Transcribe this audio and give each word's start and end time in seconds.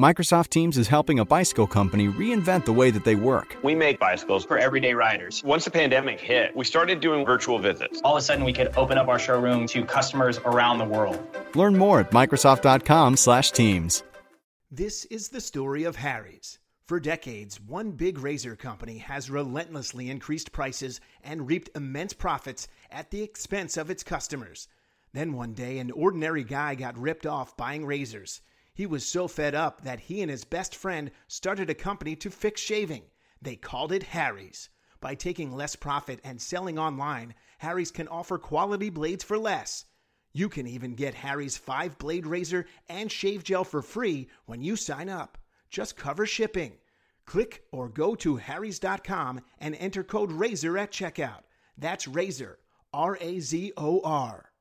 Microsoft 0.00 0.48
Teams 0.48 0.76
is 0.76 0.88
helping 0.88 1.20
a 1.20 1.24
bicycle 1.24 1.66
company 1.66 2.08
reinvent 2.08 2.64
the 2.66 2.72
way 2.72 2.90
that 2.90 3.04
they 3.04 3.14
work. 3.14 3.56
We 3.62 3.74
make 3.74 3.98
bicycles 3.98 4.44
for 4.44 4.58
everyday 4.58 4.92
riders. 4.92 5.42
Once 5.42 5.64
the 5.64 5.70
pandemic 5.70 6.20
hit, 6.20 6.54
we 6.54 6.64
started 6.64 7.00
doing 7.00 7.24
virtual 7.24 7.58
visits. 7.58 8.02
All 8.04 8.16
of 8.16 8.18
a 8.18 8.22
sudden, 8.22 8.44
we 8.44 8.52
could 8.52 8.76
open 8.76 8.98
up 8.98 9.08
our 9.08 9.18
showroom 9.18 9.66
to 9.68 9.84
customers 9.84 10.38
around 10.38 10.78
the 10.78 10.84
world. 10.84 11.18
Learn 11.54 11.78
more 11.78 12.00
at 12.00 12.10
Microsoft.com/Teams. 12.10 14.02
This 14.70 15.04
is 15.06 15.28
the 15.28 15.40
story 15.40 15.84
of 15.84 15.96
Harry's. 15.96 16.58
For 16.84 17.00
decades, 17.00 17.60
one 17.60 17.92
big 17.92 18.18
razor 18.18 18.54
company 18.54 18.98
has 18.98 19.30
relentlessly 19.30 20.10
increased 20.10 20.52
prices 20.52 21.00
and 21.24 21.48
reaped 21.48 21.70
immense 21.74 22.12
profits 22.12 22.68
at 22.90 23.10
the 23.10 23.22
expense 23.22 23.76
of 23.76 23.90
its 23.90 24.02
customers. 24.02 24.68
Then 25.12 25.32
one 25.32 25.54
day, 25.54 25.78
an 25.78 25.90
ordinary 25.92 26.44
guy 26.44 26.74
got 26.74 26.98
ripped 26.98 27.24
off 27.26 27.56
buying 27.56 27.86
razors. 27.86 28.42
He 28.76 28.84
was 28.84 29.06
so 29.06 29.26
fed 29.26 29.54
up 29.54 29.84
that 29.84 30.00
he 30.00 30.20
and 30.20 30.30
his 30.30 30.44
best 30.44 30.76
friend 30.76 31.10
started 31.28 31.70
a 31.70 31.74
company 31.74 32.14
to 32.16 32.30
fix 32.30 32.60
shaving. 32.60 33.04
They 33.40 33.56
called 33.56 33.90
it 33.90 34.02
Harry's. 34.02 34.68
By 35.00 35.14
taking 35.14 35.56
less 35.56 35.76
profit 35.76 36.20
and 36.22 36.42
selling 36.42 36.78
online, 36.78 37.34
Harry's 37.56 37.90
can 37.90 38.06
offer 38.06 38.36
quality 38.36 38.90
blades 38.90 39.24
for 39.24 39.38
less. 39.38 39.86
You 40.34 40.50
can 40.50 40.66
even 40.66 40.94
get 40.94 41.14
Harry's 41.14 41.56
5 41.56 41.96
blade 41.96 42.26
razor 42.26 42.66
and 42.86 43.10
shave 43.10 43.42
gel 43.42 43.64
for 43.64 43.80
free 43.80 44.28
when 44.44 44.60
you 44.60 44.76
sign 44.76 45.08
up. 45.08 45.38
Just 45.70 45.96
cover 45.96 46.26
shipping. 46.26 46.74
Click 47.24 47.64
or 47.72 47.88
go 47.88 48.14
to 48.16 48.36
harrys.com 48.36 49.40
and 49.58 49.74
enter 49.76 50.04
code 50.04 50.32
RAZOR 50.32 50.76
at 50.76 50.92
checkout. 50.92 51.44
That's 51.78 52.06
RAZOR, 52.06 52.58
R 52.92 53.16
A 53.22 53.40
Z 53.40 53.72
O 53.78 54.02
R. 54.04 54.52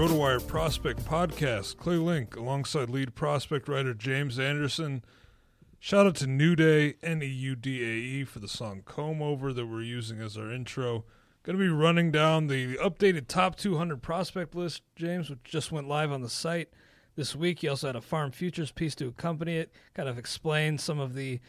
RotoWire 0.00 0.46
Prospect 0.46 1.04
Podcast. 1.04 1.76
Clay 1.76 1.96
Link 1.96 2.34
alongside 2.34 2.88
lead 2.88 3.14
prospect 3.14 3.68
writer 3.68 3.92
James 3.92 4.38
Anderson. 4.38 5.04
Shout 5.78 6.06
out 6.06 6.14
to 6.16 6.26
New 6.26 6.56
Day, 6.56 6.94
N 7.02 7.22
E 7.22 7.26
U 7.26 7.54
D 7.54 7.82
A 7.82 8.20
E, 8.20 8.24
for 8.24 8.38
the 8.38 8.48
song 8.48 8.80
Comb 8.86 9.20
Over 9.20 9.52
that 9.52 9.66
we're 9.66 9.82
using 9.82 10.18
as 10.22 10.38
our 10.38 10.50
intro. 10.50 11.04
Going 11.42 11.58
to 11.58 11.62
be 11.62 11.68
running 11.68 12.10
down 12.10 12.46
the 12.46 12.76
updated 12.76 13.28
top 13.28 13.56
200 13.56 14.00
prospect 14.00 14.54
list, 14.54 14.80
James, 14.96 15.28
which 15.28 15.44
just 15.44 15.70
went 15.70 15.86
live 15.86 16.10
on 16.10 16.22
the 16.22 16.30
site 16.30 16.70
this 17.14 17.36
week. 17.36 17.62
You 17.62 17.68
also 17.68 17.88
had 17.88 17.96
a 17.96 18.00
Farm 18.00 18.30
Futures 18.30 18.72
piece 18.72 18.94
to 18.94 19.08
accompany 19.08 19.58
it, 19.58 19.70
kind 19.92 20.08
of 20.08 20.16
explain 20.16 20.78
some 20.78 20.98
of 20.98 21.12
the 21.12 21.40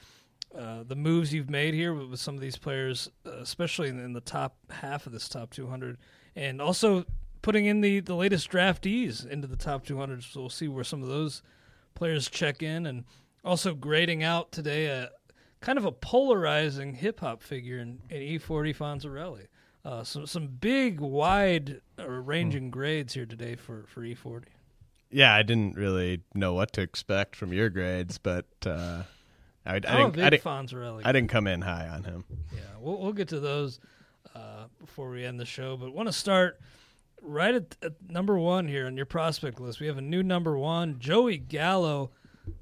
uh, 0.54 0.84
the 0.86 0.98
moves 0.98 1.34
you've 1.34 1.50
made 1.50 1.74
here 1.74 1.94
with, 1.94 2.10
with 2.10 2.20
some 2.20 2.36
of 2.36 2.42
these 2.42 2.58
players, 2.58 3.10
uh, 3.26 3.32
especially 3.40 3.88
in, 3.88 3.98
in 3.98 4.12
the 4.12 4.20
top 4.20 4.58
half 4.70 5.06
of 5.08 5.14
this 5.14 5.30
top 5.30 5.52
200, 5.52 5.98
and 6.36 6.62
also 6.62 7.06
putting 7.42 7.66
in 7.66 7.82
the, 7.82 8.00
the 8.00 8.16
latest 8.16 8.50
draftees 8.50 9.26
into 9.26 9.48
the 9.48 9.56
top 9.56 9.86
200. 9.86 10.24
So 10.24 10.42
we'll 10.42 10.50
see 10.50 10.68
where 10.68 10.84
some 10.84 11.02
of 11.02 11.10
those 11.10 11.42
players 11.96 12.30
check 12.30 12.62
in, 12.64 12.86
and 12.86 13.04
also 13.44 13.74
grading 13.74 14.24
out 14.24 14.52
today 14.52 14.86
a 14.88 15.12
kind 15.60 15.78
of 15.78 15.86
a 15.86 15.92
polarizing 15.92 16.96
hip 16.96 17.20
hop 17.20 17.44
figure 17.44 17.78
in, 17.80 18.02
in 18.10 18.22
E40 18.22 18.76
Fonzarelli. 18.76 19.48
Uh, 19.84 20.04
some 20.04 20.28
some 20.28 20.46
big, 20.48 21.00
wide 21.00 21.82
uh, 21.98 22.08
ranging 22.08 22.70
grades 22.70 23.14
here 23.16 23.26
today 23.26 23.56
for, 23.56 23.86
for 23.88 24.04
E 24.04 24.16
E40. 24.16 24.44
Yeah, 25.10 25.34
I 25.34 25.42
didn't 25.42 25.76
really 25.76 26.22
know 26.36 26.54
what 26.54 26.72
to 26.74 26.82
expect 26.82 27.36
from 27.36 27.52
your 27.52 27.70
grades, 27.70 28.18
but 28.18 28.46
uh, 28.66 29.04
I, 29.66 29.76
I 29.76 29.80
didn't. 29.80 29.92
I 30.20 30.30
didn't, 30.30 30.44
I 31.06 31.12
didn't 31.12 31.30
come 31.30 31.48
in 31.48 31.62
high 31.62 31.88
on 31.88 32.04
him. 32.04 32.24
Yeah, 32.54 32.62
we'll 32.80 33.00
we'll 33.02 33.14
get 33.14 33.28
to 33.30 33.40
those 33.40 33.80
uh, 34.36 34.66
before 34.80 35.10
we 35.10 35.26
end 35.26 35.40
the 35.40 35.46
show. 35.46 35.78
But 35.78 35.94
want 35.94 36.08
to 36.08 36.14
start 36.14 36.60
right 37.22 37.56
at, 37.56 37.76
at 37.82 37.94
number 38.10 38.38
one 38.38 38.68
here 38.68 38.88
on 38.88 38.98
your 38.98 39.06
prospect 39.06 39.60
list. 39.60 39.80
We 39.80 39.88
have 39.88 39.98
a 39.98 40.02
new 40.02 40.24
number 40.24 40.58
one, 40.58 41.00
Joey 41.00 41.38
Gallo, 41.38 42.12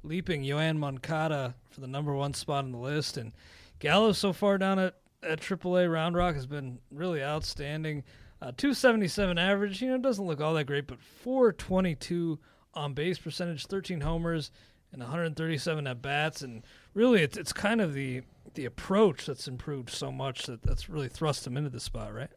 leaping 0.02 0.42
Yoan 0.42 0.78
Moncada 0.78 1.54
for 1.70 1.80
the 1.80 1.86
number 1.86 2.14
one 2.14 2.34
spot 2.34 2.64
on 2.64 2.72
the 2.72 2.78
list. 2.78 3.16
And 3.16 3.32
Gallo 3.78 4.12
so 4.12 4.32
far 4.32 4.58
down 4.58 4.78
at 4.78 4.94
at 5.22 5.40
AAA 5.40 5.90
Round 5.92 6.16
Rock 6.16 6.34
has 6.34 6.46
been 6.46 6.78
really 6.90 7.22
outstanding. 7.22 8.04
Uh, 8.40 8.52
277 8.56 9.36
average, 9.36 9.82
you 9.82 9.90
know, 9.90 9.98
doesn't 9.98 10.26
look 10.26 10.40
all 10.40 10.54
that 10.54 10.64
great, 10.64 10.86
but 10.86 10.98
422 11.02 12.38
on 12.72 12.94
base 12.94 13.18
percentage, 13.18 13.66
13 13.66 14.00
homers, 14.00 14.50
and 14.92 15.02
137 15.02 15.86
at 15.86 16.02
bats, 16.02 16.42
and 16.42 16.64
really, 16.94 17.22
it's 17.22 17.36
it's 17.36 17.52
kind 17.52 17.80
of 17.80 17.94
the 17.94 18.22
the 18.54 18.64
approach 18.64 19.26
that's 19.26 19.46
improved 19.46 19.90
so 19.90 20.10
much 20.10 20.44
that 20.44 20.62
that's 20.62 20.88
really 20.88 21.08
thrust 21.08 21.46
him 21.46 21.56
into 21.56 21.70
the 21.70 21.80
spot, 21.80 22.12
right? 22.12 22.30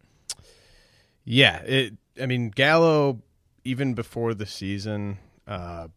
Yeah, 1.23 1.57
it. 1.59 1.93
I 2.21 2.25
mean, 2.25 2.49
Gallo, 2.49 3.21
even 3.63 3.93
before 3.93 4.33
the 4.33 4.45
season, 4.45 5.17
uh, 5.47 5.87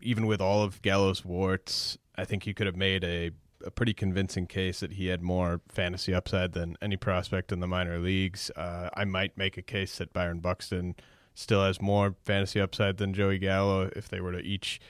even 0.00 0.26
with 0.26 0.40
all 0.40 0.62
of 0.62 0.80
Gallo's 0.82 1.24
warts, 1.24 1.98
I 2.16 2.24
think 2.24 2.46
you 2.46 2.54
could 2.54 2.66
have 2.66 2.76
made 2.76 3.04
a, 3.04 3.32
a 3.64 3.70
pretty 3.70 3.92
convincing 3.92 4.46
case 4.46 4.80
that 4.80 4.92
he 4.92 5.08
had 5.08 5.20
more 5.20 5.60
fantasy 5.68 6.14
upside 6.14 6.52
than 6.52 6.76
any 6.80 6.96
prospect 6.96 7.52
in 7.52 7.60
the 7.60 7.66
minor 7.66 7.98
leagues. 7.98 8.50
Uh, 8.56 8.88
I 8.94 9.04
might 9.04 9.36
make 9.36 9.58
a 9.58 9.62
case 9.62 9.98
that 9.98 10.12
Byron 10.12 10.40
Buxton 10.40 10.94
still 11.34 11.64
has 11.64 11.80
more 11.80 12.14
fantasy 12.24 12.60
upside 12.60 12.96
than 12.98 13.14
Joey 13.14 13.38
Gallo 13.38 13.90
if 13.96 14.08
they 14.08 14.20
were 14.20 14.32
to 14.32 14.40
each 14.40 14.80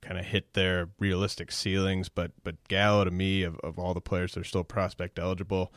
kind 0.00 0.18
of 0.18 0.26
hit 0.26 0.54
their 0.54 0.88
realistic 0.98 1.50
ceilings. 1.50 2.08
But 2.08 2.32
but 2.44 2.56
Gallo 2.68 3.04
to 3.04 3.10
me 3.10 3.42
of, 3.42 3.58
of 3.60 3.78
all 3.78 3.94
the 3.94 4.00
players 4.00 4.34
that 4.34 4.40
are 4.40 4.44
still 4.44 4.64
prospect 4.64 5.18
eligible 5.18 5.72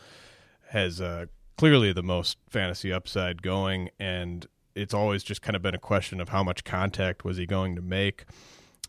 has 0.69 1.01
uh, 1.01 1.25
clearly 1.61 1.93
the 1.93 2.01
most 2.01 2.39
fantasy 2.49 2.91
upside 2.91 3.43
going, 3.43 3.87
and 3.99 4.47
it's 4.73 4.95
always 4.95 5.21
just 5.21 5.43
kind 5.43 5.55
of 5.55 5.61
been 5.61 5.75
a 5.75 5.77
question 5.77 6.19
of 6.19 6.29
how 6.29 6.43
much 6.43 6.63
contact 6.63 7.23
was 7.23 7.37
he 7.37 7.45
going 7.45 7.75
to 7.75 7.83
make. 7.83 8.25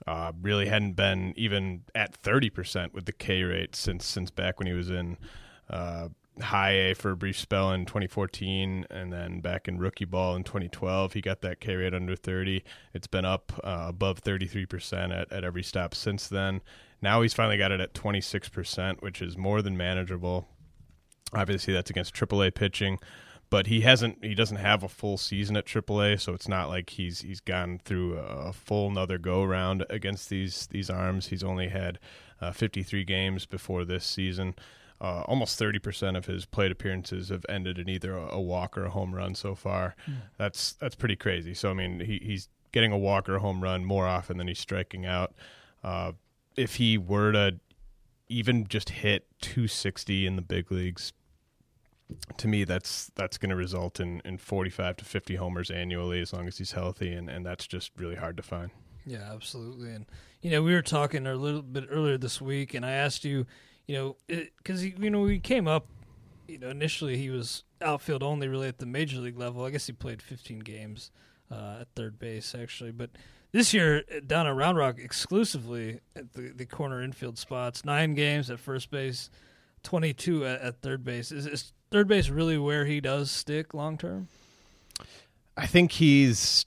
Uh, 0.06 0.32
really 0.40 0.64
hadn't 0.68 0.94
been 0.94 1.34
even 1.36 1.82
at 1.94 2.14
thirty 2.14 2.48
percent 2.48 2.94
with 2.94 3.04
the 3.04 3.12
K 3.12 3.42
rate 3.42 3.76
since 3.76 4.06
since 4.06 4.30
back 4.30 4.58
when 4.58 4.66
he 4.66 4.72
was 4.72 4.88
in 4.88 5.18
uh, 5.68 6.08
high 6.40 6.70
A 6.70 6.94
for 6.94 7.10
a 7.10 7.16
brief 7.16 7.38
spell 7.38 7.70
in 7.72 7.84
2014, 7.84 8.86
and 8.90 9.12
then 9.12 9.40
back 9.40 9.68
in 9.68 9.76
rookie 9.76 10.06
ball 10.06 10.34
in 10.34 10.42
2012, 10.42 11.12
he 11.12 11.20
got 11.20 11.42
that 11.42 11.60
K 11.60 11.74
rate 11.74 11.92
under 11.92 12.16
30. 12.16 12.64
It's 12.94 13.06
been 13.06 13.26
up 13.26 13.52
uh, 13.62 13.84
above 13.88 14.22
33% 14.22 15.14
at, 15.14 15.30
at 15.30 15.44
every 15.44 15.62
stop 15.62 15.94
since 15.94 16.26
then. 16.26 16.62
Now 17.02 17.20
he's 17.20 17.34
finally 17.34 17.58
got 17.58 17.70
it 17.70 17.80
at 17.82 17.92
26%, 17.92 19.02
which 19.02 19.20
is 19.20 19.36
more 19.36 19.60
than 19.60 19.76
manageable. 19.76 20.48
Obviously, 21.34 21.72
that's 21.72 21.90
against 21.90 22.14
AAA 22.14 22.54
pitching, 22.54 22.98
but 23.50 23.66
he 23.66 23.80
hasn't. 23.80 24.24
He 24.24 24.34
doesn't 24.34 24.58
have 24.58 24.82
a 24.82 24.88
full 24.88 25.16
season 25.16 25.56
at 25.56 25.66
AAA, 25.66 26.20
so 26.20 26.34
it's 26.34 26.48
not 26.48 26.68
like 26.68 26.90
he's 26.90 27.20
he's 27.20 27.40
gone 27.40 27.80
through 27.84 28.18
a 28.18 28.52
full 28.52 28.88
another 28.88 29.18
go 29.18 29.44
round 29.44 29.84
against 29.90 30.28
these 30.28 30.66
these 30.68 30.90
arms. 30.90 31.28
He's 31.28 31.42
only 31.42 31.68
had 31.68 31.98
uh, 32.40 32.52
53 32.52 33.04
games 33.04 33.46
before 33.46 33.84
this 33.84 34.04
season 34.04 34.54
uh, 35.02 35.22
almost 35.22 35.58
30% 35.58 36.16
of 36.16 36.26
his 36.26 36.46
plate 36.46 36.70
appearances 36.70 37.28
have 37.28 37.44
ended 37.48 37.76
in 37.76 37.88
either 37.88 38.16
a, 38.16 38.40
walk 38.40 38.78
or 38.78 38.84
a 38.84 38.90
home 38.90 39.12
run 39.12 39.34
so 39.34 39.56
far. 39.56 39.96
Mm. 40.08 40.14
That's 40.38 40.74
that's 40.74 40.94
pretty 40.94 41.16
crazy. 41.16 41.54
So 41.54 41.70
I 41.70 41.74
mean, 41.74 41.98
he, 41.98 42.20
he's 42.22 42.48
getting 42.70 42.92
a 42.92 42.98
walk 42.98 43.28
or 43.28 43.34
a 43.34 43.40
home 43.40 43.60
run 43.62 43.84
more 43.84 44.06
often 44.06 44.38
than 44.38 44.46
he's 44.46 44.60
striking 44.60 45.04
out. 45.04 45.34
Uh, 45.82 46.12
if 46.56 46.76
he 46.76 46.96
were 46.96 47.32
to 47.32 47.58
even 48.28 48.68
just 48.68 48.90
hit 48.90 49.26
260 49.40 50.24
in 50.24 50.36
the 50.36 50.42
big 50.42 50.70
leagues, 50.70 51.12
to 52.36 52.48
me 52.48 52.64
that's 52.64 53.10
that's 53.14 53.38
going 53.38 53.50
to 53.50 53.56
result 53.56 54.00
in, 54.00 54.20
in 54.24 54.38
45 54.38 54.96
to 54.98 55.04
50 55.04 55.36
homers 55.36 55.70
annually 55.70 56.20
as 56.20 56.32
long 56.32 56.46
as 56.46 56.58
he's 56.58 56.72
healthy, 56.72 57.12
and, 57.12 57.28
and 57.28 57.44
that's 57.44 57.66
just 57.66 57.92
really 57.96 58.16
hard 58.16 58.36
to 58.36 58.42
find. 58.42 58.70
Yeah, 59.04 59.32
absolutely. 59.32 59.90
And 59.90 60.06
you 60.40 60.50
know, 60.50 60.62
we 60.62 60.72
were 60.72 60.82
talking 60.82 61.26
a 61.26 61.34
little 61.34 61.62
bit 61.62 61.86
earlier 61.90 62.18
this 62.18 62.40
week, 62.40 62.74
and 62.74 62.84
I 62.86 62.92
asked 62.92 63.24
you 63.24 63.46
you 63.86 63.94
know, 63.96 64.16
because 64.58 64.84
you 64.84 65.10
know 65.10 65.20
we 65.20 65.38
came 65.38 65.66
up, 65.66 65.86
you 66.46 66.58
know, 66.58 66.70
initially 66.70 67.16
he 67.16 67.30
was 67.30 67.64
outfield 67.80 68.22
only 68.22 68.48
really 68.48 68.68
at 68.68 68.78
the 68.78 68.86
major 68.86 69.18
league 69.18 69.38
level. 69.38 69.64
I 69.64 69.70
guess 69.70 69.86
he 69.86 69.92
played 69.92 70.22
15 70.22 70.60
games 70.60 71.10
uh, 71.50 71.78
at 71.80 71.88
third 71.94 72.18
base 72.18 72.54
actually, 72.54 72.92
but 72.92 73.10
this 73.50 73.74
year 73.74 74.02
down 74.26 74.46
at 74.46 74.54
Round 74.54 74.78
Rock 74.78 74.98
exclusively 74.98 76.00
at 76.16 76.32
the, 76.32 76.52
the 76.54 76.64
corner 76.64 77.02
infield 77.02 77.38
spots, 77.38 77.84
nine 77.84 78.14
games 78.14 78.50
at 78.50 78.58
first 78.58 78.90
base, 78.90 79.30
22 79.82 80.46
at, 80.46 80.60
at 80.60 80.80
third 80.80 81.04
base. 81.04 81.32
Is 81.32 81.72
third 81.92 82.08
base 82.08 82.28
really 82.28 82.58
where 82.58 82.86
he 82.86 83.00
does 83.00 83.30
stick 83.30 83.74
long 83.74 83.96
term? 83.98 84.28
I 85.56 85.66
think 85.66 85.92
he's 85.92 86.66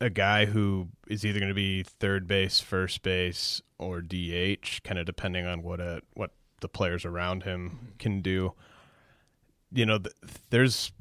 a 0.00 0.10
guy 0.10 0.44
who 0.44 0.88
is 1.08 1.24
either 1.24 1.38
going 1.38 1.48
to 1.48 1.54
be 1.54 1.82
third 1.82 2.26
base, 2.26 2.60
first 2.60 3.02
base, 3.02 3.62
or 3.78 4.00
DH, 4.00 4.82
kind 4.82 4.98
of 4.98 5.06
depending 5.06 5.46
on 5.46 5.62
what 5.62 5.80
a 5.80 6.02
what 6.14 6.32
the 6.60 6.68
players 6.68 7.04
around 7.04 7.44
him 7.44 7.70
mm-hmm. 7.70 7.86
can 7.98 8.20
do. 8.20 8.52
You 9.72 9.86
know, 9.86 9.98
there's 10.50 10.92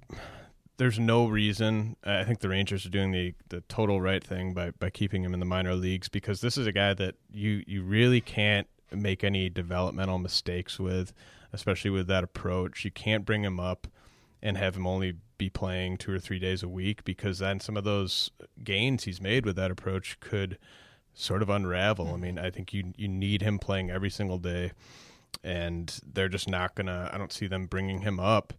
there's 0.77 0.99
no 0.99 1.27
reason. 1.27 1.95
I 2.03 2.23
think 2.23 2.39
the 2.39 2.49
Rangers 2.49 2.85
are 2.85 2.89
doing 2.89 3.11
the, 3.11 3.33
the 3.49 3.61
total 3.61 4.01
right 4.01 4.23
thing 4.23 4.53
by, 4.53 4.71
by 4.71 4.89
keeping 4.89 5.23
him 5.23 5.33
in 5.33 5.39
the 5.39 5.45
minor 5.45 5.75
leagues 5.75 6.09
because 6.09 6.41
this 6.41 6.57
is 6.57 6.67
a 6.67 6.71
guy 6.71 6.93
that 6.93 7.15
you 7.31 7.63
you 7.67 7.83
really 7.83 8.21
can't 8.21 8.67
make 8.91 9.23
any 9.23 9.49
developmental 9.49 10.19
mistakes 10.19 10.79
with, 10.79 11.13
especially 11.53 11.91
with 11.91 12.07
that 12.07 12.23
approach. 12.23 12.83
You 12.83 12.91
can't 12.91 13.25
bring 13.25 13.43
him 13.43 13.59
up 13.59 13.87
and 14.41 14.57
have 14.57 14.75
him 14.75 14.85
only 14.85 15.13
be 15.37 15.49
playing 15.49 15.97
two 15.97 16.11
or 16.11 16.19
three 16.19 16.39
days 16.39 16.63
a 16.63 16.67
week 16.67 17.03
because 17.03 17.39
then 17.39 17.59
some 17.59 17.77
of 17.77 17.83
those 17.83 18.31
gains 18.63 19.05
he's 19.05 19.21
made 19.21 19.45
with 19.45 19.55
that 19.55 19.71
approach 19.71 20.19
could 20.19 20.57
sort 21.13 21.41
of 21.41 21.49
unravel. 21.49 22.13
I 22.13 22.17
mean, 22.17 22.37
I 22.37 22.49
think 22.49 22.73
you 22.73 22.93
you 22.97 23.07
need 23.07 23.41
him 23.41 23.59
playing 23.59 23.89
every 23.89 24.09
single 24.09 24.39
day 24.39 24.71
and 25.43 25.99
they're 26.05 26.29
just 26.29 26.49
not 26.49 26.75
gonna. 26.75 27.09
I 27.11 27.17
don't 27.17 27.31
see 27.31 27.47
them 27.47 27.65
bringing 27.65 28.01
him 28.01 28.19
up 28.19 28.53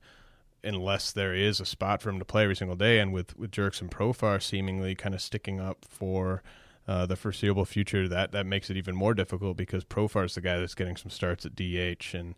unless 0.62 1.12
there 1.12 1.34
is 1.34 1.60
a 1.60 1.66
spot 1.66 2.00
for 2.00 2.10
him 2.10 2.18
to 2.18 2.24
play 2.24 2.44
every 2.44 2.56
single 2.56 2.76
day. 2.76 2.98
And 2.98 3.12
with 3.12 3.36
with 3.36 3.50
Jurickson 3.50 3.90
Profar 3.90 4.42
seemingly 4.42 4.94
kind 4.94 5.14
of 5.14 5.20
sticking 5.20 5.60
up 5.60 5.84
for 5.88 6.42
uh, 6.88 7.06
the 7.06 7.16
foreseeable 7.16 7.64
future, 7.64 8.08
that 8.08 8.32
that 8.32 8.46
makes 8.46 8.70
it 8.70 8.76
even 8.76 8.94
more 8.94 9.14
difficult 9.14 9.56
because 9.56 9.84
Profar 9.84 10.24
is 10.24 10.34
the 10.34 10.40
guy 10.40 10.58
that's 10.58 10.74
getting 10.74 10.96
some 10.96 11.10
starts 11.10 11.46
at 11.46 11.54
DH 11.54 12.14
and 12.14 12.34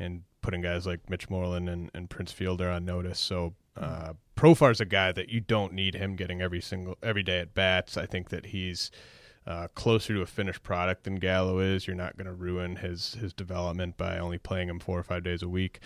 and 0.00 0.22
putting 0.42 0.62
guys 0.62 0.86
like 0.86 1.08
Mitch 1.10 1.28
Moreland 1.28 1.68
and, 1.68 1.90
and 1.94 2.08
Prince 2.08 2.32
Fielder 2.32 2.70
on 2.70 2.84
notice. 2.84 3.20
So 3.20 3.54
uh, 3.76 4.14
Profar's 4.36 4.80
a 4.80 4.84
guy 4.86 5.12
that 5.12 5.28
you 5.28 5.40
don't 5.40 5.72
need 5.72 5.94
him 5.94 6.16
getting 6.16 6.40
every 6.40 6.60
single 6.60 6.96
every 7.02 7.22
day 7.22 7.38
at 7.40 7.54
bats. 7.54 7.96
I 7.96 8.06
think 8.06 8.30
that 8.30 8.46
he's 8.46 8.90
uh, 9.46 9.68
closer 9.74 10.14
to 10.14 10.22
a 10.22 10.26
finished 10.26 10.62
product 10.62 11.04
than 11.04 11.16
Gallo 11.16 11.58
is. 11.58 11.86
You're 11.86 11.96
not 11.96 12.16
going 12.16 12.26
to 12.26 12.32
ruin 12.32 12.76
his 12.76 13.14
his 13.14 13.32
development 13.32 13.96
by 13.96 14.18
only 14.18 14.38
playing 14.38 14.68
him 14.68 14.80
four 14.80 14.98
or 14.98 15.02
five 15.02 15.22
days 15.22 15.42
a 15.42 15.48
week. 15.48 15.80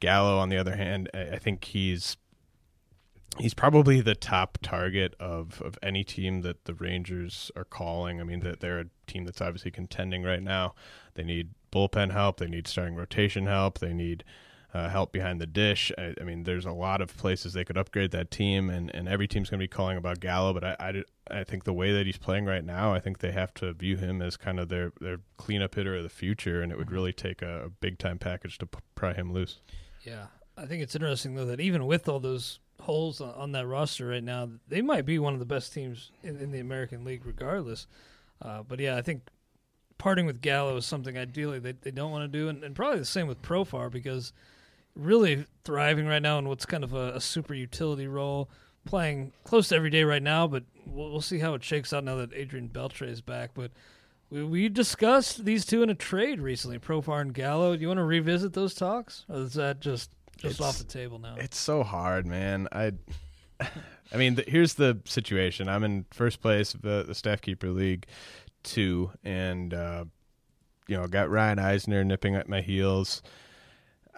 Gallo, 0.00 0.38
on 0.38 0.48
the 0.48 0.56
other 0.56 0.76
hand, 0.76 1.08
I, 1.14 1.20
I 1.32 1.38
think 1.38 1.64
he's 1.64 2.16
he's 3.38 3.54
probably 3.54 4.00
the 4.00 4.14
top 4.14 4.58
target 4.62 5.14
of, 5.20 5.62
of 5.62 5.78
any 5.82 6.02
team 6.02 6.42
that 6.42 6.64
the 6.64 6.74
Rangers 6.74 7.50
are 7.54 7.64
calling. 7.64 8.20
I 8.20 8.24
mean, 8.24 8.40
that 8.40 8.60
they're 8.60 8.80
a 8.80 8.86
team 9.06 9.24
that's 9.24 9.40
obviously 9.40 9.70
contending 9.70 10.22
right 10.22 10.42
now. 10.42 10.74
They 11.14 11.22
need 11.22 11.50
bullpen 11.70 12.12
help. 12.12 12.38
They 12.38 12.46
need 12.46 12.66
starting 12.66 12.94
rotation 12.94 13.46
help. 13.46 13.78
They 13.78 13.92
need 13.92 14.24
uh, 14.72 14.88
help 14.88 15.12
behind 15.12 15.40
the 15.40 15.46
dish. 15.46 15.90
I, 15.98 16.14
I, 16.20 16.24
mean, 16.24 16.44
there's 16.44 16.64
a 16.64 16.72
lot 16.72 17.00
of 17.00 17.16
places 17.16 17.52
they 17.52 17.64
could 17.64 17.76
upgrade 17.76 18.12
that 18.12 18.30
team, 18.30 18.70
and, 18.70 18.94
and 18.94 19.08
every 19.08 19.26
team's 19.26 19.50
going 19.50 19.58
to 19.58 19.64
be 19.64 19.68
calling 19.68 19.96
about 19.96 20.20
Gallo. 20.20 20.52
But 20.52 20.64
I, 20.64 20.76
I, 20.78 21.38
I, 21.38 21.44
think 21.44 21.64
the 21.64 21.72
way 21.72 21.92
that 21.92 22.06
he's 22.06 22.18
playing 22.18 22.44
right 22.44 22.64
now, 22.64 22.94
I 22.94 23.00
think 23.00 23.18
they 23.18 23.32
have 23.32 23.52
to 23.54 23.72
view 23.72 23.96
him 23.96 24.22
as 24.22 24.36
kind 24.36 24.60
of 24.60 24.68
their, 24.68 24.92
their 25.00 25.20
cleanup 25.36 25.74
hitter 25.74 25.96
of 25.96 26.02
the 26.02 26.08
future, 26.08 26.62
and 26.62 26.70
it 26.70 26.78
would 26.78 26.86
mm-hmm. 26.86 26.94
really 26.94 27.12
take 27.12 27.42
a, 27.42 27.64
a 27.64 27.68
big 27.68 27.98
time 27.98 28.18
package 28.18 28.58
to 28.58 28.68
pry 28.94 29.12
him 29.12 29.32
loose. 29.32 29.60
Yeah, 30.02 30.26
I 30.56 30.66
think 30.66 30.82
it's 30.82 30.94
interesting 30.94 31.34
though 31.34 31.46
that 31.46 31.60
even 31.60 31.86
with 31.86 32.08
all 32.08 32.20
those 32.20 32.60
holes 32.80 33.20
on, 33.20 33.34
on 33.34 33.52
that 33.52 33.66
roster 33.66 34.06
right 34.06 34.24
now, 34.24 34.48
they 34.68 34.82
might 34.82 35.04
be 35.04 35.18
one 35.18 35.32
of 35.32 35.40
the 35.40 35.46
best 35.46 35.72
teams 35.72 36.12
in, 36.22 36.36
in 36.36 36.52
the 36.52 36.60
American 36.60 37.04
League, 37.04 37.26
regardless. 37.26 37.86
Uh, 38.40 38.62
but 38.62 38.78
yeah, 38.78 38.96
I 38.96 39.02
think 39.02 39.22
parting 40.00 40.24
with 40.24 40.40
Gallo 40.40 40.78
is 40.78 40.86
something 40.86 41.18
ideally 41.18 41.58
they, 41.58 41.72
they 41.72 41.90
don't 41.90 42.10
want 42.10 42.24
to 42.24 42.38
do, 42.38 42.48
and, 42.48 42.64
and 42.64 42.74
probably 42.74 42.98
the 42.98 43.04
same 43.04 43.26
with 43.26 43.42
Profar 43.42 43.92
because 43.92 44.32
really 44.96 45.44
thriving 45.62 46.06
right 46.06 46.22
now 46.22 46.38
in 46.38 46.48
what's 46.48 46.64
kind 46.64 46.82
of 46.82 46.94
a, 46.94 47.16
a, 47.16 47.20
super 47.20 47.52
utility 47.52 48.08
role, 48.08 48.48
playing 48.86 49.30
close 49.44 49.68
to 49.68 49.76
every 49.76 49.90
day 49.90 50.02
right 50.02 50.22
now. 50.22 50.46
But 50.46 50.64
we'll, 50.86 51.10
we'll 51.10 51.20
see 51.20 51.38
how 51.38 51.52
it 51.52 51.62
shakes 51.62 51.92
out 51.92 52.02
now 52.02 52.16
that 52.16 52.32
Adrian 52.32 52.70
Beltre 52.70 53.08
is 53.08 53.20
back. 53.20 53.50
But 53.52 53.72
we, 54.30 54.42
we 54.42 54.68
discussed 54.70 55.44
these 55.44 55.66
two 55.66 55.82
in 55.82 55.90
a 55.90 55.94
trade 55.94 56.40
recently, 56.40 56.78
Profar 56.78 57.20
and 57.20 57.34
Gallo. 57.34 57.76
Do 57.76 57.82
you 57.82 57.88
want 57.88 57.98
to 57.98 58.04
revisit 58.04 58.54
those 58.54 58.72
talks, 58.72 59.26
or 59.28 59.36
is 59.36 59.52
that 59.54 59.80
just 59.80 60.10
just 60.38 60.52
it's, 60.52 60.60
off 60.62 60.78
the 60.78 60.84
table 60.84 61.18
now? 61.18 61.34
It's 61.36 61.58
so 61.58 61.82
hard, 61.82 62.26
man. 62.26 62.68
I. 62.72 62.92
I 64.12 64.16
mean, 64.16 64.34
the, 64.34 64.44
here's 64.48 64.74
the 64.74 64.98
situation. 65.04 65.68
I'm 65.68 65.84
in 65.84 66.04
first 66.10 66.40
place 66.40 66.74
of 66.74 66.82
the, 66.82 67.04
the 67.06 67.14
staff 67.14 67.40
keeper 67.40 67.68
league, 67.68 68.06
two, 68.62 69.10
and 69.24 69.72
uh, 69.74 70.04
you 70.86 70.96
know, 70.96 71.06
got 71.06 71.30
Ryan 71.30 71.58
Eisner 71.58 72.04
nipping 72.04 72.34
at 72.34 72.48
my 72.48 72.60
heels. 72.60 73.22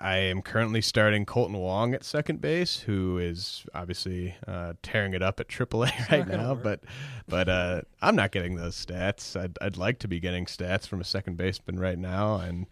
I 0.00 0.16
am 0.16 0.42
currently 0.42 0.80
starting 0.80 1.24
Kolten 1.24 1.58
Wong 1.60 1.94
at 1.94 2.02
second 2.02 2.40
base, 2.40 2.80
who 2.80 3.18
is 3.18 3.64
obviously 3.72 4.34
uh, 4.48 4.72
tearing 4.82 5.14
it 5.14 5.22
up 5.22 5.38
at 5.38 5.48
AAA 5.48 5.92
right 6.10 6.26
now. 6.26 6.54
But 6.54 6.80
but 7.28 7.48
uh, 7.48 7.82
I'm 8.00 8.16
not 8.16 8.32
getting 8.32 8.56
those 8.56 8.74
stats. 8.74 9.40
I'd 9.40 9.56
I'd 9.60 9.76
like 9.76 10.00
to 10.00 10.08
be 10.08 10.18
getting 10.18 10.46
stats 10.46 10.88
from 10.88 11.00
a 11.00 11.04
second 11.04 11.36
baseman 11.36 11.78
right 11.78 11.98
now, 11.98 12.36
and 12.36 12.66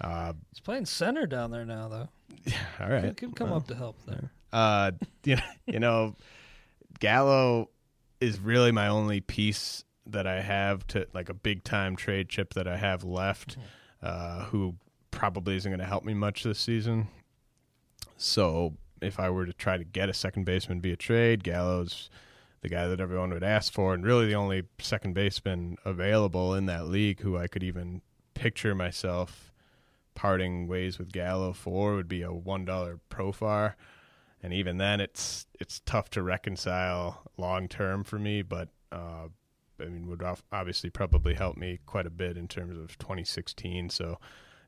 uh, 0.00 0.34
he's 0.50 0.60
playing 0.60 0.86
center 0.86 1.26
down 1.26 1.50
there 1.50 1.64
now, 1.64 1.88
though. 1.88 2.08
Yeah 2.44 2.54
all 2.80 2.88
right, 2.88 3.04
he 3.04 3.14
could 3.14 3.34
come 3.34 3.50
well, 3.50 3.58
up 3.58 3.66
to 3.68 3.74
help 3.74 3.96
there. 4.06 4.30
Uh, 4.52 4.92
you 5.24 5.36
know, 5.36 5.42
you 5.66 5.80
know, 5.80 6.14
Gallo 7.00 7.70
is 8.20 8.38
really 8.38 8.70
my 8.70 8.88
only 8.88 9.20
piece 9.20 9.84
that 10.08 10.26
I 10.26 10.40
have 10.40 10.86
to 10.88 11.06
like 11.14 11.28
a 11.28 11.34
big 11.34 11.64
time 11.64 11.96
trade 11.96 12.28
chip 12.28 12.54
that 12.54 12.66
I 12.66 12.76
have 12.76 13.04
left. 13.04 13.52
Mm-hmm. 13.52 13.62
Uh, 14.00 14.44
who 14.44 14.76
probably 15.10 15.56
isn't 15.56 15.72
going 15.72 15.80
to 15.80 15.84
help 15.84 16.04
me 16.04 16.14
much 16.14 16.44
this 16.44 16.60
season. 16.60 17.08
So 18.16 18.74
if 19.02 19.18
I 19.18 19.28
were 19.28 19.44
to 19.44 19.52
try 19.52 19.76
to 19.76 19.82
get 19.82 20.08
a 20.08 20.14
second 20.14 20.44
baseman 20.44 20.80
via 20.80 20.94
trade, 20.94 21.42
Gallo's 21.42 22.08
the 22.60 22.68
guy 22.68 22.86
that 22.86 23.00
everyone 23.00 23.30
would 23.30 23.42
ask 23.42 23.72
for, 23.72 23.94
and 23.94 24.04
really 24.04 24.26
the 24.26 24.36
only 24.36 24.62
second 24.78 25.14
baseman 25.14 25.78
available 25.84 26.54
in 26.54 26.66
that 26.66 26.86
league 26.86 27.22
who 27.22 27.36
I 27.36 27.48
could 27.48 27.64
even 27.64 28.02
picture 28.34 28.72
myself 28.72 29.52
parting 30.14 30.68
ways 30.68 30.96
with 30.96 31.10
Gallo 31.10 31.52
for 31.52 31.94
would 31.94 32.08
be 32.08 32.22
a 32.22 32.32
one 32.32 32.64
dollar 32.64 33.00
Profar, 33.10 33.74
and 34.42 34.52
even 34.52 34.78
then, 34.78 35.00
it's 35.00 35.46
it's 35.58 35.80
tough 35.86 36.08
to 36.10 36.22
reconcile 36.22 37.22
long 37.36 37.66
term 37.66 38.04
for 38.04 38.20
me. 38.20 38.42
But 38.42 38.68
uh, 38.92 39.28
I 39.80 39.84
mean, 39.86 40.06
would 40.08 40.22
obviously 40.52 40.90
probably 40.90 41.34
help 41.34 41.56
me 41.56 41.78
quite 41.86 42.06
a 42.06 42.10
bit 42.10 42.36
in 42.36 42.48
terms 42.48 42.76
of 42.78 42.96
2016. 42.98 43.90
So 43.90 44.18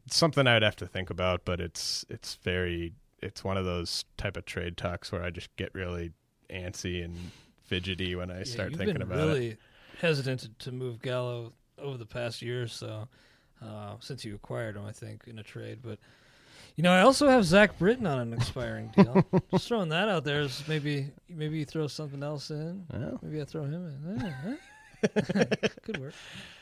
it's 0.06 0.16
something 0.16 0.46
I'd 0.46 0.62
have 0.62 0.76
to 0.76 0.86
think 0.86 1.10
about, 1.10 1.44
but 1.44 1.60
it's 1.60 2.04
it's 2.08 2.36
very 2.42 2.94
it's 3.22 3.44
one 3.44 3.56
of 3.56 3.64
those 3.64 4.04
type 4.16 4.36
of 4.36 4.46
trade 4.46 4.76
talks 4.76 5.12
where 5.12 5.22
I 5.22 5.30
just 5.30 5.54
get 5.56 5.74
really 5.74 6.12
antsy 6.48 7.04
and 7.04 7.16
fidgety 7.64 8.14
when 8.16 8.30
I 8.30 8.38
Yeah, 8.38 8.44
start 8.44 8.70
you've 8.70 8.78
thinking 8.78 8.94
been 8.94 9.02
about 9.02 9.18
really 9.18 9.48
it. 9.50 9.58
hesitant 10.00 10.40
to, 10.40 10.48
to 10.70 10.72
move 10.72 11.00
Gallo 11.02 11.52
over 11.78 11.96
the 11.98 12.06
past 12.06 12.42
year 12.42 12.62
or 12.62 12.68
so 12.68 13.08
uh, 13.62 13.94
since 14.00 14.24
you 14.24 14.34
acquired 14.34 14.76
him, 14.76 14.84
I 14.86 14.92
think, 14.92 15.24
in 15.26 15.38
a 15.38 15.42
trade. 15.42 15.80
But 15.82 15.98
you 16.76 16.82
know, 16.82 16.92
I 16.92 17.00
also 17.02 17.28
have 17.28 17.44
Zach 17.44 17.78
Britton 17.78 18.06
on 18.06 18.18
an 18.20 18.32
expiring 18.32 18.88
deal. 18.96 19.24
Just 19.50 19.68
throwing 19.68 19.90
that 19.90 20.08
out 20.08 20.24
there 20.24 20.40
is 20.40 20.62
maybe 20.66 21.10
maybe 21.28 21.58
you 21.58 21.64
throw 21.66 21.86
something 21.88 22.22
else 22.22 22.50
in. 22.50 22.86
Well. 22.92 23.18
Maybe 23.22 23.40
I 23.40 23.44
throw 23.44 23.64
him 23.64 23.74
in. 23.86 24.58
Could 25.82 25.98
work. 25.98 26.14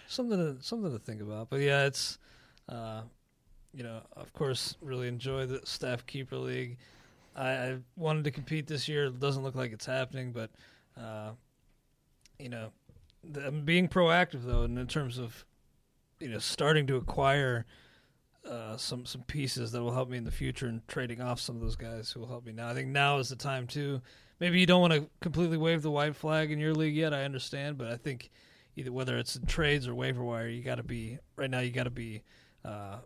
Something 0.06 0.38
to 0.38 0.62
something 0.62 0.92
to 0.92 0.98
think 0.98 1.20
about. 1.20 1.50
But 1.50 1.60
yeah, 1.60 1.86
it's 1.86 2.18
uh, 2.68 3.02
you 3.74 3.82
know, 3.82 4.00
of 4.16 4.32
course, 4.32 4.76
really 4.80 5.08
enjoy 5.08 5.46
the 5.46 5.60
staff 5.64 6.06
keeper 6.06 6.36
league. 6.36 6.78
I, 7.36 7.50
I 7.50 7.78
wanted 7.96 8.24
to 8.24 8.30
compete 8.30 8.66
this 8.66 8.88
year. 8.88 9.06
It 9.06 9.20
doesn't 9.20 9.42
look 9.42 9.54
like 9.54 9.72
it's 9.72 9.86
happening, 9.86 10.32
but 10.32 10.50
uh, 10.96 11.30
you 12.38 12.48
know, 12.48 12.72
the, 13.22 13.46
I'm 13.46 13.64
being 13.64 13.88
proactive 13.88 14.44
though, 14.44 14.62
and 14.62 14.78
in 14.78 14.86
terms 14.86 15.18
of 15.18 15.44
you 16.20 16.28
know 16.28 16.38
starting 16.38 16.86
to 16.88 16.96
acquire 16.96 17.66
uh, 18.48 18.76
some 18.76 19.04
some 19.04 19.22
pieces 19.22 19.72
that 19.72 19.82
will 19.82 19.92
help 19.92 20.08
me 20.08 20.16
in 20.16 20.24
the 20.24 20.30
future 20.30 20.66
and 20.66 20.86
trading 20.88 21.20
off 21.20 21.40
some 21.40 21.56
of 21.56 21.62
those 21.62 21.76
guys 21.76 22.10
who 22.10 22.20
will 22.20 22.28
help 22.28 22.44
me 22.46 22.52
now. 22.52 22.68
I 22.68 22.74
think 22.74 22.88
now 22.88 23.18
is 23.18 23.28
the 23.28 23.36
time 23.36 23.66
too. 23.66 24.00
Maybe 24.40 24.60
you 24.60 24.66
don't 24.66 24.80
want 24.80 24.92
to 24.92 25.08
completely 25.20 25.56
wave 25.56 25.82
the 25.82 25.90
white 25.90 26.14
flag 26.16 26.50
in 26.52 26.58
your 26.58 26.74
league 26.74 26.94
yet. 26.94 27.12
I 27.12 27.24
understand, 27.24 27.76
but 27.78 27.88
I 27.88 27.96
think 27.96 28.30
either 28.76 28.92
whether 28.92 29.18
it's 29.18 29.34
in 29.36 29.46
trades 29.46 29.88
or 29.88 29.94
waiver 29.94 30.22
wire, 30.22 30.48
you 30.48 30.62
got 30.62 30.76
to 30.76 30.82
be 30.84 31.18
right 31.36 31.50
now. 31.50 31.58
You 31.60 31.70
got 31.72 31.84
to 31.84 31.90
be 31.90 32.22
uh, 32.64 32.98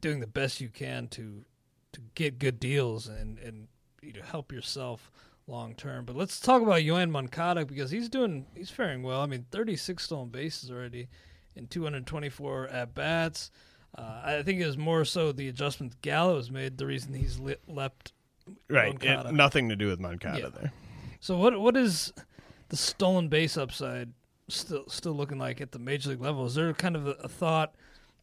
doing 0.00 0.20
the 0.20 0.26
best 0.26 0.60
you 0.60 0.68
can 0.68 1.08
to 1.08 1.44
to 1.92 2.00
get 2.14 2.38
good 2.38 2.58
deals 2.60 3.06
and 3.08 3.38
and 3.38 3.68
you 4.02 4.12
know 4.14 4.22
help 4.22 4.50
yourself 4.52 5.10
long 5.46 5.74
term. 5.74 6.04
But 6.04 6.16
let's 6.16 6.40
talk 6.40 6.62
about 6.62 6.80
Yoan 6.82 7.10
Moncada 7.10 7.64
because 7.64 7.90
he's 7.90 8.08
doing 8.08 8.46
he's 8.56 8.70
faring 8.70 9.02
well. 9.02 9.20
I 9.20 9.26
mean, 9.26 9.46
36 9.50 10.02
stolen 10.02 10.28
bases 10.28 10.70
already 10.70 11.08
in 11.54 11.66
224 11.66 12.68
at 12.68 12.94
bats. 12.94 13.50
Uh, 13.96 14.20
I 14.24 14.42
think 14.42 14.60
it 14.60 14.66
was 14.66 14.78
more 14.78 15.04
so 15.04 15.32
the 15.32 15.48
adjustments 15.48 15.96
Gallo 16.00 16.36
has 16.36 16.50
made 16.50 16.78
the 16.78 16.86
reason 16.86 17.12
he's 17.12 17.38
li- 17.40 17.56
leapt. 17.66 18.12
Right, 18.68 18.96
it, 19.02 19.32
nothing 19.32 19.68
to 19.68 19.76
do 19.76 19.88
with 19.88 20.00
Moncada 20.00 20.38
Yeah. 20.40 20.48
there. 20.48 20.72
So 21.20 21.36
what 21.36 21.60
what 21.60 21.76
is 21.76 22.12
the 22.70 22.76
stolen 22.76 23.28
base 23.28 23.56
upside 23.56 24.12
still 24.48 24.88
still 24.88 25.12
looking 25.12 25.38
like 25.38 25.60
at 25.60 25.72
the 25.72 25.78
major 25.78 26.10
league 26.10 26.20
level? 26.20 26.46
Is 26.46 26.54
there 26.54 26.72
kind 26.72 26.96
of 26.96 27.06
a, 27.06 27.10
a 27.12 27.28
thought 27.28 27.74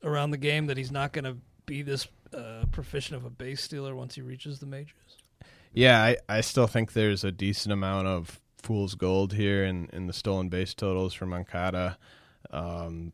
around 0.03 0.31
the 0.31 0.37
game 0.37 0.65
that 0.65 0.77
he's 0.77 0.91
not 0.91 1.13
going 1.13 1.25
to 1.25 1.37
be 1.65 1.83
this 1.83 2.07
uh, 2.33 2.65
proficient 2.71 3.17
of 3.17 3.25
a 3.25 3.29
base 3.29 3.61
stealer 3.61 3.95
once 3.95 4.15
he 4.15 4.21
reaches 4.21 4.59
the 4.59 4.65
majors? 4.65 5.17
Yeah, 5.73 6.01
I, 6.01 6.17
I 6.27 6.41
still 6.41 6.67
think 6.67 6.93
there's 6.93 7.23
a 7.23 7.31
decent 7.31 7.71
amount 7.71 8.07
of 8.07 8.39
fool's 8.61 8.95
gold 8.95 9.33
here 9.33 9.63
in, 9.63 9.89
in 9.93 10.07
the 10.07 10.13
stolen 10.13 10.49
base 10.49 10.73
totals 10.73 11.13
for 11.13 11.25
Moncada. 11.25 11.97
Um, 12.49 13.13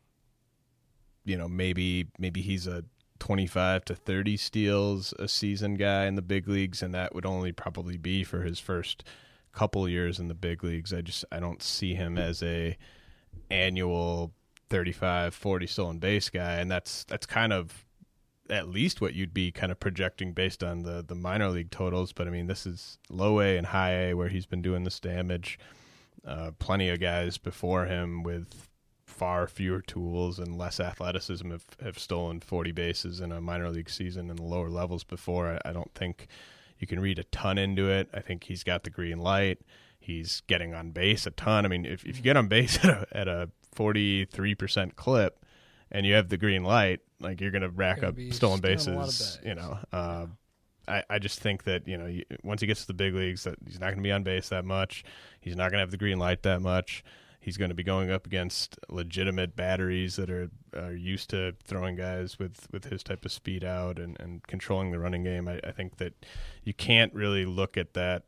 you 1.25 1.37
know, 1.37 1.47
maybe 1.47 2.07
maybe 2.17 2.41
he's 2.41 2.67
a 2.67 2.85
25 3.19 3.85
to 3.85 3.95
30 3.95 4.37
steals 4.37 5.13
a 5.19 5.27
season 5.27 5.75
guy 5.75 6.05
in 6.05 6.15
the 6.15 6.21
big 6.21 6.47
leagues, 6.47 6.81
and 6.81 6.93
that 6.93 7.13
would 7.13 7.25
only 7.25 7.51
probably 7.51 7.97
be 7.97 8.23
for 8.23 8.43
his 8.43 8.59
first 8.59 9.03
couple 9.53 9.88
years 9.88 10.19
in 10.19 10.27
the 10.27 10.33
big 10.33 10.63
leagues. 10.63 10.93
I 10.93 11.01
just 11.01 11.25
I 11.31 11.39
don't 11.39 11.62
see 11.62 11.95
him 11.95 12.17
as 12.17 12.43
a 12.43 12.77
annual 13.50 14.33
35 14.69 15.36
40 15.36 15.67
stolen 15.67 16.00
base 16.00 16.29
guy 16.29 16.55
and 16.55 16.69
that's 16.72 17.03
that's 17.03 17.25
kind 17.25 17.53
of 17.53 17.86
at 18.50 18.67
least 18.67 19.01
what 19.01 19.13
you'd 19.13 19.33
be 19.33 19.51
kind 19.51 19.72
of 19.72 19.79
projecting 19.79 20.33
based 20.33 20.63
on 20.63 20.83
the 20.83 21.03
the 21.05 21.15
minor 21.15 21.50
league 21.50 21.72
totals. 21.72 22.12
But 22.12 22.27
I 22.27 22.31
mean, 22.31 22.48
this 22.48 22.65
is 22.65 22.98
low 23.10 23.39
A 23.39 23.57
and 23.57 23.67
high 23.67 24.10
A 24.10 24.13
where 24.13 24.29
he's 24.29 24.45
been 24.45 24.62
doing 24.62 24.83
this 24.83 25.00
damage. 25.00 25.57
Uh, 26.25 26.51
plenty 26.60 26.89
of 26.89 27.00
guys 27.00 27.38
before 27.38 27.86
him 27.86 28.24
with 28.24 28.69
far 29.05 29.48
fewer 29.48 29.81
tools 29.81 30.39
and 30.39 30.57
less 30.57 30.79
athleticism 30.79 31.51
have, 31.51 31.65
have 31.83 32.00
stolen 32.00 32.39
40 32.39 32.72
bases 32.72 33.19
in 33.19 33.31
a 33.31 33.41
minor 33.41 33.69
league 33.69 33.89
season 33.89 34.29
in 34.29 34.38
the 34.38 34.43
lower 34.43 34.69
levels 34.69 35.03
before. 35.03 35.60
I, 35.65 35.69
I 35.69 35.74
don't 35.74 35.93
think 35.93 36.27
you 36.83 36.87
can 36.87 36.99
read 36.99 37.17
a 37.17 37.23
ton 37.23 37.57
into 37.57 37.89
it. 37.89 38.09
I 38.13 38.19
think 38.19 38.43
he's 38.43 38.61
got 38.61 38.83
the 38.83 38.89
green 38.89 39.19
light. 39.19 39.59
He's 40.01 40.41
getting 40.47 40.73
on 40.73 40.91
base 40.91 41.25
a 41.25 41.31
ton. 41.31 41.63
I 41.63 41.69
mean, 41.69 41.85
if, 41.85 42.05
if 42.05 42.17
you 42.17 42.23
get 42.23 42.35
on 42.35 42.49
base 42.49 42.77
at 42.83 42.89
a, 42.89 43.07
at 43.13 43.27
a 43.29 43.49
43% 43.73 44.97
clip 44.97 45.45
and 45.89 46.05
you 46.05 46.13
have 46.15 46.27
the 46.27 46.35
green 46.35 46.65
light, 46.65 46.99
like 47.21 47.39
you're 47.39 47.51
going 47.51 47.61
to 47.61 47.69
rack 47.69 48.01
Gonna 48.01 48.09
up 48.09 48.15
stolen 48.33 48.57
stealing 48.57 48.97
a 48.97 48.99
lot 48.99 49.03
of 49.03 49.07
bases, 49.07 49.39
you 49.45 49.55
know. 49.55 49.79
Uh, 49.93 50.25
I, 50.89 51.03
I 51.09 51.19
just 51.19 51.39
think 51.39 51.63
that, 51.63 51.87
you 51.87 51.97
know, 51.97 52.07
you, 52.07 52.25
once 52.43 52.59
he 52.59 52.67
gets 52.67 52.81
to 52.81 52.87
the 52.87 52.93
big 52.93 53.15
leagues, 53.15 53.45
that 53.45 53.55
he's 53.65 53.79
not 53.79 53.85
going 53.85 53.99
to 53.99 54.03
be 54.03 54.11
on 54.11 54.23
base 54.23 54.49
that 54.49 54.65
much. 54.65 55.05
He's 55.39 55.55
not 55.55 55.71
going 55.71 55.77
to 55.77 55.83
have 55.83 55.91
the 55.91 55.97
green 55.97 56.19
light 56.19 56.43
that 56.43 56.61
much. 56.61 57.05
He's 57.43 57.57
going 57.57 57.69
to 57.69 57.75
be 57.75 57.83
going 57.83 58.09
up 58.09 58.25
against 58.25 58.79
legitimate 58.88 59.53
batteries 59.53 60.15
that 60.15 60.29
are, 60.29 60.50
are 60.73 60.93
used 60.93 61.29
to 61.31 61.55
throwing 61.65 61.97
guys 61.97 62.39
with, 62.39 62.67
with 62.71 62.85
his 62.85 63.03
type 63.03 63.25
of 63.25 63.33
speed 63.33 63.65
out 63.65 64.00
and, 64.00 64.17
and 64.17 64.47
controlling 64.47 64.91
the 64.91 65.00
running 65.00 65.25
game. 65.25 65.50
I, 65.50 65.59
I 65.62 65.71
think 65.71 65.97
that 65.97 66.13
you 66.63 66.73
can't 66.73 67.13
really 67.13 67.43
look 67.43 67.75
at 67.75 67.95
that 67.95 68.23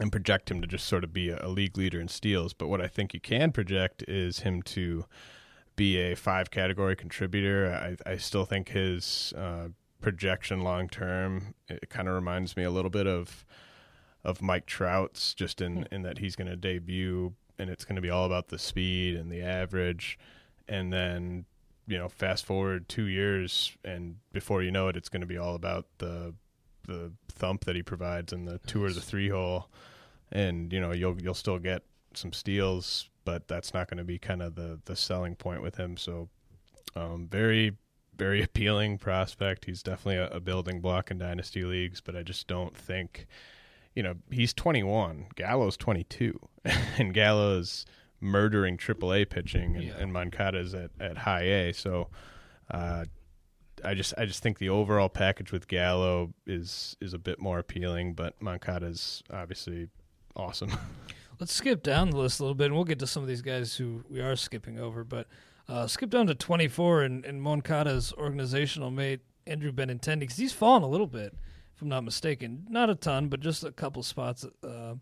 and 0.00 0.12
project 0.12 0.52
him 0.52 0.60
to 0.60 0.68
just 0.68 0.86
sort 0.86 1.02
of 1.02 1.12
be 1.12 1.30
a, 1.30 1.44
a 1.44 1.48
league 1.48 1.76
leader 1.76 2.00
in 2.00 2.06
steals. 2.06 2.52
But 2.52 2.68
what 2.68 2.80
I 2.80 2.86
think 2.86 3.12
you 3.12 3.18
can 3.18 3.50
project 3.50 4.04
is 4.06 4.38
him 4.38 4.62
to 4.62 5.04
be 5.74 5.96
a 5.96 6.14
five 6.14 6.52
category 6.52 6.94
contributor. 6.94 7.96
I, 8.06 8.12
I 8.12 8.16
still 8.18 8.44
think 8.44 8.68
his 8.68 9.34
uh, 9.36 9.70
projection 10.00 10.60
long 10.60 10.88
term 10.88 11.54
it 11.68 11.90
kind 11.90 12.06
of 12.06 12.14
reminds 12.14 12.56
me 12.56 12.62
a 12.62 12.70
little 12.70 12.90
bit 12.90 13.08
of 13.08 13.44
of 14.24 14.40
Mike 14.40 14.66
Trout's, 14.66 15.34
just 15.34 15.60
in 15.60 15.88
in 15.90 16.02
that 16.02 16.18
he's 16.18 16.36
going 16.36 16.48
to 16.48 16.56
debut 16.56 17.34
and 17.58 17.70
it's 17.70 17.84
going 17.84 17.96
to 17.96 18.02
be 18.02 18.10
all 18.10 18.24
about 18.24 18.48
the 18.48 18.58
speed 18.58 19.16
and 19.16 19.30
the 19.30 19.42
average, 19.42 20.18
and 20.68 20.92
then 20.92 21.44
you 21.86 21.98
know 21.98 22.08
fast 22.08 22.44
forward 22.46 22.88
two 22.88 23.06
years 23.06 23.76
and 23.84 24.16
before 24.32 24.62
you 24.62 24.70
know 24.70 24.88
it, 24.88 24.96
it's 24.96 25.08
going 25.08 25.20
to 25.20 25.26
be 25.26 25.36
all 25.36 25.54
about 25.54 25.86
the 25.98 26.34
the 26.86 27.12
thump 27.28 27.64
that 27.64 27.76
he 27.76 27.82
provides 27.82 28.32
in 28.32 28.44
the 28.44 28.58
two 28.66 28.82
or 28.82 28.92
the 28.92 29.00
three 29.00 29.28
hole, 29.28 29.68
and 30.30 30.72
you 30.72 30.80
know 30.80 30.92
you'll 30.92 31.20
you'll 31.20 31.34
still 31.34 31.58
get 31.58 31.82
some 32.14 32.32
steals, 32.32 33.08
but 33.24 33.48
that's 33.48 33.72
not 33.72 33.88
going 33.88 33.98
to 33.98 34.04
be 34.04 34.18
kind 34.18 34.42
of 34.42 34.54
the 34.54 34.80
the 34.84 34.96
selling 34.96 35.34
point 35.34 35.62
with 35.62 35.76
him. 35.76 35.96
So, 35.96 36.28
um, 36.96 37.28
very 37.30 37.76
very 38.16 38.42
appealing 38.42 38.98
prospect. 38.98 39.64
He's 39.64 39.82
definitely 39.82 40.16
a, 40.16 40.28
a 40.28 40.40
building 40.40 40.80
block 40.80 41.10
in 41.10 41.18
dynasty 41.18 41.64
leagues, 41.64 42.00
but 42.00 42.16
I 42.16 42.22
just 42.22 42.46
don't 42.46 42.76
think, 42.76 43.26
you 43.94 44.02
know, 44.02 44.14
he's 44.30 44.52
21. 44.54 45.26
Gallo's 45.34 45.76
22, 45.76 46.38
and 46.98 47.12
Gallo's 47.14 47.84
murdering 48.20 48.76
AAA 48.78 49.28
pitching, 49.28 49.76
and, 49.76 49.84
Yeah. 49.84 49.96
and 49.98 50.12
Moncada's 50.12 50.74
at, 50.74 50.90
at 51.00 51.18
high 51.18 51.42
A. 51.42 51.72
So, 51.72 52.08
uh, 52.70 53.04
I 53.84 53.94
just 53.94 54.14
I 54.16 54.26
just 54.26 54.42
think 54.42 54.58
the 54.58 54.68
overall 54.68 55.08
package 55.08 55.50
with 55.50 55.66
Gallo 55.66 56.32
is 56.46 56.96
is 57.00 57.14
a 57.14 57.18
bit 57.18 57.40
more 57.40 57.58
appealing, 57.58 58.14
but 58.14 58.40
Moncada's 58.40 59.22
obviously 59.32 59.88
awesome. 60.36 60.70
Let's 61.40 61.52
skip 61.52 61.82
down 61.82 62.10
the 62.10 62.16
list 62.18 62.38
a 62.38 62.44
little 62.44 62.54
bit, 62.54 62.66
and 62.66 62.74
we'll 62.76 62.84
get 62.84 63.00
to 63.00 63.06
some 63.08 63.22
of 63.24 63.28
these 63.28 63.42
guys 63.42 63.74
who 63.74 64.04
we 64.08 64.20
are 64.20 64.36
skipping 64.36 64.78
over. 64.78 65.02
But 65.02 65.26
uh, 65.68 65.88
skip 65.88 66.10
down 66.10 66.28
to 66.28 66.34
24 66.36 67.02
and, 67.02 67.24
and 67.24 67.42
Moncada's 67.42 68.12
organizational 68.16 68.92
mate, 68.92 69.20
Andrew 69.48 69.72
Benintendi, 69.72 70.20
because 70.20 70.36
he's 70.36 70.52
fallen 70.52 70.84
a 70.84 70.88
little 70.88 71.08
bit, 71.08 71.34
I'm 71.82 71.88
not 71.88 72.04
mistaken. 72.04 72.66
Not 72.70 72.90
a 72.90 72.94
ton, 72.94 73.26
but 73.28 73.40
just 73.40 73.64
a 73.64 73.72
couple 73.72 74.04
spots. 74.04 74.46
Uh, 74.62 74.94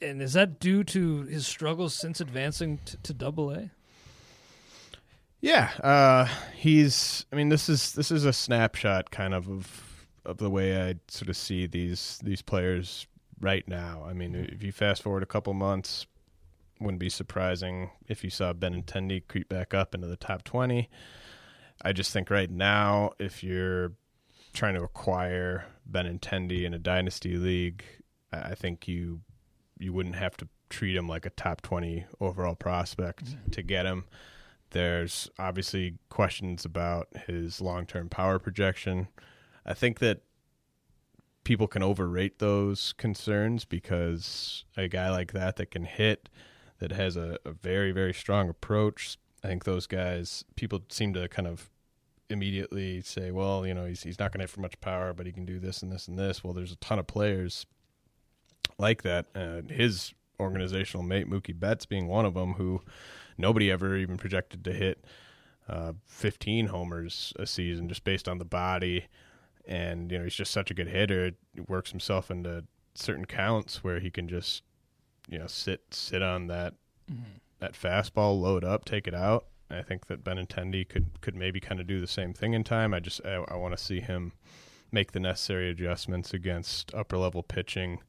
and 0.00 0.22
is 0.22 0.34
that 0.34 0.60
due 0.60 0.84
to 0.84 1.22
his 1.22 1.44
struggles 1.44 1.92
since 1.92 2.20
advancing 2.20 2.78
to, 2.84 2.96
to 2.98 3.12
Double 3.12 3.50
A? 3.50 3.70
Yeah, 5.40 5.70
uh, 5.82 6.28
he's. 6.54 7.26
I 7.32 7.36
mean, 7.36 7.48
this 7.48 7.68
is 7.68 7.92
this 7.92 8.12
is 8.12 8.24
a 8.24 8.32
snapshot 8.32 9.10
kind 9.10 9.34
of 9.34 9.48
of 9.48 10.06
of 10.24 10.38
the 10.38 10.50
way 10.50 10.88
I 10.88 10.94
sort 11.08 11.28
of 11.28 11.36
see 11.36 11.66
these 11.66 12.20
these 12.22 12.42
players 12.42 13.08
right 13.40 13.66
now. 13.66 14.04
I 14.08 14.12
mean, 14.12 14.34
if 14.34 14.62
you 14.62 14.70
fast 14.70 15.02
forward 15.02 15.24
a 15.24 15.26
couple 15.26 15.52
months, 15.52 16.06
wouldn't 16.80 17.00
be 17.00 17.10
surprising 17.10 17.90
if 18.06 18.22
you 18.22 18.30
saw 18.30 18.52
Benintendi 18.52 19.26
creep 19.26 19.48
back 19.48 19.74
up 19.74 19.96
into 19.96 20.06
the 20.06 20.16
top 20.16 20.44
twenty. 20.44 20.88
I 21.82 21.92
just 21.92 22.12
think 22.12 22.30
right 22.30 22.50
now, 22.50 23.12
if 23.18 23.42
you're 23.42 23.92
trying 24.52 24.74
to 24.74 24.82
acquire 24.82 25.66
Benintendi 25.90 26.64
in 26.64 26.74
a 26.74 26.78
dynasty 26.78 27.36
league, 27.36 27.84
I 28.32 28.54
think 28.54 28.86
you 28.86 29.20
you 29.78 29.92
wouldn't 29.92 30.16
have 30.16 30.36
to 30.38 30.48
treat 30.70 30.96
him 30.96 31.08
like 31.08 31.24
a 31.24 31.30
top 31.30 31.62
20 31.62 32.04
overall 32.20 32.54
prospect 32.54 33.24
mm-hmm. 33.26 33.50
to 33.50 33.62
get 33.62 33.86
him. 33.86 34.04
There's 34.70 35.30
obviously 35.38 35.94
questions 36.10 36.64
about 36.64 37.08
his 37.26 37.60
long-term 37.60 38.08
power 38.08 38.38
projection. 38.38 39.08
I 39.64 39.74
think 39.74 40.00
that 40.00 40.22
people 41.44 41.68
can 41.68 41.82
overrate 41.82 42.38
those 42.38 42.92
concerns 42.98 43.64
because 43.64 44.64
a 44.76 44.88
guy 44.88 45.10
like 45.10 45.32
that 45.32 45.56
that 45.56 45.70
can 45.70 45.84
hit 45.84 46.28
that 46.80 46.92
has 46.92 47.16
a, 47.16 47.38
a 47.44 47.52
very 47.52 47.92
very 47.92 48.12
strong 48.12 48.48
approach. 48.48 49.16
I 49.42 49.48
think 49.48 49.64
those 49.64 49.86
guys 49.86 50.44
people 50.56 50.82
seem 50.90 51.14
to 51.14 51.28
kind 51.28 51.48
of 51.48 51.70
immediately 52.30 53.00
say, 53.02 53.30
well, 53.30 53.66
you 53.66 53.74
know, 53.74 53.86
he's 53.86 54.02
he's 54.02 54.18
not 54.18 54.32
going 54.32 54.40
to 54.40 54.44
have 54.44 54.50
for 54.50 54.60
much 54.60 54.80
power, 54.80 55.12
but 55.12 55.26
he 55.26 55.32
can 55.32 55.44
do 55.44 55.58
this 55.58 55.82
and 55.82 55.90
this 55.90 56.08
and 56.08 56.18
this. 56.18 56.42
Well, 56.42 56.52
there's 56.52 56.72
a 56.72 56.76
ton 56.76 56.98
of 56.98 57.06
players 57.06 57.66
like 58.78 59.02
that. 59.02 59.26
And 59.34 59.70
his 59.70 60.14
organizational 60.40 61.04
mate 61.04 61.28
Mookie 61.28 61.58
Betts 61.58 61.86
being 61.86 62.06
one 62.06 62.24
of 62.24 62.34
them, 62.34 62.54
who 62.54 62.82
nobody 63.36 63.70
ever 63.70 63.96
even 63.96 64.16
projected 64.16 64.64
to 64.64 64.72
hit 64.72 65.04
uh, 65.68 65.92
15 66.06 66.68
homers 66.68 67.32
a 67.36 67.46
season 67.46 67.88
just 67.88 68.04
based 68.04 68.28
on 68.28 68.38
the 68.38 68.44
body. 68.44 69.06
And 69.66 70.10
you 70.10 70.18
know, 70.18 70.24
he's 70.24 70.34
just 70.34 70.52
such 70.52 70.70
a 70.70 70.74
good 70.74 70.88
hitter. 70.88 71.32
He 71.54 71.60
works 71.62 71.90
himself 71.90 72.30
into 72.30 72.64
certain 72.94 73.26
counts 73.26 73.84
where 73.84 74.00
he 74.00 74.10
can 74.10 74.28
just 74.28 74.62
you 75.28 75.38
know 75.38 75.46
sit 75.46 75.82
sit 75.90 76.22
on 76.22 76.46
that 76.48 76.74
mm-hmm. 77.10 77.22
that 77.60 77.74
fastball, 77.74 78.40
load 78.40 78.64
up, 78.64 78.84
take 78.84 79.06
it 79.06 79.14
out. 79.14 79.46
I 79.70 79.82
think 79.82 80.06
that 80.06 80.24
Benintendi 80.24 80.88
could 80.88 81.20
could 81.20 81.34
maybe 81.34 81.60
kind 81.60 81.80
of 81.80 81.86
do 81.86 82.00
the 82.00 82.06
same 82.06 82.32
thing 82.32 82.54
in 82.54 82.64
time. 82.64 82.94
I 82.94 83.00
just 83.00 83.20
I, 83.24 83.44
I 83.48 83.56
want 83.56 83.76
to 83.76 83.82
see 83.82 84.00
him 84.00 84.32
make 84.90 85.12
the 85.12 85.20
necessary 85.20 85.70
adjustments 85.70 86.32
against 86.32 86.94
upper 86.94 87.18
level 87.18 87.42
pitching 87.42 88.00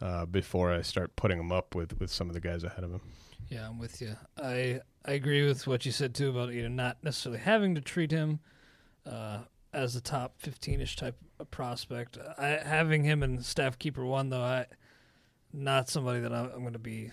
uh, 0.00 0.26
before 0.26 0.72
I 0.72 0.82
start 0.82 1.14
putting 1.16 1.38
him 1.38 1.52
up 1.52 1.74
with, 1.74 1.98
with 2.00 2.10
some 2.10 2.28
of 2.28 2.34
the 2.34 2.40
guys 2.40 2.64
ahead 2.64 2.84
of 2.84 2.90
him. 2.90 3.00
Yeah, 3.48 3.68
I'm 3.68 3.78
with 3.78 4.00
you. 4.02 4.16
I 4.36 4.80
I 5.04 5.12
agree 5.12 5.46
with 5.46 5.66
what 5.66 5.86
you 5.86 5.92
said 5.92 6.14
too 6.14 6.30
about 6.30 6.52
you 6.52 6.62
know 6.62 6.68
not 6.68 6.98
necessarily 7.02 7.40
having 7.40 7.74
to 7.76 7.80
treat 7.80 8.10
him 8.10 8.40
uh, 9.06 9.38
as 9.72 9.96
a 9.96 10.00
top 10.00 10.40
15ish 10.42 10.96
type 10.96 11.16
of 11.38 11.50
prospect. 11.50 12.18
I, 12.36 12.60
having 12.62 13.04
him 13.04 13.22
in 13.22 13.42
staff 13.42 13.78
keeper 13.78 14.04
one 14.04 14.28
though, 14.28 14.42
I 14.42 14.66
not 15.52 15.88
somebody 15.88 16.20
that 16.20 16.32
I'm, 16.32 16.50
I'm 16.52 16.60
going 16.60 16.74
to 16.74 16.78
be 16.78 17.10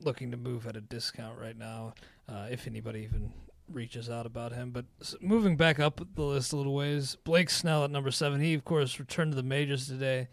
looking 0.00 0.30
to 0.30 0.36
move 0.36 0.66
at 0.66 0.76
a 0.76 0.80
discount 0.80 1.38
right 1.38 1.56
now. 1.56 1.94
Uh, 2.32 2.46
if 2.50 2.66
anybody 2.66 3.00
even 3.00 3.30
reaches 3.68 4.08
out 4.08 4.26
about 4.26 4.52
him. 4.52 4.70
But 4.70 4.86
moving 5.20 5.56
back 5.56 5.78
up 5.78 6.00
the 6.14 6.22
list 6.22 6.52
a 6.52 6.56
little 6.56 6.74
ways, 6.74 7.16
Blake 7.24 7.50
Snell 7.50 7.84
at 7.84 7.90
number 7.90 8.10
seven. 8.10 8.40
He 8.40 8.54
of 8.54 8.64
course 8.64 8.98
returned 8.98 9.32
to 9.32 9.36
the 9.36 9.42
majors 9.42 9.86
today. 9.86 10.28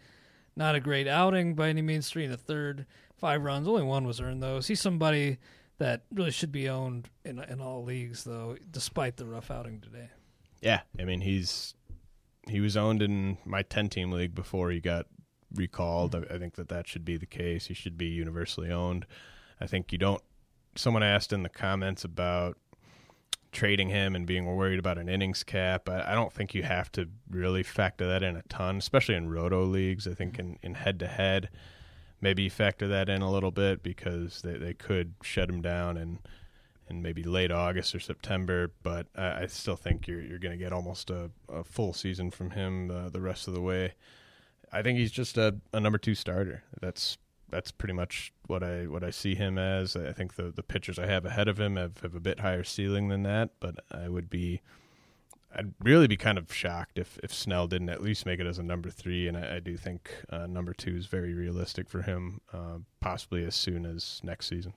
Not 0.56 0.74
a 0.74 0.80
great 0.80 1.06
outing 1.06 1.54
by 1.54 1.68
any 1.68 1.82
means. 1.82 2.08
Three 2.08 2.24
and 2.24 2.34
a 2.34 2.36
third, 2.36 2.86
five 3.16 3.42
runs. 3.42 3.68
Only 3.68 3.82
one 3.82 4.06
was 4.06 4.20
earned 4.20 4.42
though. 4.42 4.60
He's 4.60 4.80
somebody 4.80 5.38
that 5.78 6.02
really 6.12 6.30
should 6.30 6.52
be 6.52 6.68
owned 6.68 7.08
in 7.24 7.38
in 7.38 7.60
all 7.60 7.84
leagues 7.84 8.24
though, 8.24 8.56
despite 8.70 9.16
the 9.16 9.26
rough 9.26 9.50
outing 9.50 9.80
today. 9.80 10.08
Yeah, 10.60 10.80
I 10.98 11.04
mean 11.04 11.20
he's 11.20 11.74
he 12.48 12.60
was 12.60 12.76
owned 12.76 13.02
in 13.02 13.38
my 13.44 13.62
ten 13.62 13.88
team 13.88 14.10
league 14.10 14.34
before 14.34 14.70
he 14.70 14.80
got 14.80 15.06
recalled. 15.54 16.14
I, 16.14 16.34
I 16.34 16.38
think 16.38 16.54
that 16.54 16.68
that 16.68 16.88
should 16.88 17.04
be 17.04 17.16
the 17.16 17.26
case. 17.26 17.66
He 17.66 17.74
should 17.74 17.98
be 17.98 18.06
universally 18.06 18.70
owned. 18.70 19.06
I 19.60 19.66
think 19.66 19.92
you 19.92 19.98
don't. 19.98 20.22
Someone 20.76 21.02
asked 21.02 21.32
in 21.32 21.42
the 21.42 21.48
comments 21.48 22.04
about 22.04 22.56
trading 23.52 23.88
him 23.88 24.14
and 24.14 24.26
being 24.26 24.46
worried 24.46 24.78
about 24.78 24.98
an 24.98 25.08
innings 25.08 25.42
cap. 25.42 25.88
I, 25.88 26.12
I, 26.12 26.14
don't 26.14 26.32
think 26.32 26.54
you 26.54 26.62
have 26.62 26.92
to 26.92 27.08
really 27.28 27.62
factor 27.62 28.06
that 28.06 28.22
in 28.22 28.36
a 28.36 28.42
ton, 28.42 28.76
especially 28.76 29.16
in 29.16 29.28
roto 29.28 29.64
leagues. 29.64 30.06
I 30.06 30.14
think 30.14 30.38
in, 30.38 30.58
in 30.62 30.74
head 30.74 31.00
to 31.00 31.08
head, 31.08 31.48
maybe 32.20 32.44
you 32.44 32.50
factor 32.50 32.86
that 32.88 33.08
in 33.08 33.22
a 33.22 33.30
little 33.30 33.50
bit 33.50 33.82
because 33.82 34.42
they, 34.42 34.56
they 34.56 34.74
could 34.74 35.14
shut 35.22 35.50
him 35.50 35.62
down 35.62 35.96
and 35.96 36.18
in 36.88 37.02
maybe 37.02 37.22
late 37.22 37.50
August 37.50 37.94
or 37.94 38.00
September. 38.00 38.70
But 38.82 39.06
I, 39.16 39.42
I 39.42 39.46
still 39.46 39.76
think 39.76 40.06
you're 40.06 40.20
you're 40.20 40.38
going 40.38 40.56
to 40.56 40.62
get 40.62 40.72
almost 40.72 41.10
a, 41.10 41.30
a, 41.48 41.64
full 41.64 41.92
season 41.92 42.30
from 42.30 42.50
him 42.50 42.90
uh, 42.90 43.08
the 43.08 43.20
rest 43.20 43.48
of 43.48 43.54
the 43.54 43.60
way. 43.60 43.94
I 44.72 44.82
think 44.82 44.98
he's 44.98 45.12
just 45.12 45.38
a, 45.38 45.56
a 45.72 45.80
number 45.80 45.98
two 45.98 46.14
starter. 46.14 46.62
That's 46.80 47.18
that's 47.50 47.70
pretty 47.70 47.94
much 47.94 48.32
what 48.46 48.62
I 48.62 48.86
what 48.86 49.04
I 49.04 49.10
see 49.10 49.34
him 49.34 49.58
as. 49.58 49.96
I 49.96 50.12
think 50.12 50.34
the 50.34 50.50
the 50.50 50.62
pitchers 50.62 50.98
I 50.98 51.06
have 51.06 51.24
ahead 51.24 51.48
of 51.48 51.58
him 51.58 51.76
have, 51.76 51.98
have 52.00 52.14
a 52.14 52.20
bit 52.20 52.40
higher 52.40 52.64
ceiling 52.64 53.08
than 53.08 53.22
that, 53.24 53.50
but 53.60 53.76
I 53.90 54.08
would 54.08 54.30
be 54.30 54.60
I'd 55.54 55.74
really 55.80 56.06
be 56.06 56.16
kind 56.16 56.38
of 56.38 56.52
shocked 56.52 56.98
if, 56.98 57.18
if 57.22 57.34
Snell 57.34 57.66
didn't 57.66 57.88
at 57.88 58.02
least 58.02 58.24
make 58.24 58.38
it 58.38 58.46
as 58.46 58.58
a 58.58 58.62
number 58.62 58.88
three, 58.88 59.26
and 59.26 59.36
I, 59.36 59.56
I 59.56 59.58
do 59.58 59.76
think 59.76 60.10
uh, 60.30 60.46
number 60.46 60.72
two 60.72 60.96
is 60.96 61.06
very 61.06 61.34
realistic 61.34 61.88
for 61.88 62.02
him, 62.02 62.40
uh, 62.52 62.78
possibly 63.00 63.44
as 63.44 63.56
soon 63.56 63.84
as 63.84 64.20
next 64.22 64.46
season. 64.46 64.74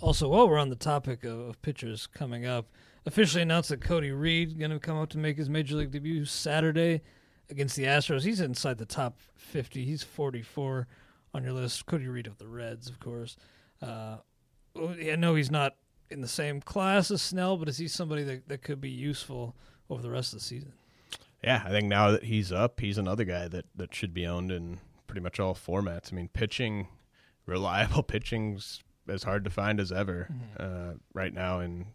Also, 0.00 0.28
while 0.28 0.48
we're 0.48 0.58
on 0.58 0.70
the 0.70 0.76
topic 0.76 1.24
of, 1.24 1.38
of 1.40 1.62
pitchers 1.62 2.06
coming 2.06 2.46
up, 2.46 2.66
officially 3.06 3.42
announced 3.42 3.70
that 3.70 3.80
Cody 3.80 4.12
Reed 4.12 4.58
going 4.58 4.70
to 4.70 4.78
come 4.78 4.98
up 4.98 5.08
to 5.10 5.18
make 5.18 5.36
his 5.36 5.50
major 5.50 5.76
league 5.76 5.90
debut 5.90 6.24
Saturday 6.24 7.02
against 7.50 7.76
the 7.76 7.84
Astros. 7.84 8.22
He's 8.22 8.40
inside 8.40 8.78
the 8.78 8.86
top 8.86 9.18
50. 9.36 9.84
He's 9.84 10.02
44 10.02 10.86
on 11.34 11.44
your 11.44 11.52
list. 11.52 11.84
Cody 11.86 12.06
Reed 12.06 12.26
of 12.26 12.38
the 12.38 12.48
Reds, 12.48 12.88
of 12.88 13.00
course. 13.00 13.36
Uh, 13.82 14.16
I 14.76 15.16
know 15.16 15.34
he's 15.34 15.50
not 15.50 15.76
in 16.10 16.20
the 16.20 16.28
same 16.28 16.60
class 16.60 17.10
as 17.10 17.20
Snell, 17.20 17.56
but 17.56 17.68
is 17.68 17.78
he 17.78 17.88
somebody 17.88 18.22
that, 18.24 18.48
that 18.48 18.62
could 18.62 18.80
be 18.80 18.90
useful 18.90 19.54
over 19.90 20.00
the 20.00 20.10
rest 20.10 20.32
of 20.32 20.38
the 20.38 20.44
season? 20.44 20.72
Yeah, 21.42 21.62
I 21.64 21.70
think 21.70 21.88
now 21.88 22.10
that 22.12 22.24
he's 22.24 22.52
up, 22.52 22.80
he's 22.80 22.96
another 22.96 23.24
guy 23.24 23.48
that, 23.48 23.66
that 23.76 23.94
should 23.94 24.14
be 24.14 24.26
owned 24.26 24.50
in 24.50 24.78
pretty 25.06 25.20
much 25.20 25.38
all 25.38 25.54
formats. 25.54 26.12
I 26.12 26.16
mean, 26.16 26.28
pitching, 26.28 26.88
reliable 27.46 28.02
pitching's 28.04 28.82
as 29.08 29.22
hard 29.22 29.44
to 29.44 29.50
find 29.50 29.80
as 29.80 29.92
ever 29.92 30.28
mm-hmm. 30.32 30.90
uh, 30.90 30.94
right 31.12 31.34
now 31.34 31.60
in 31.60 31.86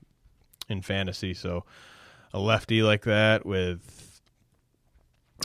in 0.69 0.81
fantasy. 0.83 1.33
So 1.33 1.65
a 2.33 2.39
lefty 2.39 2.83
like 2.83 3.03
that 3.05 3.45
with 3.45 4.08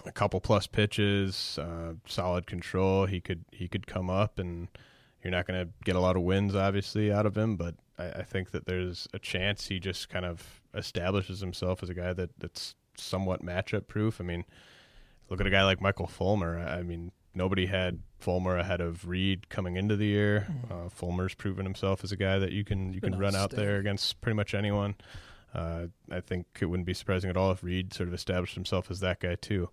a 0.04 0.12
couple 0.12 0.40
plus 0.40 0.66
pitches, 0.66 1.58
uh, 1.60 1.94
solid 2.06 2.46
control. 2.46 3.06
He 3.06 3.20
could 3.20 3.44
he 3.52 3.68
could 3.68 3.86
come 3.86 4.10
up, 4.10 4.38
and 4.38 4.68
you're 5.22 5.30
not 5.30 5.46
going 5.46 5.66
to 5.66 5.72
get 5.84 5.96
a 5.96 6.00
lot 6.00 6.16
of 6.16 6.22
wins, 6.22 6.54
obviously, 6.54 7.12
out 7.12 7.26
of 7.26 7.36
him. 7.36 7.56
But 7.56 7.74
I, 7.98 8.10
I, 8.10 8.22
think 8.22 8.50
that 8.50 8.66
there's 8.66 9.08
a 9.14 9.18
chance 9.18 9.68
he 9.68 9.80
just 9.80 10.08
kind 10.08 10.24
of 10.24 10.60
establishes 10.74 11.40
himself 11.40 11.82
as 11.82 11.88
a 11.88 11.94
guy 11.94 12.12
that 12.12 12.30
that's 12.38 12.74
somewhat 12.96 13.42
matchup 13.42 13.86
proof. 13.86 14.20
I 14.20 14.24
mean, 14.24 14.44
look 15.30 15.40
at 15.40 15.46
a 15.46 15.50
guy 15.50 15.64
like 15.64 15.80
Michael 15.80 16.06
Fulmer. 16.06 16.58
I 16.58 16.82
mean, 16.82 17.12
nobody 17.34 17.66
had 17.66 18.00
Fulmer 18.18 18.56
ahead 18.56 18.80
of 18.80 19.08
Reed 19.08 19.48
coming 19.48 19.76
into 19.76 19.96
the 19.96 20.06
year. 20.06 20.46
Mm-hmm. 20.48 20.86
Uh, 20.86 20.88
Fulmer's 20.88 21.34
proven 21.34 21.64
himself 21.64 22.04
as 22.04 22.12
a 22.12 22.16
guy 22.16 22.38
that 22.38 22.52
you 22.52 22.64
can 22.64 22.92
you 22.92 23.00
can 23.00 23.18
run 23.18 23.34
out 23.34 23.50
there 23.50 23.78
against 23.78 24.20
pretty 24.20 24.36
much 24.36 24.54
anyone. 24.54 24.94
Uh, 25.54 25.86
I 26.10 26.20
think 26.20 26.46
it 26.60 26.66
wouldn't 26.66 26.86
be 26.86 26.94
surprising 26.94 27.30
at 27.30 27.36
all 27.36 27.52
if 27.52 27.62
Reed 27.62 27.94
sort 27.94 28.08
of 28.08 28.14
established 28.14 28.54
himself 28.54 28.90
as 28.90 29.00
that 29.00 29.20
guy 29.20 29.36
too. 29.36 29.70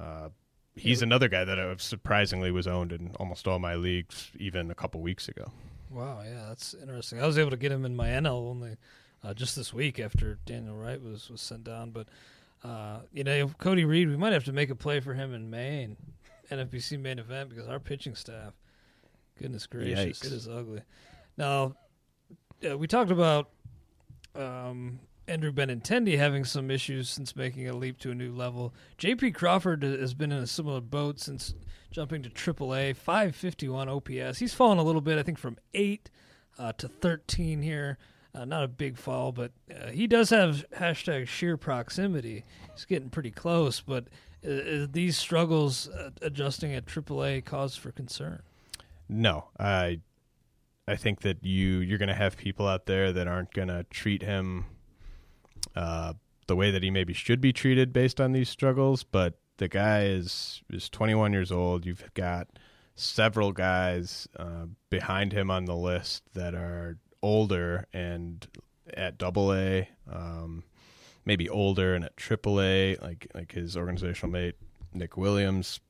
Uh, 0.00 0.28
he's 0.76 1.02
another 1.02 1.28
guy 1.28 1.44
that 1.44 1.58
I 1.58 1.74
surprisingly 1.78 2.50
was 2.50 2.66
owned 2.66 2.92
in 2.92 3.12
almost 3.18 3.48
all 3.48 3.58
my 3.58 3.74
leagues, 3.74 4.30
even 4.38 4.70
a 4.70 4.74
couple 4.74 5.00
weeks 5.00 5.28
ago. 5.28 5.50
Wow, 5.90 6.20
yeah, 6.24 6.46
that's 6.48 6.74
interesting. 6.74 7.20
I 7.20 7.26
was 7.26 7.38
able 7.38 7.50
to 7.50 7.56
get 7.56 7.72
him 7.72 7.84
in 7.84 7.96
my 7.96 8.08
NL 8.08 8.48
only 8.48 8.76
uh, 9.24 9.34
just 9.34 9.56
this 9.56 9.72
week 9.72 9.98
after 9.98 10.38
Daniel 10.46 10.76
Wright 10.76 11.02
was 11.02 11.30
was 11.30 11.40
sent 11.40 11.64
down. 11.64 11.90
But 11.90 12.08
uh, 12.64 13.00
you 13.12 13.24
know, 13.24 13.48
Cody 13.58 13.84
Reed, 13.84 14.08
we 14.08 14.16
might 14.16 14.32
have 14.32 14.44
to 14.44 14.52
make 14.52 14.70
a 14.70 14.74
play 14.74 15.00
for 15.00 15.14
him 15.14 15.34
in 15.34 15.50
main, 15.50 15.96
NFBC 16.50 17.00
main 17.00 17.18
event 17.18 17.50
because 17.50 17.66
our 17.66 17.80
pitching 17.80 18.14
staff, 18.14 18.52
goodness 19.40 19.66
gracious, 19.66 20.20
Yikes. 20.20 20.26
it 20.26 20.32
is 20.32 20.48
ugly. 20.48 20.82
Now, 21.36 21.74
uh, 22.68 22.76
we 22.78 22.86
talked 22.86 23.10
about 23.10 23.50
um, 24.34 25.00
Andrew 25.28 25.52
Benintendi 25.52 26.16
having 26.16 26.44
some 26.44 26.70
issues 26.70 27.10
since 27.10 27.34
making 27.34 27.68
a 27.68 27.74
leap 27.74 27.98
to 27.98 28.10
a 28.10 28.14
new 28.14 28.32
level. 28.32 28.72
J.P. 28.98 29.32
Crawford 29.32 29.82
has 29.82 30.14
been 30.14 30.32
in 30.32 30.42
a 30.42 30.46
similar 30.46 30.80
boat 30.80 31.18
since 31.20 31.54
jumping 31.90 32.22
to 32.22 32.30
AAA, 32.30 32.96
551 32.96 33.88
OPS. 33.88 34.38
He's 34.38 34.54
fallen 34.54 34.78
a 34.78 34.82
little 34.82 35.00
bit, 35.00 35.18
I 35.18 35.22
think, 35.22 35.38
from 35.38 35.56
8 35.74 36.10
uh, 36.58 36.72
to 36.74 36.88
13 36.88 37.62
here. 37.62 37.98
Uh, 38.34 38.44
not 38.44 38.62
a 38.62 38.68
big 38.68 38.98
fall, 38.98 39.32
but 39.32 39.52
uh, 39.70 39.90
he 39.90 40.06
does 40.06 40.30
have 40.30 40.64
hashtag 40.76 41.26
sheer 41.26 41.56
proximity. 41.56 42.44
He's 42.74 42.84
getting 42.84 43.08
pretty 43.08 43.30
close, 43.30 43.80
but 43.80 44.04
uh, 44.46 44.86
these 44.90 45.16
struggles 45.16 45.88
uh, 45.88 46.10
adjusting 46.22 46.74
at 46.74 46.84
AAA 46.84 47.44
cause 47.44 47.76
for 47.76 47.90
concern? 47.90 48.42
No, 49.08 49.46
I 49.58 50.00
I 50.86 50.96
think 50.96 51.22
that 51.22 51.42
you 51.42 51.78
you're 51.78 51.98
going 51.98 52.08
to 52.08 52.14
have 52.14 52.36
people 52.36 52.66
out 52.66 52.86
there 52.86 53.12
that 53.12 53.26
aren't 53.26 53.52
going 53.54 53.68
to 53.68 53.84
treat 53.84 54.22
him 54.22 54.66
uh, 55.74 56.14
the 56.46 56.56
way 56.56 56.70
that 56.70 56.82
he 56.82 56.90
maybe 56.90 57.12
should 57.12 57.40
be 57.40 57.52
treated 57.52 57.92
based 57.92 58.20
on 58.20 58.32
these 58.32 58.48
struggles. 58.48 59.02
But 59.02 59.38
the 59.58 59.68
guy 59.68 60.04
is 60.04 60.62
is 60.70 60.88
21 60.88 61.32
years 61.32 61.50
old. 61.50 61.86
You've 61.86 62.04
got 62.14 62.48
several 62.94 63.52
guys 63.52 64.28
uh, 64.38 64.66
behind 64.90 65.32
him 65.32 65.50
on 65.50 65.64
the 65.64 65.76
list 65.76 66.22
that 66.34 66.54
are 66.54 66.98
older 67.22 67.86
and 67.92 68.46
at 68.94 69.18
Double 69.18 69.52
A, 69.52 69.88
um, 70.10 70.62
maybe 71.24 71.48
older 71.48 71.94
and 71.94 72.04
at 72.04 72.16
Triple 72.16 72.60
A, 72.60 72.96
like 72.96 73.26
like 73.34 73.52
his 73.52 73.76
organizational 73.76 74.32
mate 74.32 74.56
Nick 74.92 75.16
Williams. 75.16 75.80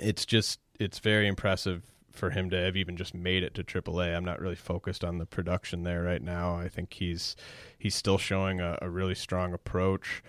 It's 0.00 0.24
just 0.24 0.60
it's 0.78 0.98
very 0.98 1.26
impressive 1.26 1.82
for 2.18 2.30
him 2.30 2.50
to 2.50 2.56
have 2.56 2.76
even 2.76 2.96
just 2.96 3.14
made 3.14 3.42
it 3.42 3.54
to 3.54 3.64
AAA. 3.64 4.14
I'm 4.16 4.24
not 4.24 4.40
really 4.40 4.56
focused 4.56 5.04
on 5.04 5.18
the 5.18 5.26
production 5.26 5.84
there 5.84 6.02
right 6.02 6.22
now. 6.22 6.56
I 6.56 6.68
think 6.68 6.92
he's 6.94 7.36
he's 7.78 7.94
still 7.94 8.18
showing 8.18 8.60
a, 8.60 8.78
a 8.82 8.90
really 8.90 9.14
strong 9.14 9.52
approach, 9.54 10.22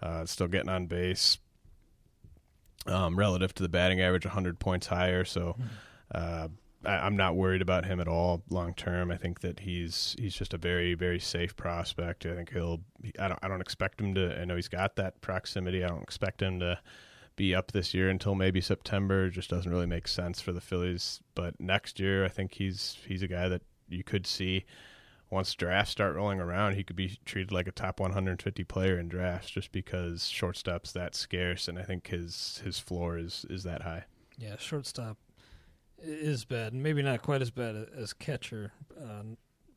uh, 0.00 0.24
still 0.24 0.48
getting 0.48 0.70
on 0.70 0.86
base 0.86 1.38
um, 2.86 3.18
relative 3.18 3.54
to 3.56 3.62
the 3.62 3.68
batting 3.68 4.00
average, 4.00 4.24
100 4.24 4.58
points 4.58 4.86
higher. 4.86 5.24
So. 5.24 5.56
Uh, 6.14 6.48
I, 6.84 7.06
am 7.06 7.16
not 7.16 7.36
worried 7.36 7.62
about 7.62 7.84
him 7.84 8.00
at 8.00 8.08
all 8.08 8.42
long 8.50 8.74
term. 8.74 9.10
I 9.10 9.16
think 9.16 9.40
that 9.40 9.60
he's 9.60 10.16
he's 10.18 10.34
just 10.34 10.52
a 10.52 10.58
very 10.58 10.94
very 10.94 11.20
safe 11.20 11.56
prospect. 11.56 12.26
I 12.26 12.34
think 12.34 12.52
he'll. 12.52 12.80
I 13.18 13.28
don't 13.28 13.38
I 13.42 13.48
don't 13.48 13.60
expect 13.60 14.00
him 14.00 14.14
to. 14.16 14.40
I 14.40 14.44
know 14.44 14.56
he's 14.56 14.68
got 14.68 14.96
that 14.96 15.20
proximity. 15.20 15.84
I 15.84 15.88
don't 15.88 16.02
expect 16.02 16.42
him 16.42 16.58
to 16.60 16.78
be 17.36 17.54
up 17.54 17.72
this 17.72 17.94
year 17.94 18.08
until 18.08 18.34
maybe 18.34 18.60
September. 18.60 19.30
Just 19.30 19.50
doesn't 19.50 19.70
really 19.70 19.86
make 19.86 20.08
sense 20.08 20.40
for 20.40 20.52
the 20.52 20.60
Phillies. 20.60 21.20
But 21.34 21.60
next 21.60 22.00
year, 22.00 22.24
I 22.24 22.28
think 22.28 22.54
he's 22.54 22.98
he's 23.06 23.22
a 23.22 23.28
guy 23.28 23.48
that 23.48 23.62
you 23.88 24.04
could 24.04 24.26
see 24.26 24.64
once 25.32 25.54
drafts 25.54 25.90
start 25.90 26.14
rolling 26.14 26.40
around, 26.40 26.74
he 26.74 26.84
could 26.84 26.94
be 26.94 27.18
treated 27.24 27.50
like 27.50 27.66
a 27.66 27.72
top 27.72 27.98
150 27.98 28.64
player 28.64 28.98
in 28.98 29.08
drafts 29.08 29.50
just 29.50 29.72
because 29.72 30.28
shortstop's 30.28 30.92
that 30.92 31.14
scarce, 31.14 31.68
and 31.68 31.78
I 31.78 31.82
think 31.82 32.08
his 32.08 32.60
his 32.62 32.78
floor 32.78 33.16
is 33.16 33.46
is 33.48 33.62
that 33.62 33.80
high. 33.80 34.04
Yeah, 34.36 34.56
shortstop 34.58 35.16
is 35.98 36.44
bad, 36.44 36.74
maybe 36.74 37.02
not 37.02 37.22
quite 37.22 37.40
as 37.40 37.50
bad 37.50 37.86
as 37.96 38.12
catcher. 38.12 38.72
Uh, 38.94 39.22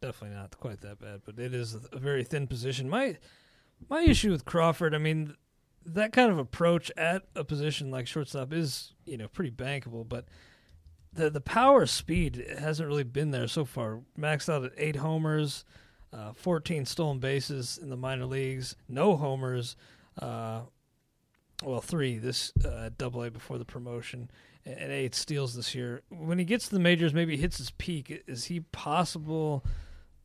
definitely 0.01 0.35
not 0.35 0.59
quite 0.59 0.81
that 0.81 0.99
bad, 0.99 1.21
but 1.23 1.39
it 1.39 1.53
is 1.53 1.77
a 1.89 1.99
very 1.99 2.25
thin 2.25 2.47
position. 2.47 2.89
My 2.89 3.17
my 3.89 4.01
issue 4.01 4.31
with 4.31 4.43
Crawford, 4.43 4.93
I 4.93 4.97
mean, 4.97 5.35
that 5.85 6.11
kind 6.11 6.31
of 6.31 6.37
approach 6.37 6.91
at 6.97 7.23
a 7.35 7.43
position 7.43 7.91
like 7.91 8.07
shortstop 8.07 8.51
is 8.51 8.93
you 9.05 9.17
know 9.17 9.27
pretty 9.27 9.51
bankable, 9.51 10.07
but 10.07 10.25
the 11.13 11.29
the 11.29 11.41
power 11.41 11.85
speed 11.85 12.45
hasn't 12.59 12.87
really 12.87 13.03
been 13.03 13.31
there 13.31 13.47
so 13.47 13.65
far. 13.65 14.01
Maxed 14.19 14.51
out 14.51 14.63
at 14.63 14.71
eight 14.77 14.97
homers, 14.97 15.65
uh, 16.11 16.33
14 16.33 16.85
stolen 16.85 17.19
bases 17.19 17.77
in 17.81 17.89
the 17.89 17.97
minor 17.97 18.25
leagues, 18.25 18.75
no 18.87 19.15
homers. 19.15 19.75
Uh, 20.19 20.61
well, 21.63 21.81
three 21.81 22.17
this 22.17 22.51
uh, 22.65 22.89
Double 22.97 23.23
A 23.23 23.31
before 23.31 23.57
the 23.57 23.65
promotion, 23.65 24.29
and 24.65 24.91
eight 24.91 25.15
steals 25.15 25.55
this 25.55 25.73
year. 25.73 26.01
When 26.09 26.37
he 26.37 26.45
gets 26.45 26.67
to 26.67 26.75
the 26.75 26.81
majors, 26.81 27.13
maybe 27.13 27.37
hits 27.37 27.57
his 27.57 27.71
peak. 27.71 28.23
Is 28.27 28.45
he 28.45 28.59
possible 28.59 29.63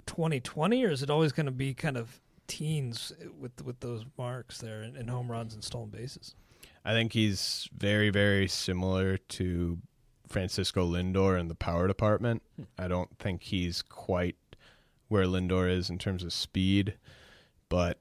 2020, 0.06 0.84
or 0.84 0.90
is 0.90 1.02
it 1.02 1.10
always 1.10 1.32
going 1.32 1.46
to 1.46 1.52
be 1.52 1.74
kind 1.74 1.96
of 1.96 2.20
teens 2.50 3.12
with 3.38 3.64
with 3.64 3.80
those 3.80 4.04
marks 4.18 4.58
there 4.58 4.82
and, 4.82 4.96
and 4.96 5.08
home 5.08 5.30
runs 5.30 5.54
and 5.54 5.62
stolen 5.62 5.88
bases? 5.88 6.34
I 6.84 6.92
think 6.92 7.12
he's 7.12 7.68
very, 7.76 8.10
very 8.10 8.48
similar 8.48 9.18
to 9.18 9.78
Francisco 10.28 10.86
Lindor 10.86 11.38
in 11.38 11.48
the 11.48 11.54
power 11.54 11.86
department. 11.86 12.42
Hmm. 12.56 12.64
I 12.78 12.88
don't 12.88 13.18
think 13.18 13.42
he's 13.42 13.82
quite 13.82 14.36
where 15.08 15.24
Lindor 15.24 15.70
is 15.70 15.90
in 15.90 15.98
terms 15.98 16.22
of 16.22 16.32
speed, 16.32 16.94
but 17.68 17.98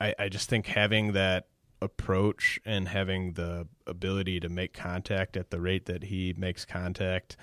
I, 0.00 0.14
I 0.18 0.28
just 0.28 0.48
think 0.48 0.66
having 0.66 1.12
that 1.12 1.46
approach 1.80 2.60
and 2.64 2.88
having 2.88 3.32
the 3.32 3.66
ability 3.86 4.40
to 4.40 4.48
make 4.48 4.72
contact 4.72 5.36
at 5.36 5.50
the 5.50 5.60
rate 5.60 5.86
that 5.86 6.04
he 6.04 6.34
makes 6.36 6.64
contact, 6.64 7.36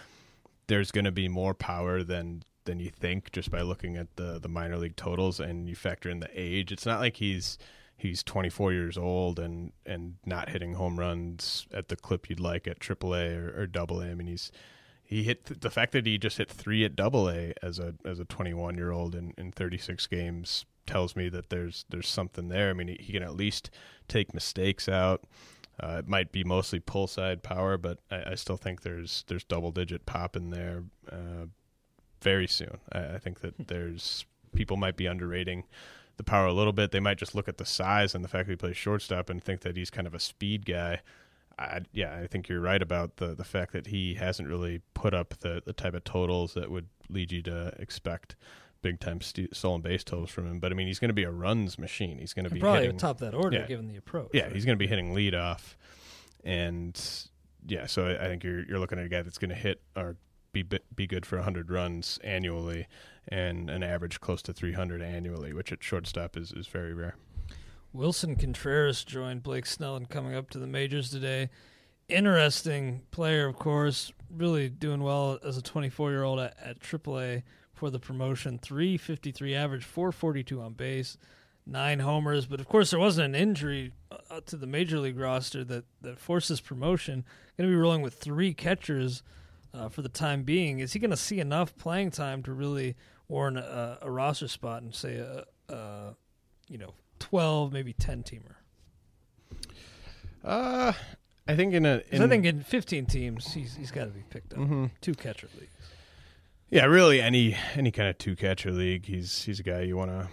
there's 0.68 0.92
going 0.92 1.06
to 1.06 1.12
be 1.12 1.28
more 1.28 1.54
power 1.54 2.04
than 2.04 2.44
than 2.66 2.80
you 2.80 2.90
think 2.90 3.32
just 3.32 3.52
by 3.52 3.62
looking 3.62 3.98
at 3.98 4.16
the 4.16 4.40
the 4.40 4.50
minor 4.50 4.78
league 4.78 4.96
totals 4.96 5.40
and 5.40 5.68
you 5.70 5.76
factor 5.76 6.10
in 6.10 6.20
the 6.20 6.30
age. 6.34 6.72
It's 6.72 6.86
not 6.86 7.00
like 7.00 7.18
he's 7.18 7.58
he's 7.98 8.24
24 8.24 8.74
years 8.74 8.98
old 8.98 9.40
and 9.40 9.72
and 9.86 10.16
not 10.26 10.50
hitting 10.50 10.74
home 10.74 11.00
runs 11.00 11.68
at 11.74 11.88
the 11.88 11.96
clip 11.96 12.30
you'd 12.30 12.40
like 12.40 12.68
at 12.68 12.80
AAA 12.80 13.58
or, 13.58 13.68
Double 13.68 14.02
A. 14.02 14.08
I 14.08 14.16
mean, 14.16 14.28
he's 14.28 14.52
he 15.04 15.24
hit 15.24 15.46
th- 15.46 15.60
the 15.60 15.70
fact 15.70 15.92
that 15.92 16.06
he 16.06 16.18
just 16.18 16.38
hit 16.38 16.50
three 16.50 16.84
at 16.84 16.96
Double 16.96 17.30
A 17.30 17.54
as 17.62 17.80
a 17.80 17.96
as 18.06 18.20
a 18.20 18.26
21 18.26 18.76
year 18.76 18.92
old 18.92 19.16
in, 19.16 19.34
in 19.38 19.52
36 19.52 20.08
games 20.08 20.66
tells 20.88 21.16
me 21.16 21.30
that 21.30 21.50
there's 21.50 21.86
there's 21.90 22.08
something 22.08 22.50
there. 22.50 22.70
I 22.70 22.74
mean, 22.74 22.88
he, 22.88 22.98
he 23.00 23.14
can 23.14 23.24
at 23.24 23.36
least 23.36 23.70
take 24.08 24.34
mistakes 24.34 24.90
out. 24.90 25.24
Uh, 25.82 25.98
it 26.00 26.08
might 26.08 26.32
be 26.32 26.44
mostly 26.44 26.80
pull 26.80 27.08
side 27.08 27.44
power, 27.44 27.78
but 27.78 28.00
I, 28.12 28.32
I, 28.32 28.36
still 28.36 28.58
think 28.58 28.82
there's 28.82 29.24
there's 29.28 29.44
double 29.44 29.72
digit 29.72 30.06
pop 30.06 30.36
in 30.36 30.50
there 30.52 30.84
uh, 31.12 31.46
very 32.22 32.48
soon. 32.48 32.80
I, 32.92 33.16
I 33.16 33.20
think 33.20 33.42
that 33.42 33.56
hmm. 33.56 33.64
there's 33.68 34.26
people 34.54 34.78
might 34.78 34.98
be 34.98 35.06
underrating 35.06 35.64
the 36.18 36.24
power 36.24 36.46
a 36.46 36.54
little 36.54 36.74
bit. 36.74 36.92
They 36.92 37.00
might 37.00 37.18
just 37.18 37.36
look 37.36 37.48
at 37.48 37.58
the 37.58 37.66
size 37.66 38.14
and 38.14 38.24
the 38.24 38.28
fact 38.28 38.48
that 38.48 38.54
he 38.54 38.58
plays 38.58 38.78
shortstop 38.78 39.30
and 39.30 39.44
think 39.44 39.62
that 39.62 39.76
he's 39.76 39.90
kind 39.90 40.08
of 40.08 40.14
a 40.14 40.20
speed 40.20 40.66
guy. 40.66 41.02
I, 41.58 41.82
yeah, 41.94 42.16
I 42.16 42.28
think 42.28 42.50
you're 42.50 42.62
right 42.62 42.82
about 42.82 43.18
the 43.18 43.36
the 43.36 43.44
fact 43.44 43.74
that 43.74 43.88
he 43.88 44.16
hasn't 44.16 44.48
really 44.48 44.82
put 44.94 45.14
up 45.14 45.36
the, 45.40 45.62
the 45.66 45.74
type 45.74 45.94
of 45.94 46.04
totals 46.04 46.54
that 46.54 46.72
would 46.72 46.88
lead 47.10 47.32
you 47.32 47.42
to 47.44 47.74
expect 47.78 48.36
big 48.82 49.00
time 49.00 49.22
st- 49.22 49.56
stolen 49.56 49.82
base 49.82 50.04
totals 50.04 50.32
from 50.32 50.48
him. 50.48 50.60
But 50.60 50.72
I 50.72 50.76
mean, 50.76 50.88
he's 50.88 51.00
going 51.00 51.10
to 51.10 51.14
be 51.14 51.24
a 51.24 51.32
runs 51.32 51.78
machine. 51.78 52.18
He's 52.18 52.34
going 52.34 52.46
to 52.46 52.52
be 52.52 52.60
probably 52.60 52.82
hitting, 52.84 52.98
top 52.98 53.20
that 53.20 53.34
order 53.34 53.58
yeah, 53.58 53.68
given 53.68 53.88
the 53.88 53.98
approach. 53.98 54.32
Yeah, 54.34 54.44
right? 54.44 54.54
he's 54.54 54.66
going 54.66 54.78
to 54.78 54.80
be 54.80 54.88
hitting 54.88 55.14
lead 55.14 55.36
off, 55.36 55.78
and 56.44 57.00
yeah, 57.68 57.86
so 57.86 58.08
I, 58.08 58.26
I 58.26 58.28
think 58.28 58.44
you're 58.44 58.66
you're 58.66 58.80
looking 58.80 58.98
at 59.00 59.06
a 59.06 59.10
guy 59.10 59.22
that's 59.22 59.38
going 59.38 59.50
to 59.50 59.56
hit 59.56 59.82
or 59.96 60.18
be 60.54 60.64
be 60.96 61.08
good 61.08 61.26
for 61.26 61.38
100 61.38 61.72
runs 61.72 62.20
annually 62.24 62.88
and 63.28 63.70
an 63.70 63.84
average 63.84 64.20
close 64.20 64.42
to 64.44 64.54
300 64.54 65.02
annually, 65.02 65.54
which 65.54 65.72
at 65.72 65.84
shortstop 65.84 66.36
is, 66.36 66.52
is 66.52 66.68
very 66.68 66.94
rare. 66.94 67.16
Willson 67.94 68.36
Contreras 68.40 69.04
joined 69.04 69.44
Blake 69.44 69.66
Snell 69.66 69.98
in 69.98 70.06
coming 70.06 70.34
up 70.34 70.50
to 70.52 70.60
the 70.60 70.68
majors 70.68 71.10
today. 71.10 71.50
Interesting 72.08 73.02
player, 73.12 73.48
of 73.48 73.58
course, 73.58 74.12
really 74.30 74.70
doing 74.70 75.04
well 75.04 75.40
as 75.44 75.58
a 75.58 75.62
24 75.62 76.12
year 76.12 76.24
old 76.24 76.40
at, 76.40 76.58
at 76.64 76.80
AAA 76.80 77.44
for 77.74 77.90
the 77.90 78.00
promotion. 78.00 78.58
353 78.58 79.56
average, 79.56 79.84
442 79.84 80.62
on 80.62 80.74
base, 80.74 81.18
nine 81.66 82.00
homers. 82.00 82.46
But 82.46 82.60
of 82.60 82.68
course, 82.68 82.92
there 82.92 83.00
wasn't 83.00 83.36
an 83.36 83.42
injury 83.42 83.92
uh, 84.12 84.42
to 84.46 84.56
the 84.56 84.68
major 84.68 85.00
league 85.00 85.20
roster 85.20 85.64
that, 85.66 85.86
that 86.02 86.20
forces 86.20 86.62
promotion. 86.62 87.26
Going 87.58 87.70
to 87.70 87.76
be 87.76 87.80
rolling 87.80 88.02
with 88.02 88.16
three 88.16 88.54
catchers 88.54 89.22
uh, 89.74 89.90
for 89.90 90.02
the 90.02 90.10
time 90.10 90.44
being. 90.44 90.80
Is 90.80 90.94
he 90.94 91.00
going 91.00 91.12
to 91.12 91.18
see 91.18 91.40
enough 91.40 91.76
playing 91.78 92.12
time 92.12 92.44
to 92.44 92.54
really 92.54 92.96
warrant 93.28 93.58
a, 93.58 94.00
a 94.02 94.12
roster 94.12 94.48
spot 94.48 94.84
and 94.84 94.94
say 94.94 95.16
a, 95.16 95.46
a, 95.74 96.16
you 96.68 96.78
know 96.78 96.94
twelve, 97.20 97.72
maybe 97.72 97.94
ten 97.94 98.24
teamer? 98.24 98.56
Uh, 100.44 100.94
I 101.48 101.56
think 101.56 101.74
in 101.74 101.86
a, 101.86 102.02
in, 102.10 102.22
I 102.22 102.28
think 102.28 102.46
in 102.46 102.62
fifteen 102.62 103.06
teams, 103.06 103.54
he's 103.54 103.76
he's 103.76 103.92
got 103.92 104.06
to 104.06 104.12
be 104.12 104.24
picked 104.30 104.54
up. 104.54 104.60
Mm-hmm. 104.60 104.86
Two 105.02 105.14
catcher 105.14 105.48
leagues. 105.60 105.72
Yeah, 106.70 106.86
really, 106.86 107.22
any 107.22 107.56
any 107.76 107.92
kind 107.92 108.10
of 108.10 108.18
two 108.18 108.36
catcher 108.36 108.72
league, 108.72 109.06
he's 109.06 109.44
he's 109.44 109.60
a 109.60 109.64
guy 109.64 109.82
you 109.82 109.98
want 109.98 110.12
to 110.12 110.30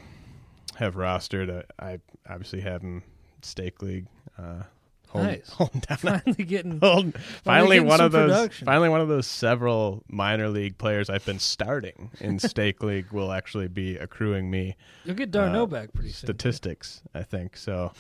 have 0.77 0.95
rostered. 0.95 1.65
I 1.79 1.99
obviously 2.29 2.61
have 2.61 2.83
him 2.83 3.03
stake 3.43 3.83
league. 3.83 4.07
Uh, 4.39 4.63
Hold, 5.11 5.25
nice. 5.25 5.51
Finally 6.01 6.45
getting. 6.45 6.79
Hold, 6.83 7.15
finally, 7.15 7.79
finally 7.79 7.81
one 7.81 8.01
of 8.01 8.13
those. 8.13 8.31
Production. 8.31 8.67
Finally, 8.67 8.89
one 8.91 9.01
of 9.01 9.09
those 9.09 9.27
several 9.27 10.05
minor 10.09 10.49
league 10.49 10.77
players 10.77 11.09
I've 11.09 11.25
been 11.25 11.39
starting 11.39 12.11
in 12.21 12.39
stake 12.39 12.83
league 12.83 13.11
will 13.11 13.33
actually 13.33 13.69
be 13.69 13.97
accruing 13.97 14.51
me. 14.51 14.77
You'll 15.05 15.17
get 15.17 15.31
d'Arnaud 15.31 15.65
uh, 15.65 15.67
back 15.67 15.93
pretty 15.95 16.11
soon. 16.11 16.27
Statistics, 16.27 17.03
I 17.15 17.23
think. 17.23 17.57
So 17.57 17.93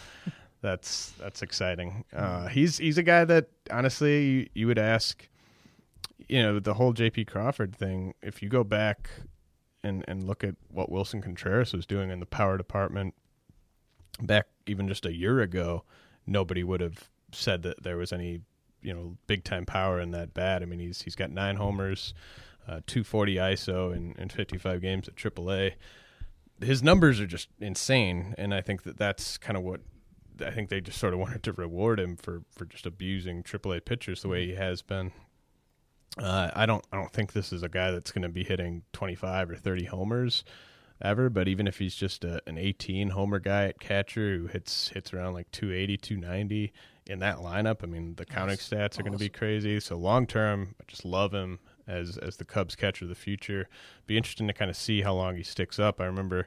that's 0.60 1.12
that's 1.18 1.40
exciting. 1.42 2.04
Uh, 2.14 2.48
he's 2.48 2.76
he's 2.76 2.98
a 2.98 3.02
guy 3.02 3.24
that 3.24 3.48
honestly 3.70 4.24
you, 4.24 4.48
you 4.54 4.66
would 4.66 4.78
ask. 4.78 5.26
You 6.28 6.42
know 6.42 6.60
the 6.60 6.74
whole 6.74 6.92
J.P. 6.92 7.24
Crawford 7.24 7.74
thing. 7.74 8.12
If 8.22 8.42
you 8.42 8.50
go 8.50 8.64
back 8.64 9.08
and 9.82 10.04
and 10.06 10.24
look 10.24 10.44
at 10.44 10.56
what 10.70 10.90
Willson 10.90 11.22
Contreras 11.22 11.72
was 11.72 11.86
doing 11.86 12.10
in 12.10 12.20
the 12.20 12.26
power 12.26 12.58
department 12.58 13.14
back 14.20 14.48
even 14.66 14.88
just 14.88 15.06
a 15.06 15.14
year 15.14 15.40
ago 15.40 15.84
nobody 16.28 16.62
would 16.62 16.80
have 16.80 17.10
said 17.32 17.62
that 17.62 17.82
there 17.82 17.96
was 17.96 18.12
any 18.12 18.40
you 18.82 18.94
know 18.94 19.16
big 19.26 19.44
time 19.44 19.66
power 19.66 20.00
in 20.00 20.10
that 20.12 20.34
bat. 20.34 20.62
I 20.62 20.66
mean, 20.66 20.78
he's 20.78 21.02
he's 21.02 21.14
got 21.14 21.30
nine 21.30 21.56
homers, 21.56 22.14
uh, 22.66 22.80
240 22.86 23.36
ISO 23.36 23.94
in, 23.94 24.14
in 24.18 24.28
55 24.28 24.80
games 24.80 25.08
at 25.08 25.16
AAA. 25.16 25.74
His 26.60 26.82
numbers 26.82 27.20
are 27.20 27.26
just 27.26 27.48
insane, 27.60 28.34
and 28.36 28.52
I 28.52 28.60
think 28.60 28.82
that 28.82 28.98
that's 28.98 29.38
kind 29.38 29.56
of 29.56 29.62
what 29.62 29.80
I 30.44 30.50
think 30.50 30.68
they 30.68 30.80
just 30.80 30.98
sort 30.98 31.14
of 31.14 31.20
wanted 31.20 31.42
to 31.44 31.52
reward 31.52 32.00
him 32.00 32.16
for 32.16 32.42
for 32.50 32.64
just 32.64 32.86
abusing 32.86 33.42
AAA 33.42 33.84
pitchers 33.84 34.22
the 34.22 34.28
way 34.28 34.46
he 34.46 34.54
has 34.54 34.82
been. 34.82 35.12
Uh, 36.16 36.50
I 36.54 36.66
don't 36.66 36.84
I 36.92 36.96
don't 36.96 37.12
think 37.12 37.32
this 37.32 37.52
is 37.52 37.62
a 37.62 37.68
guy 37.68 37.90
that's 37.90 38.10
going 38.10 38.22
to 38.22 38.28
be 38.28 38.44
hitting 38.44 38.82
25 38.92 39.50
or 39.50 39.56
30 39.56 39.84
homers 39.86 40.44
ever, 41.00 41.30
but 41.30 41.48
even 41.48 41.66
if 41.66 41.78
he's 41.78 41.94
just 41.94 42.24
a, 42.24 42.40
an 42.46 42.58
18 42.58 43.10
homer 43.10 43.38
guy 43.38 43.66
at 43.66 43.80
catcher 43.80 44.36
who 44.36 44.46
hits 44.46 44.88
hits 44.88 45.12
around 45.12 45.34
like 45.34 45.50
280, 45.50 45.96
290 45.96 46.72
in 47.06 47.18
that 47.20 47.38
lineup, 47.38 47.82
I 47.82 47.86
mean 47.86 48.14
the 48.16 48.24
counting 48.24 48.56
That's 48.56 48.68
stats 48.68 48.92
awesome. 48.92 49.00
are 49.00 49.08
going 49.08 49.18
to 49.18 49.24
be 49.24 49.28
crazy. 49.28 49.80
So 49.80 49.96
long 49.96 50.26
term, 50.26 50.74
I 50.80 50.84
just 50.86 51.04
love 51.04 51.32
him 51.32 51.58
as 51.86 52.18
as 52.18 52.36
the 52.36 52.44
Cubs 52.44 52.76
catcher 52.76 53.04
of 53.04 53.08
the 53.08 53.14
future. 53.14 53.68
Be 54.06 54.16
interesting 54.16 54.46
to 54.48 54.52
kind 54.52 54.70
of 54.70 54.76
see 54.76 55.02
how 55.02 55.14
long 55.14 55.36
he 55.36 55.42
sticks 55.42 55.78
up. 55.78 56.00
I 56.00 56.04
remember. 56.04 56.46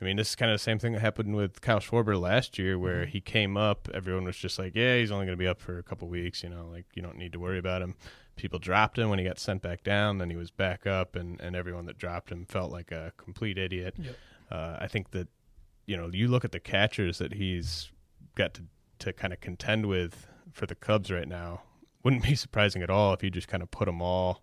I 0.00 0.04
mean, 0.04 0.16
this 0.16 0.30
is 0.30 0.34
kind 0.34 0.50
of 0.50 0.56
the 0.56 0.62
same 0.62 0.80
thing 0.80 0.94
that 0.94 1.00
happened 1.00 1.36
with 1.36 1.60
Kyle 1.60 1.78
Schwarber 1.78 2.20
last 2.20 2.58
year, 2.58 2.76
where 2.76 3.02
mm-hmm. 3.02 3.12
he 3.12 3.20
came 3.20 3.56
up. 3.56 3.88
Everyone 3.94 4.24
was 4.24 4.36
just 4.36 4.58
like, 4.58 4.74
"Yeah, 4.74 4.96
he's 4.96 5.12
only 5.12 5.26
going 5.26 5.38
to 5.38 5.40
be 5.40 5.46
up 5.46 5.60
for 5.60 5.78
a 5.78 5.82
couple 5.84 6.08
weeks. 6.08 6.42
You 6.42 6.48
know, 6.48 6.66
like 6.72 6.86
you 6.94 7.02
don't 7.02 7.16
need 7.16 7.32
to 7.34 7.38
worry 7.38 7.58
about 7.58 7.82
him." 7.82 7.94
People 8.36 8.58
dropped 8.58 8.98
him 8.98 9.08
when 9.10 9.18
he 9.18 9.24
got 9.24 9.38
sent 9.38 9.62
back 9.62 9.84
down. 9.84 10.18
Then 10.18 10.30
he 10.30 10.36
was 10.36 10.50
back 10.50 10.86
up, 10.86 11.14
and, 11.16 11.40
and 11.40 11.54
everyone 11.54 11.86
that 11.86 11.98
dropped 11.98 12.30
him 12.32 12.44
felt 12.46 12.72
like 12.72 12.90
a 12.90 13.12
complete 13.16 13.58
idiot. 13.58 13.94
Yep. 13.98 14.16
Uh, 14.50 14.76
I 14.80 14.86
think 14.88 15.10
that 15.12 15.28
you 15.86 15.96
know 15.96 16.10
you 16.12 16.28
look 16.28 16.44
at 16.44 16.52
the 16.52 16.60
catchers 16.60 17.18
that 17.18 17.34
he's 17.34 17.90
got 18.34 18.54
to 18.54 18.62
to 19.00 19.12
kind 19.12 19.32
of 19.32 19.40
contend 19.40 19.86
with 19.86 20.26
for 20.52 20.66
the 20.66 20.74
Cubs 20.74 21.10
right 21.10 21.28
now. 21.28 21.62
Wouldn't 22.04 22.22
be 22.24 22.34
surprising 22.34 22.82
at 22.82 22.90
all 22.90 23.12
if 23.12 23.22
you 23.22 23.30
just 23.30 23.48
kind 23.48 23.62
of 23.62 23.70
put 23.70 23.86
them 23.86 24.00
all 24.02 24.42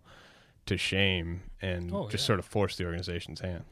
to 0.66 0.76
shame 0.76 1.42
and 1.60 1.92
Oh, 1.92 2.08
just 2.08 2.24
yeah. 2.24 2.26
sort 2.26 2.38
of 2.38 2.44
force 2.44 2.76
the 2.76 2.84
organization's 2.84 3.40
hand. 3.40 3.64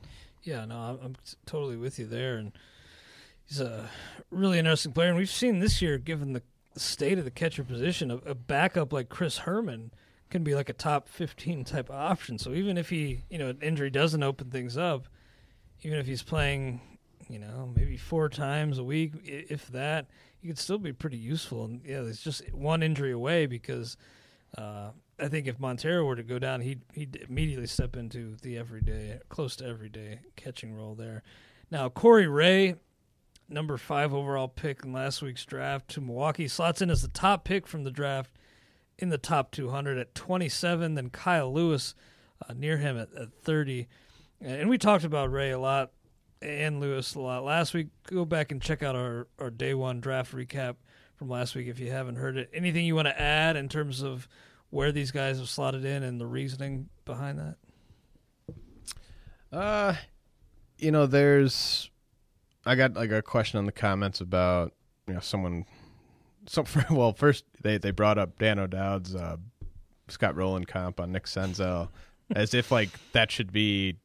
Yeah, 0.43 0.65
no, 0.65 0.77
I'm, 0.77 0.99
I'm 1.05 1.17
totally 1.47 1.77
with 1.77 1.99
you 1.99 2.07
there, 2.07 2.37
and 2.37 2.53
he's 3.45 3.61
a 3.61 3.89
really 4.31 4.59
interesting 4.59 4.93
player. 4.93 5.09
And 5.09 5.17
we've 5.19 5.29
seen 5.29 5.59
this 5.59 5.83
year, 5.83 5.99
given 5.99 6.33
the 6.33 6.43
state 6.77 7.19
of 7.19 7.25
the 7.25 7.31
catcher 7.31 7.65
position, 7.65 8.11
a, 8.11 8.17
a 8.19 8.35
backup 8.35 8.93
like 8.93 9.09
Chris 9.09 9.39
Herrmann 9.39 9.91
can 10.31 10.45
be 10.45 10.55
like 10.55 10.69
a 10.69 10.75
top 10.75 11.09
15 11.09 11.65
type 11.65 11.89
of 11.89 11.97
option. 11.97 12.39
So 12.39 12.53
even 12.53 12.77
if 12.77 12.91
he, 12.91 13.25
you 13.31 13.39
know, 13.39 13.49
an 13.49 13.59
injury 13.63 13.91
doesn't 13.91 14.23
open 14.23 14.51
things 14.51 14.77
up, 14.77 15.07
even 15.83 15.99
if 15.99 16.07
he's 16.07 16.23
playing, 16.23 16.81
you 17.29 17.39
know, 17.39 17.73
maybe 17.75 17.97
four 17.97 18.29
times 18.29 18.79
a 18.79 18.85
week, 18.85 19.13
if 19.25 19.69
that, 19.69 20.07
he 20.41 20.49
could 20.49 20.59
still 20.59 20.79
be 20.79 20.93
pretty 20.93 21.17
useful. 21.17 21.65
And 21.65 21.81
yeah, 21.85 22.03
it's 22.03 22.23
just 22.23 22.53
one 22.53 22.83
injury 22.83 23.13
away 23.13 23.47
because. 23.47 23.97
Uh, 24.57 24.91
I 25.21 25.29
think 25.29 25.47
if 25.47 25.59
Montero 25.59 26.05
were 26.05 26.17
to 26.17 26.23
go 26.23 26.39
down, 26.39 26.61
he'd 26.61 26.81
he'd 26.93 27.27
immediately 27.29 27.67
step 27.67 27.97
into 27.97 28.37
the 28.37 28.57
everyday, 28.57 29.19
close 29.29 29.57
to 29.57 29.67
everyday 29.67 30.21
catching 30.37 30.73
role 30.73 30.95
there. 30.95 31.23
Now 31.71 31.89
Corey 31.89 32.29
Ray, 32.29 32.77
number 33.49 33.77
five 33.77 34.15
overall 34.15 34.49
pick 34.49 34.85
in 34.85 34.93
last 34.93 35.21
week's 35.21 35.45
draft 35.45 35.89
to 35.89 36.01
Milwaukee, 36.01 36.49
slots 36.49 36.81
in 36.81 36.91
as 36.91 37.03
the 37.03 37.09
top 37.09 37.45
pick 37.45 37.67
from 37.67 37.85
the 37.85 37.91
draft 37.91 38.38
in 38.99 39.09
the 39.09 39.19
top 39.19 39.51
200 39.51 39.99
at 39.99 40.15
27. 40.15 40.95
Then 40.95 41.11
Kyle 41.11 41.53
Lewis 41.53 41.95
uh, 42.49 42.53
near 42.55 42.79
him 42.79 42.99
at, 42.99 43.13
at 43.15 43.33
30. 43.43 43.89
And 44.41 44.69
we 44.69 44.79
talked 44.79 45.05
about 45.05 45.33
Ray 45.33 45.51
a 45.51 45.59
lot 45.59 45.91
and 46.41 46.81
Lewis 46.81 47.15
a 47.15 47.21
lot 47.21 47.45
last 47.45 47.75
week. 47.75 47.89
Go 48.05 48.25
back 48.25 48.53
and 48.53 48.63
check 48.63 48.83
out 48.83 48.95
our, 48.95 49.27
our 49.39 49.51
day 49.51 49.75
one 49.75 50.01
draft 50.01 50.35
recap 50.35 50.77
from 51.17 51.29
last 51.29 51.55
week 51.55 51.67
if 51.67 51.81
you 51.81 51.91
haven't 51.91 52.17
heard 52.17 52.37
it. 52.37 52.51
Anything 52.53 52.85
you 52.85 52.95
want 52.95 53.09
to 53.09 53.21
add 53.21 53.57
in 53.57 53.69
terms 53.69 54.03
of 54.03 54.29
where 54.71 54.93
these 54.93 55.11
guys 55.11 55.39
have 55.39 55.49
slotted 55.49 55.85
in 55.85 56.03
and 56.03 56.21
the 56.21 56.27
reasoning 56.27 56.89
behind 57.05 57.39
that? 57.39 57.57
Uh, 59.51 59.95
you 60.79 60.91
know, 60.91 61.07
there's, 61.07 61.91
I 62.65 62.75
got 62.75 62.95
like 62.95 63.11
a 63.11 63.23
question 63.23 63.59
on 63.59 63.67
the 63.67 63.73
comments 63.73 64.21
about 64.21 64.75
you 65.07 65.15
know 65.15 65.21
someone, 65.21 65.65
some 66.49 66.65
well 66.91 67.13
first 67.13 67.45
they 67.63 67.79
they 67.79 67.91
brought 67.91 68.19
up 68.19 68.39
Dan 68.39 68.59
O'Dowd's 68.59 69.15
uh, 69.15 69.37
Scott 70.09 70.35
Rolen 70.37 70.65
comp 70.65 71.01
on 71.01 71.13
Nick 71.13 71.25
Senzel, 71.27 71.89
as 72.35 72.55
if 72.55 72.71
like 72.73 72.91
that 73.13 73.31
should 73.31 73.53
be 73.53 73.97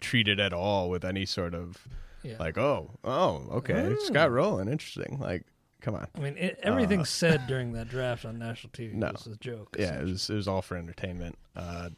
treated 0.00 0.40
at 0.40 0.52
all 0.52 0.88
with 0.90 1.04
any 1.04 1.26
sort 1.26 1.54
of 1.54 1.76
Yeah. 2.22 2.36
like 2.40 2.56
oh 2.58 2.90
oh 3.04 3.46
okay 3.52 3.94
Scott 4.04 4.30
Rolen 4.32 4.68
interesting 4.68 5.18
like 5.20 5.44
come 5.82 5.94
on 5.94 6.06
I 6.14 6.20
mean, 6.20 6.36
it, 6.38 6.58
everything 6.62 7.00
Uh, 7.00 7.04
said 7.04 7.46
during 7.48 7.72
that 7.72 7.88
draft 7.88 8.24
on 8.24 8.38
national 8.38 8.70
TV 8.72 8.94
No. 8.94 9.10
was 9.12 9.26
a 9.26 9.36
joke. 9.36 9.76
yeah 9.78 9.98
it 10.00 10.04
was 10.04 10.28
it 10.30 10.34
was 10.34 10.48
all 10.48 10.62
for 10.62 10.76
entertainment 10.76 11.36
uh 11.56 11.90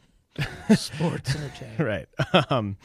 sports 0.75 1.35
entertainment. 1.35 1.79
right. 1.79 2.07
Um, 2.51 2.77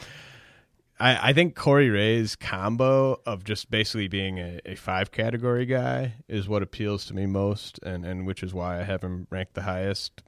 I, 0.99 1.29
I 1.29 1.33
think 1.33 1.55
Corey 1.55 1.89
Ray's 1.89 2.35
combo 2.35 3.21
of 3.25 3.43
just 3.43 3.71
basically 3.71 4.07
being 4.07 4.39
a, 4.39 4.59
a 4.65 4.75
five 4.75 5.11
category 5.11 5.65
guy 5.65 6.15
is 6.27 6.49
what 6.49 6.61
appeals 6.61 7.05
to 7.05 7.13
me 7.13 7.25
most, 7.25 7.79
and, 7.83 8.05
and 8.05 8.27
which 8.27 8.43
is 8.43 8.53
why 8.53 8.79
I 8.79 8.83
have 8.83 9.03
him 9.03 9.27
ranked 9.29 9.53
the 9.53 9.61
highest. 9.61 10.21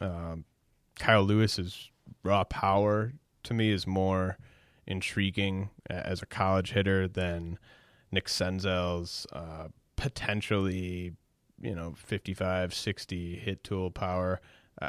Um, 0.00 0.44
Kyle 0.98 1.22
Lewis's 1.22 1.90
raw 2.22 2.44
power 2.44 3.12
to 3.44 3.54
me 3.54 3.70
is 3.70 3.86
more 3.86 4.36
intriguing 4.86 5.70
as 5.88 6.22
a 6.22 6.26
college 6.26 6.72
hitter 6.72 7.08
than 7.08 7.58
Nick 8.12 8.26
Senzel's 8.26 9.26
uh, 9.32 9.68
potentially, 9.96 11.12
you 11.60 11.74
know, 11.74 11.94
55, 11.96 12.74
60 12.74 13.36
hit 13.36 13.64
tool 13.64 13.90
power. 13.90 14.40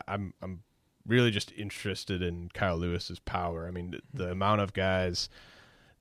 I'm 0.07 0.33
I'm 0.41 0.63
really 1.07 1.31
just 1.31 1.51
interested 1.53 2.21
in 2.21 2.49
Kyle 2.53 2.77
Lewis's 2.77 3.19
power. 3.19 3.67
I 3.67 3.71
mean, 3.71 3.91
the, 3.91 4.01
the 4.13 4.31
amount 4.31 4.61
of 4.61 4.73
guys 4.73 5.29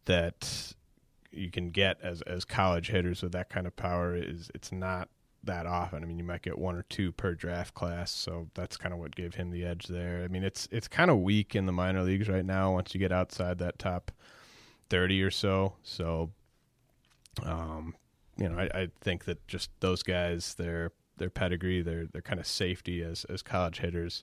that 0.05 0.75
you 1.31 1.51
can 1.51 1.71
get 1.71 1.99
as 2.03 2.23
as 2.23 2.45
college 2.45 2.89
hitters 2.89 3.23
with 3.23 3.33
that 3.33 3.51
kind 3.51 3.67
of 3.67 3.77
power 3.77 4.15
is 4.17 4.51
it's 4.55 4.73
not 4.73 5.09
that 5.45 5.67
often. 5.67 6.03
I 6.03 6.07
mean, 6.07 6.19
you 6.19 6.25
might 6.25 6.43
get 6.43 6.59
one 6.59 6.75
or 6.77 6.83
two 6.89 7.13
per 7.13 7.35
draft 7.35 7.75
class, 7.75 8.11
so 8.11 8.49
that's 8.55 8.77
kind 8.77 8.93
of 8.93 9.01
what 9.01 9.15
gave 9.15 9.35
him 9.35 9.51
the 9.51 9.65
edge 9.65 9.87
there. 9.87 10.23
I 10.25 10.29
mean, 10.29 10.43
it's 10.43 10.69
it's 10.71 10.89
kind 10.89 11.11
of 11.11 11.21
weak 11.21 11.55
in 11.55 11.67
the 11.67 11.73
minor 11.73 12.03
leagues 12.03 12.29
right 12.29 12.45
now 12.45 12.73
once 12.73 12.95
you 12.95 13.01
get 13.01 13.13
outside 13.13 13.59
that 13.59 13.79
top 13.79 14.11
30 14.91 15.23
or 15.23 15.31
so. 15.31 15.75
So 15.83 16.31
um 17.45 17.95
you 18.39 18.49
know, 18.49 18.59
I, 18.59 18.83
I 18.83 18.89
think 19.01 19.25
that 19.25 19.47
just 19.49 19.71
those 19.81 20.03
guys, 20.03 20.55
their 20.55 20.93
their 21.17 21.31
pedigree, 21.31 21.83
their 21.83 22.07
their 22.07 22.23
kind 22.23 22.41
of 22.41 22.47
safety 22.47 23.03
as 23.03 23.25
as 23.25 23.43
college 23.43 23.79
hitters, 23.79 24.23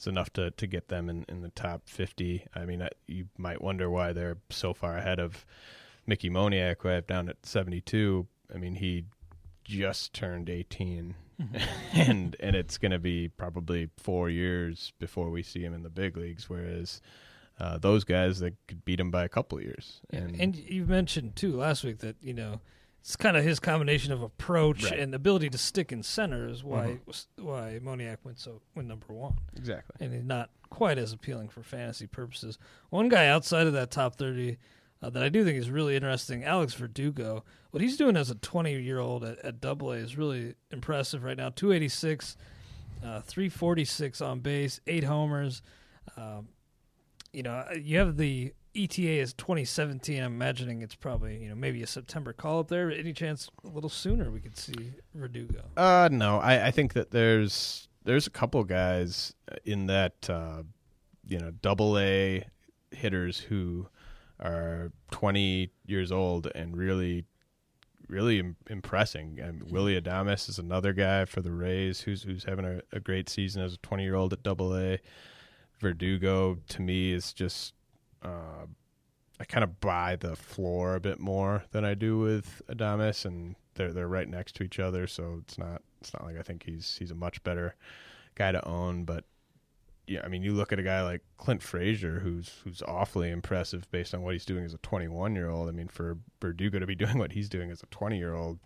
is 0.00 0.06
enough 0.06 0.32
to, 0.34 0.50
to 0.52 0.66
get 0.66 0.88
them 0.88 1.08
in, 1.08 1.24
in 1.28 1.42
the 1.42 1.50
top 1.50 1.82
fifty. 1.88 2.46
I 2.54 2.64
mean, 2.64 2.82
I, 2.82 2.88
you 3.06 3.26
might 3.36 3.60
wonder 3.60 3.90
why 3.90 4.12
they're 4.12 4.38
so 4.50 4.72
far 4.74 4.96
ahead 4.96 5.18
of 5.18 5.44
Mickey 6.06 6.30
Moniak, 6.30 6.76
who 6.80 6.88
I 6.88 6.94
have 6.94 7.06
down 7.06 7.28
at 7.28 7.44
seventy 7.44 7.80
two. 7.80 8.26
I 8.54 8.58
mean, 8.58 8.76
he 8.76 9.04
just 9.64 10.14
turned 10.14 10.48
18 10.48 11.14
and 11.92 12.34
and 12.40 12.56
it's 12.56 12.78
going 12.78 12.90
to 12.90 12.98
be 12.98 13.28
probably 13.28 13.90
4 13.98 14.30
years 14.30 14.94
before 14.98 15.28
we 15.28 15.42
see 15.42 15.60
him 15.60 15.74
in 15.74 15.82
the 15.82 15.90
big 15.90 16.16
leagues 16.16 16.48
whereas 16.48 17.02
uh, 17.60 17.76
those 17.76 18.02
guys 18.02 18.40
that 18.40 18.54
could 18.66 18.84
beat 18.86 18.98
him 18.98 19.10
by 19.10 19.24
a 19.24 19.28
couple 19.28 19.58
of 19.58 19.64
years 19.64 20.00
And, 20.10 20.40
and 20.40 20.56
you 20.56 20.86
mentioned 20.86 21.36
too 21.36 21.54
last 21.54 21.84
week 21.84 21.98
that 21.98 22.16
you 22.22 22.32
know 22.32 22.60
it's 23.00 23.16
kind 23.16 23.36
of 23.36 23.44
his 23.44 23.58
combination 23.60 24.12
of 24.12 24.22
approach 24.22 24.84
Right. 24.84 24.98
and 25.00 25.14
ability 25.14 25.48
to 25.50 25.58
stick 25.58 25.92
in 25.92 26.02
center 26.02 26.48
is 26.48 26.62
why 26.64 26.98
Mhm. 27.06 27.24
why 27.42 27.78
Moniak 27.82 28.18
went 28.24 28.38
so 28.38 28.60
went 28.74 28.88
number 28.88 29.12
one. 29.12 29.36
exactly 29.56 29.96
and 30.04 30.14
he's 30.14 30.24
not 30.24 30.50
quite 30.70 30.98
as 30.98 31.12
appealing 31.12 31.48
for 31.48 31.62
fantasy 31.62 32.06
purposes. 32.06 32.58
One 32.90 33.08
guy 33.08 33.26
outside 33.28 33.66
of 33.66 33.72
that 33.72 33.90
top 33.90 34.16
30 34.16 34.58
uh, 35.00 35.08
that 35.10 35.22
I 35.22 35.28
do 35.28 35.44
think 35.44 35.56
is 35.56 35.70
really 35.70 35.94
interesting, 35.94 36.42
Alex 36.44 36.74
Verdugo. 36.74 37.44
What 37.70 37.80
he's 37.80 37.96
doing 37.96 38.16
as 38.16 38.30
a 38.30 38.34
20 38.34 38.80
year 38.82 38.98
old 38.98 39.22
at, 39.24 39.60
Double 39.60 39.92
A 39.92 39.96
is 39.96 40.18
really 40.18 40.56
impressive 40.72 41.22
right 41.22 41.36
now. 41.36 41.50
286, 41.50 42.36
uh, 43.04 43.20
346 43.20 44.20
on 44.20 44.40
base, 44.40 44.80
eight 44.88 45.04
homers. 45.04 45.62
Um, 46.16 46.48
you 47.32 47.44
know, 47.44 47.64
you 47.80 47.96
have 47.98 48.16
the 48.16 48.52
ETA 48.78 49.20
is 49.20 49.32
2017. 49.34 50.22
I'm 50.22 50.32
imagining 50.32 50.82
it's 50.82 50.94
probably 50.94 51.42
you 51.42 51.48
know 51.48 51.54
maybe 51.54 51.82
a 51.82 51.86
September 51.86 52.32
call 52.32 52.60
up 52.60 52.68
there. 52.68 52.90
Any 52.90 53.12
chance 53.12 53.50
a 53.64 53.68
little 53.68 53.90
sooner 53.90 54.30
we 54.30 54.40
could 54.40 54.56
see 54.56 54.92
Verdugo? 55.14 55.64
Uh, 55.76 56.08
no, 56.12 56.38
I, 56.38 56.68
I 56.68 56.70
think 56.70 56.92
that 56.92 57.10
there's 57.10 57.88
there's 58.04 58.26
a 58.26 58.30
couple 58.30 58.62
guys 58.64 59.34
in 59.64 59.86
that 59.86 60.30
uh, 60.30 60.62
you 61.26 61.38
know 61.38 61.50
double 61.50 61.98
A 61.98 62.44
hitters 62.90 63.38
who 63.38 63.86
are 64.40 64.92
20 65.10 65.70
years 65.86 66.12
old 66.12 66.46
and 66.54 66.76
really 66.76 67.24
really 68.08 68.38
Im- 68.38 68.56
impressing. 68.68 69.38
And 69.40 69.70
Willy 69.70 70.00
Adames 70.00 70.48
is 70.48 70.58
another 70.58 70.92
guy 70.92 71.24
for 71.24 71.40
the 71.40 71.52
Rays 71.52 72.00
who's 72.00 72.22
who's 72.22 72.44
having 72.44 72.64
a, 72.64 72.80
a 72.92 73.00
great 73.00 73.28
season 73.28 73.62
as 73.62 73.74
a 73.74 73.78
20 73.78 74.02
year 74.02 74.14
old 74.14 74.32
at 74.32 74.42
double 74.42 74.76
A. 74.76 74.98
Verdugo 75.80 76.58
to 76.68 76.82
me 76.82 77.12
is 77.12 77.32
just 77.32 77.74
uh, 78.22 78.66
I 79.40 79.44
kind 79.44 79.64
of 79.64 79.80
buy 79.80 80.16
the 80.16 80.36
floor 80.36 80.96
a 80.96 81.00
bit 81.00 81.20
more 81.20 81.64
than 81.70 81.84
I 81.84 81.94
do 81.94 82.18
with 82.18 82.62
Adames, 82.68 83.24
and 83.24 83.54
they're 83.74 83.92
they're 83.92 84.08
right 84.08 84.28
next 84.28 84.56
to 84.56 84.64
each 84.64 84.78
other, 84.78 85.06
so 85.06 85.40
it's 85.42 85.58
not 85.58 85.82
it's 86.00 86.12
not 86.12 86.24
like 86.24 86.38
I 86.38 86.42
think 86.42 86.64
he's 86.64 86.96
he's 86.98 87.10
a 87.10 87.16
much 87.16 87.42
better 87.44 87.74
guy 88.34 88.52
to 88.52 88.66
own. 88.66 89.04
But 89.04 89.24
yeah, 90.06 90.22
I 90.24 90.28
mean, 90.28 90.42
you 90.42 90.52
look 90.52 90.72
at 90.72 90.78
a 90.78 90.82
guy 90.82 91.02
like 91.02 91.22
Clint 91.36 91.62
Frazier, 91.62 92.20
who's 92.20 92.60
who's 92.64 92.82
awfully 92.82 93.30
impressive 93.30 93.88
based 93.90 94.14
on 94.14 94.22
what 94.22 94.32
he's 94.32 94.44
doing 94.44 94.64
as 94.64 94.74
a 94.74 94.78
21 94.78 95.34
year 95.34 95.48
old. 95.48 95.68
I 95.68 95.72
mean, 95.72 95.88
for 95.88 96.18
Verdugo 96.40 96.78
to 96.78 96.86
be 96.86 96.94
doing 96.96 97.18
what 97.18 97.32
he's 97.32 97.48
doing 97.48 97.70
as 97.70 97.82
a 97.82 97.86
20 97.86 98.18
year 98.18 98.34
old, 98.34 98.58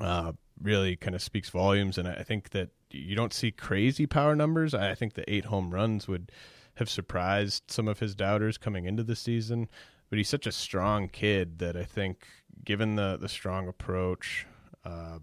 uh, 0.00 0.32
really 0.60 0.96
kind 0.96 1.14
of 1.14 1.22
speaks 1.22 1.50
volumes. 1.50 1.98
And 1.98 2.08
I 2.08 2.22
think 2.22 2.50
that 2.50 2.70
you 2.90 3.14
don't 3.14 3.32
see 3.32 3.50
crazy 3.52 4.06
power 4.06 4.34
numbers. 4.34 4.74
I 4.74 4.94
think 4.94 5.14
the 5.14 5.30
eight 5.32 5.46
home 5.46 5.72
runs 5.72 6.08
would 6.08 6.32
have 6.76 6.88
surprised 6.88 7.64
some 7.68 7.88
of 7.88 8.00
his 8.00 8.14
doubters 8.14 8.58
coming 8.58 8.84
into 8.84 9.02
the 9.02 9.16
season. 9.16 9.68
But 10.08 10.18
he's 10.18 10.28
such 10.28 10.46
a 10.46 10.52
strong 10.52 11.08
kid 11.08 11.58
that 11.58 11.76
I 11.76 11.82
think, 11.82 12.26
given 12.64 12.94
the 12.94 13.16
the 13.20 13.28
strong 13.28 13.66
approach, 13.66 14.46
uh, 14.84 15.18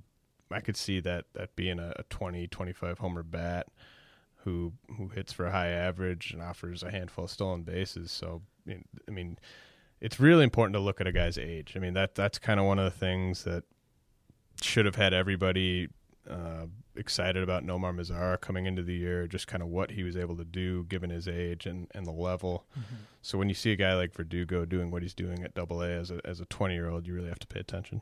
I 0.51 0.59
could 0.59 0.75
see 0.75 0.99
that 0.99 1.25
that 1.33 1.55
being 1.55 1.79
a, 1.79 1.93
a 1.97 2.03
20, 2.03 2.47
25 2.47 2.99
homer 2.99 3.23
bat 3.23 3.67
who 4.43 4.73
who 4.97 5.07
hits 5.09 5.31
for 5.31 5.45
a 5.45 5.51
high 5.51 5.69
average 5.69 6.31
and 6.33 6.41
offers 6.41 6.83
a 6.83 6.91
handful 6.91 7.25
of 7.25 7.31
stolen 7.31 7.63
bases. 7.63 8.11
So 8.11 8.41
I 8.67 9.11
mean, 9.11 9.39
it's 10.01 10.19
really 10.19 10.43
important 10.43 10.73
to 10.73 10.79
look 10.79 10.99
at 10.99 11.07
a 11.07 11.13
guy's 11.13 11.37
age. 11.37 11.73
I 11.77 11.79
mean 11.79 11.93
that 11.93 12.15
that's 12.15 12.39
kind 12.39 12.59
of 12.59 12.65
one 12.65 12.79
of 12.79 12.85
the 12.85 12.99
things 12.99 13.45
that 13.45 13.63
should 14.61 14.85
have 14.85 14.95
had 14.95 15.13
everybody 15.13 15.87
uh, 16.29 16.65
excited 16.95 17.41
about 17.41 17.65
Nomar 17.65 17.95
Mazara 17.95 18.39
coming 18.39 18.65
into 18.65 18.84
the 18.84 18.93
year, 18.93 19.27
just 19.27 19.47
kind 19.47 19.63
of 19.63 19.69
what 19.69 19.91
he 19.91 20.03
was 20.03 20.15
able 20.15 20.36
to 20.38 20.43
do 20.43 20.84
given 20.86 21.10
his 21.10 21.27
age 21.27 21.65
and, 21.65 21.88
and 21.93 22.06
the 22.06 22.12
level. 22.12 22.65
So 23.21 23.38
when 23.38 23.49
you 23.49 23.56
see 23.56 23.71
a 23.71 23.75
guy 23.75 23.95
like 23.95 24.13
Verdugo 24.13 24.65
doing 24.65 24.91
what 24.91 25.01
he's 25.01 25.13
doing 25.13 25.43
at 25.43 25.53
Double 25.53 25.82
A 25.82 25.89
as 25.89 26.12
a 26.12 26.19
as 26.25 26.39
a 26.39 26.45
twenty 26.45 26.75
year 26.75 26.89
old, 26.89 27.08
you 27.08 27.13
really 27.13 27.29
have 27.29 27.39
to 27.39 27.47
pay 27.47 27.60
attention. 27.60 28.01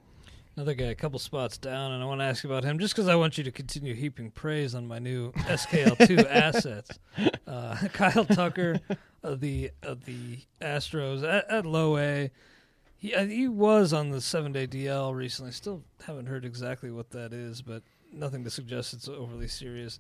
Another 0.58 0.74
guy, 0.74 0.86
a 0.86 0.96
couple 0.96 1.18
spots 1.18 1.58
down, 1.58 1.94
and 1.94 2.04
I 2.04 2.06
want 2.06 2.20
to 2.20 2.26
ask 2.26 2.44
about 2.44 2.66
him 2.66 2.78
just 2.78 2.94
because 2.94 3.08
I 3.08 3.16
want 3.16 3.38
you 3.38 3.44
to 3.46 3.52
continue 3.52 3.96
heaping 3.96 4.32
praise 4.32 4.76
on 4.76 4.86
my 4.86 5.00
new 5.00 5.32
SKL2 5.32 6.26
assets. 6.30 7.00
Uh, 7.48 7.78
Kyle 7.94 8.26
Tucker 8.26 8.82
of 9.24 9.40
the 9.40 9.72
of 9.82 10.04
the 10.04 10.40
Astros 10.62 11.24
at, 11.24 11.50
at 11.50 11.66
low 11.66 11.98
A. 11.98 12.32
He 12.98 13.16
uh, 13.16 13.26
he 13.26 13.48
was 13.48 13.94
on 13.94 14.10
the 14.10 14.20
seven 14.20 14.52
day 14.52 14.68
DL 14.68 15.16
recently. 15.16 15.54
Still 15.54 15.84
haven't 16.06 16.26
heard 16.26 16.44
exactly 16.44 16.92
what 16.92 17.12
that 17.12 17.32
is, 17.32 17.62
but 17.62 17.84
nothing 18.12 18.44
to 18.44 18.50
suggest 18.50 18.94
it's 18.94 19.08
overly 19.08 19.48
serious. 19.48 20.00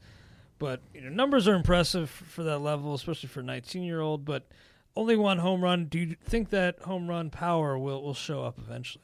But 0.60 0.82
you 0.94 1.02
know, 1.02 1.10
numbers 1.10 1.48
are 1.48 1.56
impressive 1.56 2.10
for 2.10 2.44
that 2.44 2.60
level, 2.60 2.94
especially 2.94 3.30
for 3.30 3.40
a 3.40 3.44
19 3.44 3.84
year 3.84 4.02
old. 4.02 4.26
But 4.26 4.48
only 4.96 5.16
one 5.16 5.40
home 5.40 5.62
run. 5.62 5.86
Do 5.86 6.00
you 6.00 6.16
think 6.24 6.50
that 6.50 6.80
home 6.80 7.08
run 7.08 7.30
power 7.30 7.78
will 7.78 8.02
will 8.04 8.14
show 8.14 8.44
up 8.44 8.60
eventually? 8.60 9.04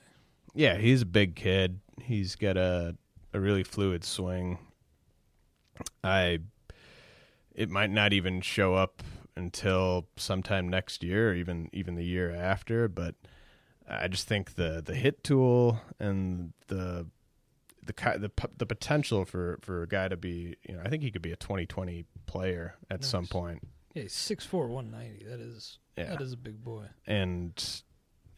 Yeah, 0.53 0.77
he's 0.77 1.01
a 1.01 1.05
big 1.05 1.35
kid. 1.35 1.79
He's 2.01 2.35
got 2.35 2.57
a 2.57 2.95
a 3.33 3.39
really 3.39 3.63
fluid 3.63 4.03
swing. 4.03 4.59
I 6.03 6.39
it 7.53 7.69
might 7.69 7.89
not 7.89 8.13
even 8.13 8.41
show 8.41 8.75
up 8.75 9.01
until 9.35 10.07
sometime 10.15 10.67
next 10.67 11.03
year 11.03 11.31
or 11.31 11.33
even 11.33 11.69
even 11.73 11.95
the 11.95 12.05
year 12.05 12.31
after, 12.31 12.87
but 12.87 13.15
I 13.89 14.07
just 14.07 14.27
think 14.27 14.55
the 14.55 14.81
the 14.85 14.95
hit 14.95 15.23
tool 15.23 15.79
and 15.99 16.53
the 16.67 17.07
the 17.87 17.93
the 18.19 18.49
the 18.57 18.65
potential 18.65 19.25
for 19.25 19.57
for 19.61 19.83
a 19.83 19.87
guy 19.87 20.07
to 20.07 20.17
be, 20.17 20.55
you 20.67 20.75
know, 20.75 20.81
I 20.83 20.89
think 20.89 21.03
he 21.03 21.11
could 21.11 21.21
be 21.21 21.31
a 21.31 21.35
2020 21.35 22.05
player 22.25 22.75
at 22.89 23.01
nice. 23.01 23.09
some 23.09 23.27
point. 23.27 23.67
Yeah, 23.93 24.03
he's 24.03 24.13
6'4", 24.13 24.69
190. 24.69 25.25
That 25.25 25.39
is 25.39 25.79
yeah. 25.97 26.11
that 26.11 26.21
is 26.21 26.33
a 26.33 26.37
big 26.37 26.63
boy. 26.63 26.85
And 27.05 27.81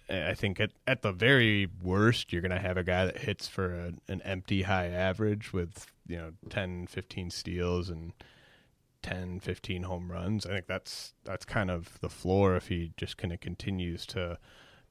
I 0.10 0.34
think 0.34 0.60
at 0.60 0.72
at 0.88 1.02
the 1.02 1.12
very 1.12 1.68
worst, 1.82 2.32
you're 2.32 2.42
going 2.42 2.52
to 2.52 2.60
have 2.60 2.78
a 2.78 2.84
guy 2.84 3.06
that 3.06 3.20
hits 3.20 3.48
for 3.48 3.74
a, 3.76 3.94
an 4.12 4.22
empty 4.24 4.64
high 4.64 4.88
average 4.88 5.54
with 5.54 5.88
you 6.08 6.18
know 6.18 6.32
10, 6.50 6.88
15 6.88 7.30
steals 7.30 7.90
and 7.90 8.14
10, 9.04 9.40
15 9.40 9.84
home 9.84 10.12
runs. 10.12 10.46
I 10.46 10.50
think 10.50 10.68
that's 10.68 11.14
that's 11.24 11.46
kind 11.46 11.70
of 11.70 12.00
the 12.02 12.10
floor 12.10 12.56
if 12.56 12.68
he 12.68 12.92
just 12.98 13.18
kind 13.18 13.34
of 13.34 13.40
continues 13.40 14.06
to 14.08 14.38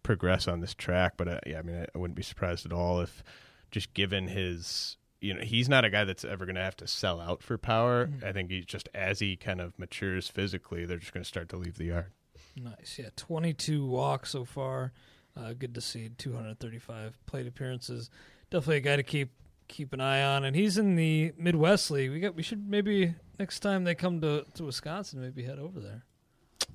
progress 0.03 0.47
on 0.47 0.61
this 0.61 0.75
track. 0.75 1.15
But 1.17 1.29
uh, 1.29 1.41
yeah, 1.47 1.59
I 1.59 1.63
mean, 1.63 1.77
I, 1.77 1.87
I 1.95 1.99
wouldn't 1.99 2.17
be 2.17 2.23
surprised 2.23 2.65
at 2.65 2.73
all 2.73 3.01
if 3.01 3.23
just 3.71 3.95
given 3.95 4.29
his 4.29 4.97
you 5.21 5.35
know 5.35 5.41
he's 5.41 5.69
not 5.69 5.85
a 5.85 5.91
guy 5.91 6.05
that's 6.05 6.25
ever 6.25 6.47
going 6.47 6.57
to 6.57 6.63
have 6.63 6.77
to 6.77 6.87
sell 6.87 7.21
out 7.21 7.43
for 7.43 7.59
power. 7.59 8.07
Mm-hmm. 8.07 8.27
I 8.27 8.33
think 8.33 8.51
he's 8.51 8.67
just 8.67 8.89
as 8.95 9.21
he 9.21 9.37
kind 9.37 9.61
of 9.61 9.79
matures 9.79 10.29
physically, 10.29 10.87
they're 10.87 10.99
just 10.99 11.13
going 11.13 11.25
to 11.25 11.29
start 11.29 11.49
to 11.51 11.57
leave 11.57 11.77
the 11.77 11.87
yard. 11.87 12.13
Nice, 12.57 12.99
yeah. 12.99 13.11
Twenty-two 13.17 13.87
walks 13.87 14.31
so 14.31 14.45
far. 14.45 14.93
Uh, 15.37 15.53
good 15.53 15.75
to 15.75 15.81
see. 15.81 16.09
Two 16.09 16.35
hundred 16.35 16.59
thirty-five 16.59 17.19
plate 17.27 17.47
appearances. 17.47 18.11
Definitely 18.51 18.79
a 18.79 18.81
guy 18.81 18.97
to 18.97 19.03
keep 19.03 19.31
keep 19.69 19.93
an 19.93 20.01
eye 20.01 20.23
on. 20.23 20.45
And 20.45 20.57
he's 20.57 20.79
in 20.79 20.97
the 20.97 21.33
Midwest 21.37 21.91
League. 21.91 22.11
We 22.11 22.21
got. 22.21 22.35
We 22.35 22.43
should 22.43 22.69
maybe 22.69 23.15
next 23.39 23.61
time 23.61 23.85
they 23.85 23.95
come 23.95 24.21
to 24.23 24.45
to 24.55 24.65
Wisconsin, 24.65 25.21
maybe 25.21 25.45
head 25.45 25.59
over 25.59 25.79
there. 25.79 26.05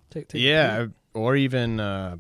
Take, 0.10 0.30
take 0.30 0.42
yeah, 0.42 0.88
or 1.14 1.36
even 1.36 1.80
uh, 1.80 2.18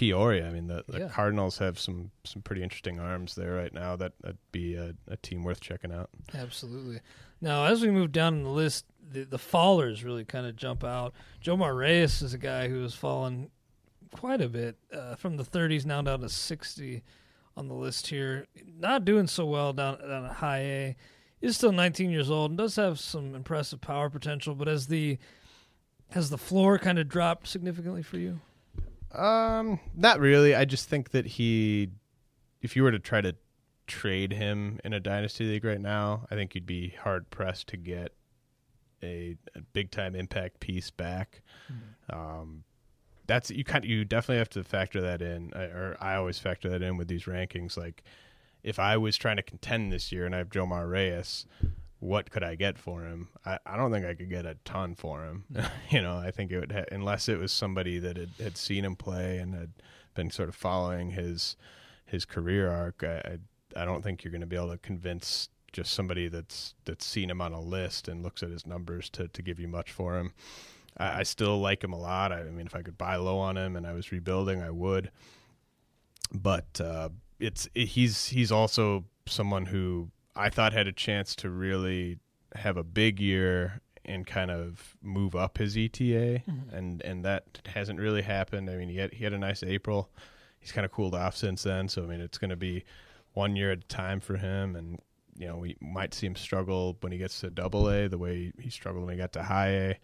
Peoria. 0.00 0.48
I 0.48 0.50
mean, 0.50 0.66
the, 0.66 0.82
the 0.88 1.00
yeah. 1.00 1.08
Cardinals 1.08 1.58
have 1.58 1.78
some 1.78 2.10
some 2.24 2.40
pretty 2.40 2.62
interesting 2.62 2.98
arms 2.98 3.34
there 3.34 3.52
right 3.52 3.74
now. 3.74 3.96
That 3.96 4.14
would 4.24 4.38
be 4.50 4.74
a, 4.74 4.94
a, 5.06 5.18
team 5.18 5.44
worth 5.44 5.60
checking 5.60 5.92
out. 5.92 6.08
Absolutely. 6.32 7.00
Now, 7.42 7.66
as 7.66 7.82
we 7.82 7.90
move 7.90 8.10
down 8.10 8.32
in 8.32 8.42
the 8.42 8.48
list, 8.48 8.86
the, 9.12 9.24
the 9.24 9.36
fallers 9.36 10.02
really 10.02 10.24
kind 10.24 10.46
of 10.46 10.56
jump 10.56 10.84
out. 10.84 11.12
Jomar 11.44 11.76
Reyes 11.76 12.22
is 12.22 12.32
a 12.32 12.38
guy 12.38 12.68
who 12.68 12.80
has 12.82 12.94
fallen 12.94 13.50
quite 14.10 14.40
a 14.40 14.48
bit 14.48 14.78
uh, 14.90 15.16
from 15.16 15.36
the 15.36 15.44
30s 15.44 15.84
now 15.84 16.00
down 16.00 16.20
to 16.20 16.30
60 16.30 17.02
on 17.58 17.68
the 17.68 17.74
list 17.74 18.06
here. 18.06 18.46
Not 18.78 19.04
doing 19.04 19.26
so 19.26 19.44
well 19.44 19.74
down, 19.74 19.98
down 19.98 20.24
at 20.24 20.32
high 20.32 20.60
A. 20.60 20.96
Is 21.42 21.58
still 21.58 21.72
19 21.72 22.08
years 22.10 22.30
old 22.30 22.52
and 22.52 22.58
does 22.58 22.76
have 22.76 22.98
some 22.98 23.34
impressive 23.34 23.82
power 23.82 24.08
potential, 24.08 24.54
but 24.54 24.66
as 24.66 24.86
the 24.86 25.18
has 26.12 26.30
the 26.30 26.38
floor 26.38 26.78
kind 26.78 26.98
of 26.98 27.06
dropped 27.06 27.46
significantly 27.46 28.02
for 28.02 28.16
you? 28.16 28.40
Um, 29.12 29.80
not 29.94 30.20
really. 30.20 30.54
I 30.54 30.64
just 30.64 30.88
think 30.88 31.10
that 31.10 31.26
he, 31.26 31.88
if 32.62 32.76
you 32.76 32.82
were 32.82 32.92
to 32.92 32.98
try 32.98 33.20
to 33.20 33.34
trade 33.86 34.32
him 34.32 34.78
in 34.84 34.92
a 34.92 35.00
dynasty 35.00 35.44
league 35.44 35.64
right 35.64 35.80
now, 35.80 36.26
I 36.30 36.34
think 36.36 36.54
you'd 36.54 36.66
be 36.66 36.90
hard 36.90 37.28
pressed 37.30 37.68
to 37.68 37.76
get 37.76 38.14
a, 39.02 39.36
a 39.56 39.60
big 39.72 39.90
time 39.90 40.14
impact 40.14 40.60
piece 40.60 40.90
back. 40.90 41.42
Mm-hmm. 41.72 42.18
Um, 42.18 42.64
that's 43.26 43.50
you 43.50 43.64
kind 43.64 43.84
of, 43.84 43.90
you 43.90 44.04
definitely 44.04 44.38
have 44.38 44.50
to 44.50 44.64
factor 44.64 45.00
that 45.00 45.22
in, 45.22 45.52
or 45.54 45.96
I 46.00 46.14
always 46.14 46.38
factor 46.38 46.68
that 46.68 46.82
in 46.82 46.96
with 46.96 47.08
these 47.08 47.24
rankings. 47.24 47.76
Like, 47.76 48.04
if 48.62 48.78
I 48.78 48.96
was 48.96 49.16
trying 49.16 49.36
to 49.36 49.42
contend 49.42 49.90
this 49.90 50.12
year 50.12 50.26
and 50.26 50.34
I 50.34 50.38
have 50.38 50.50
Jomar 50.50 50.88
Reyes, 50.90 51.46
what 52.00 52.30
could 52.30 52.42
I 52.42 52.54
get 52.54 52.78
for 52.78 53.02
him? 53.02 53.28
I, 53.44 53.58
I 53.64 53.76
don't 53.76 53.92
think 53.92 54.06
I 54.06 54.14
could 54.14 54.30
get 54.30 54.46
a 54.46 54.56
ton 54.64 54.94
for 54.94 55.24
him. 55.24 55.44
you 55.90 56.02
know, 56.02 56.16
I 56.16 56.30
think 56.30 56.50
it 56.50 56.58
would 56.58 56.72
ha- 56.72 56.84
unless 56.90 57.28
it 57.28 57.38
was 57.38 57.52
somebody 57.52 57.98
that 57.98 58.16
had, 58.16 58.30
had 58.40 58.56
seen 58.56 58.84
him 58.84 58.96
play 58.96 59.38
and 59.38 59.54
had 59.54 59.70
been 60.14 60.30
sort 60.30 60.48
of 60.48 60.54
following 60.54 61.10
his 61.10 61.56
his 62.06 62.24
career 62.24 62.70
arc. 62.70 63.04
I 63.04 63.38
I, 63.76 63.82
I 63.82 63.84
don't 63.84 64.02
think 64.02 64.24
you're 64.24 64.32
going 64.32 64.40
to 64.40 64.46
be 64.46 64.56
able 64.56 64.72
to 64.72 64.78
convince 64.78 65.48
just 65.72 65.92
somebody 65.92 66.28
that's 66.28 66.74
that's 66.84 67.06
seen 67.06 67.30
him 67.30 67.40
on 67.40 67.52
a 67.52 67.60
list 67.60 68.08
and 68.08 68.22
looks 68.22 68.42
at 68.42 68.50
his 68.50 68.66
numbers 68.66 69.08
to 69.10 69.28
to 69.28 69.42
give 69.42 69.60
you 69.60 69.68
much 69.68 69.92
for 69.92 70.18
him. 70.18 70.32
I, 70.96 71.20
I 71.20 71.22
still 71.22 71.60
like 71.60 71.84
him 71.84 71.92
a 71.92 71.98
lot. 71.98 72.32
I, 72.32 72.40
I, 72.40 72.50
mean, 72.50 72.66
if 72.66 72.74
I 72.74 72.82
could 72.82 72.98
buy 72.98 73.16
low 73.16 73.38
on 73.38 73.56
him 73.56 73.76
and 73.76 73.86
I 73.86 73.92
was 73.92 74.10
rebuilding, 74.10 74.62
I 74.62 74.70
would. 74.70 75.10
But 76.32 76.80
uh, 76.80 77.10
it's 77.38 77.68
it, 77.74 77.88
he's 77.88 78.28
he's 78.28 78.50
also 78.50 79.04
someone 79.26 79.66
who 79.66 80.10
I 80.36 80.50
thought 80.50 80.72
had 80.72 80.86
a 80.86 80.92
chance 80.92 81.34
to 81.36 81.50
really 81.50 82.18
have 82.54 82.76
a 82.76 82.84
big 82.84 83.20
year 83.20 83.80
and 84.04 84.26
kind 84.26 84.50
of 84.50 84.96
move 85.02 85.36
up 85.36 85.58
his 85.58 85.76
ETA, 85.76 86.42
mm-hmm. 86.46 86.74
and 86.74 87.02
and 87.02 87.24
that 87.24 87.60
hasn't 87.66 88.00
really 88.00 88.22
happened. 88.22 88.70
I 88.70 88.76
mean, 88.76 88.88
he 88.88 88.96
had 88.96 89.12
he 89.12 89.24
had 89.24 89.32
a 89.32 89.38
nice 89.38 89.62
April. 89.62 90.10
He's 90.58 90.72
kind 90.72 90.84
of 90.84 90.92
cooled 90.92 91.14
off 91.14 91.36
since 91.36 91.62
then, 91.62 91.88
so 91.88 92.02
I 92.02 92.06
mean, 92.06 92.20
it's 92.20 92.38
going 92.38 92.50
to 92.50 92.56
be 92.56 92.84
one 93.32 93.56
year 93.56 93.72
at 93.72 93.78
a 93.78 93.86
time 93.88 94.20
for 94.20 94.36
him, 94.36 94.76
and 94.76 94.98
you 95.38 95.46
know, 95.46 95.56
we 95.56 95.76
might 95.80 96.12
see 96.12 96.26
him 96.26 96.36
struggle 96.36 96.96
when 97.00 97.12
he 97.12 97.18
gets 97.18 97.40
to 97.40 97.50
Double 97.50 97.88
A, 97.88 98.08
the 98.08 98.18
way 98.18 98.52
he 98.58 98.68
struggled 98.68 99.04
when 99.04 99.14
he 99.14 99.18
got 99.18 99.32
to 99.34 99.42
High 99.42 99.68
A, 99.68 99.98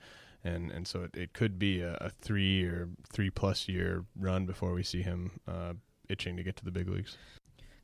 and 0.45 0.71
and 0.71 0.87
so 0.87 1.03
it, 1.03 1.17
it 1.17 1.33
could 1.33 1.59
be 1.59 1.81
a, 1.81 1.95
a 2.01 2.11
three 2.11 2.65
or 2.65 2.89
three 3.13 3.31
plus 3.31 3.69
year 3.69 4.05
run 4.19 4.47
before 4.47 4.73
we 4.73 4.83
see 4.83 5.03
him 5.03 5.33
uh, 5.47 5.75
itching 6.09 6.37
to 6.37 6.43
get 6.43 6.57
to 6.57 6.65
the 6.65 6.71
big 6.71 6.89
leagues. 6.89 7.19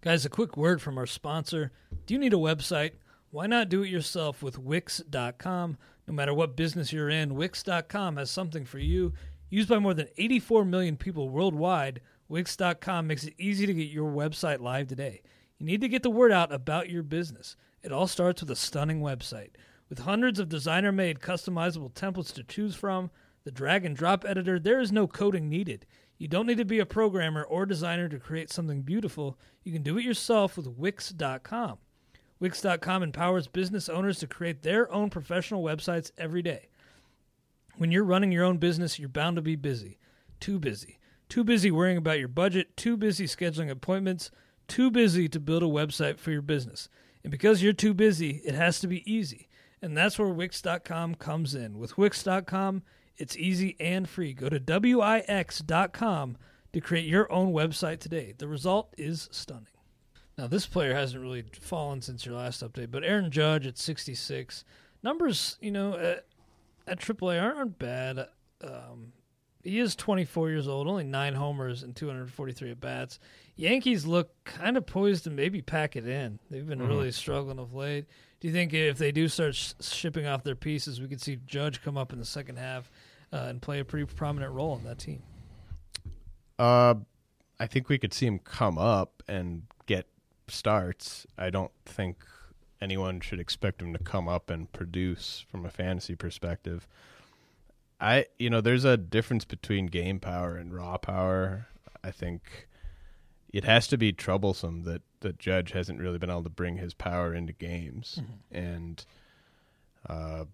Guys, 0.02 0.26
a 0.26 0.28
quick 0.28 0.56
word 0.56 0.82
from 0.82 0.98
our 0.98 1.06
sponsor. 1.06 1.70
Do 2.06 2.14
you 2.14 2.18
need 2.18 2.32
a 2.32 2.36
website? 2.36 2.94
Why 3.30 3.46
not 3.46 3.68
do 3.68 3.84
it 3.84 3.88
yourself 3.88 4.42
with 4.42 4.58
Wix.com? 4.58 5.78
No 6.08 6.12
matter 6.12 6.34
what 6.34 6.56
business 6.56 6.92
you're 6.92 7.08
in, 7.08 7.36
Wix.com 7.36 8.16
has 8.16 8.28
something 8.28 8.64
for 8.64 8.80
you. 8.80 9.12
Used 9.48 9.68
by 9.68 9.78
more 9.78 9.94
than 9.94 10.08
84 10.18 10.64
million 10.64 10.96
people 10.96 11.28
worldwide, 11.28 12.00
Wix.com 12.28 13.06
makes 13.06 13.22
it 13.22 13.34
easy 13.38 13.64
to 13.64 13.72
get 13.72 13.90
your 13.90 14.10
website 14.10 14.58
live 14.58 14.88
today. 14.88 15.22
You 15.60 15.66
need 15.66 15.80
to 15.82 15.88
get 15.88 16.02
the 16.02 16.10
word 16.10 16.32
out 16.32 16.52
about 16.52 16.90
your 16.90 17.04
business. 17.04 17.54
It 17.80 17.92
all 17.92 18.08
starts 18.08 18.42
with 18.42 18.50
a 18.50 18.56
stunning 18.56 19.02
website. 19.02 19.50
With 19.88 20.00
hundreds 20.00 20.40
of 20.40 20.48
designer 20.48 20.90
made 20.90 21.20
customizable 21.20 21.92
templates 21.92 22.32
to 22.34 22.42
choose 22.42 22.74
from, 22.74 23.12
the 23.44 23.52
drag 23.52 23.84
and 23.84 23.94
drop 23.94 24.24
editor, 24.24 24.58
there 24.58 24.80
is 24.80 24.90
no 24.90 25.06
coding 25.06 25.48
needed. 25.48 25.86
You 26.22 26.28
don't 26.28 26.46
need 26.46 26.58
to 26.58 26.64
be 26.64 26.78
a 26.78 26.86
programmer 26.86 27.42
or 27.42 27.66
designer 27.66 28.08
to 28.08 28.16
create 28.16 28.48
something 28.48 28.82
beautiful. 28.82 29.36
You 29.64 29.72
can 29.72 29.82
do 29.82 29.98
it 29.98 30.04
yourself 30.04 30.56
with 30.56 30.68
Wix.com. 30.68 31.78
Wix.com 32.38 33.02
empowers 33.02 33.48
business 33.48 33.88
owners 33.88 34.20
to 34.20 34.28
create 34.28 34.62
their 34.62 34.88
own 34.92 35.10
professional 35.10 35.64
websites 35.64 36.12
every 36.16 36.40
day. 36.40 36.68
When 37.76 37.90
you're 37.90 38.04
running 38.04 38.30
your 38.30 38.44
own 38.44 38.58
business, 38.58 39.00
you're 39.00 39.08
bound 39.08 39.34
to 39.34 39.42
be 39.42 39.56
busy. 39.56 39.98
Too 40.38 40.60
busy. 40.60 41.00
Too 41.28 41.42
busy 41.42 41.72
worrying 41.72 41.98
about 41.98 42.20
your 42.20 42.28
budget, 42.28 42.76
too 42.76 42.96
busy 42.96 43.24
scheduling 43.24 43.68
appointments, 43.68 44.30
too 44.68 44.92
busy 44.92 45.28
to 45.28 45.40
build 45.40 45.64
a 45.64 45.66
website 45.66 46.20
for 46.20 46.30
your 46.30 46.40
business. 46.40 46.88
And 47.24 47.32
because 47.32 47.64
you're 47.64 47.72
too 47.72 47.94
busy, 47.94 48.42
it 48.44 48.54
has 48.54 48.78
to 48.78 48.86
be 48.86 49.02
easy. 49.12 49.48
And 49.82 49.96
that's 49.96 50.20
where 50.20 50.28
Wix.com 50.28 51.16
comes 51.16 51.56
in. 51.56 51.80
With 51.80 51.98
Wix.com, 51.98 52.84
it's 53.16 53.36
easy 53.36 53.76
and 53.78 54.08
free. 54.08 54.32
Go 54.32 54.48
to 54.48 54.58
Wix.com 54.58 56.36
to 56.72 56.80
create 56.80 57.06
your 57.06 57.30
own 57.32 57.52
website 57.52 58.00
today. 58.00 58.34
The 58.36 58.48
result 58.48 58.94
is 58.96 59.28
stunning. 59.30 59.66
Now, 60.38 60.46
this 60.46 60.66
player 60.66 60.94
hasn't 60.94 61.22
really 61.22 61.44
fallen 61.60 62.00
since 62.00 62.24
your 62.24 62.34
last 62.36 62.62
update, 62.62 62.90
but 62.90 63.04
Aaron 63.04 63.30
Judge 63.30 63.66
at 63.66 63.76
66. 63.76 64.64
Numbers, 65.02 65.58
you 65.60 65.70
know, 65.70 65.96
at, 65.96 66.24
at 66.86 67.00
AAA 67.00 67.42
aren't 67.42 67.78
bad. 67.78 68.28
Um, 68.62 69.12
he 69.62 69.78
is 69.78 69.94
24 69.94 70.50
years 70.50 70.66
old, 70.66 70.88
only 70.88 71.04
nine 71.04 71.34
homers 71.34 71.82
and 71.82 71.94
243 71.94 72.70
at 72.70 72.80
bats. 72.80 73.20
Yankees 73.56 74.06
look 74.06 74.32
kind 74.44 74.76
of 74.76 74.86
poised 74.86 75.24
to 75.24 75.30
maybe 75.30 75.60
pack 75.60 75.96
it 75.96 76.06
in. 76.06 76.38
They've 76.50 76.66
been 76.66 76.80
mm-hmm. 76.80 76.88
really 76.88 77.12
struggling 77.12 77.58
of 77.58 77.74
late. 77.74 78.06
Do 78.42 78.48
you 78.48 78.54
think 78.54 78.74
if 78.74 78.98
they 78.98 79.12
do 79.12 79.28
start 79.28 79.54
sh- 79.54 79.74
shipping 79.80 80.26
off 80.26 80.42
their 80.42 80.56
pieces, 80.56 81.00
we 81.00 81.06
could 81.06 81.20
see 81.20 81.38
Judge 81.46 81.80
come 81.80 81.96
up 81.96 82.12
in 82.12 82.18
the 82.18 82.24
second 82.24 82.58
half 82.58 82.90
uh, 83.32 83.36
and 83.36 83.62
play 83.62 83.78
a 83.78 83.84
pretty 83.84 84.04
prominent 84.04 84.52
role 84.52 84.74
in 84.74 84.82
that 84.82 84.98
team? 84.98 85.22
Uh, 86.58 86.94
I 87.60 87.68
think 87.68 87.88
we 87.88 87.98
could 87.98 88.12
see 88.12 88.26
him 88.26 88.40
come 88.40 88.78
up 88.78 89.22
and 89.28 89.62
get 89.86 90.08
starts, 90.48 91.24
I 91.38 91.50
don't 91.50 91.70
think 91.86 92.24
anyone 92.80 93.20
should 93.20 93.38
expect 93.38 93.80
him 93.80 93.92
to 93.92 94.00
come 94.00 94.26
up 94.26 94.50
and 94.50 94.72
produce 94.72 95.44
from 95.48 95.64
a 95.64 95.70
fantasy 95.70 96.16
perspective. 96.16 96.88
I 98.00 98.26
you 98.40 98.50
know, 98.50 98.60
there's 98.60 98.84
a 98.84 98.96
difference 98.96 99.44
between 99.44 99.86
game 99.86 100.18
power 100.18 100.56
and 100.56 100.74
raw 100.74 100.96
power. 100.96 101.68
I 102.02 102.10
think 102.10 102.66
it 103.52 103.64
has 103.64 103.86
to 103.88 103.98
be 103.98 104.12
troublesome 104.12 104.84
that 104.84 105.02
that 105.20 105.38
Judge 105.38 105.72
hasn't 105.72 106.00
really 106.00 106.18
been 106.18 106.30
able 106.30 106.42
to 106.42 106.50
bring 106.50 106.78
his 106.78 106.94
power 106.94 107.34
into 107.34 107.52
games, 107.52 108.18
mm-hmm. 108.20 108.56
and 108.56 109.04
uh, 110.08 110.44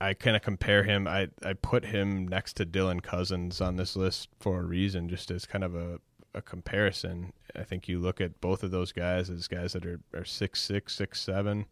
I 0.00 0.14
kind 0.14 0.36
of 0.36 0.42
compare 0.42 0.84
him. 0.84 1.06
I 1.06 1.28
I 1.44 1.52
put 1.54 1.84
him 1.84 2.26
next 2.26 2.54
to 2.54 2.66
Dylan 2.66 3.02
Cozens 3.02 3.60
on 3.60 3.76
this 3.76 3.96
list 3.96 4.28
for 4.40 4.60
a 4.60 4.64
reason, 4.64 5.08
just 5.08 5.30
as 5.30 5.44
kind 5.46 5.64
of 5.64 5.74
a 5.74 6.00
a 6.34 6.42
comparison. 6.42 7.32
I 7.54 7.64
think 7.64 7.88
you 7.88 7.98
look 7.98 8.20
at 8.20 8.40
both 8.40 8.62
of 8.62 8.70
those 8.70 8.92
guys 8.92 9.28
as 9.28 9.48
guys 9.48 9.72
that 9.72 9.84
are 9.84 10.00
are 10.14 10.24
six 10.24 10.60
six 10.62 10.94
six 10.94 11.20
seven. 11.20 11.66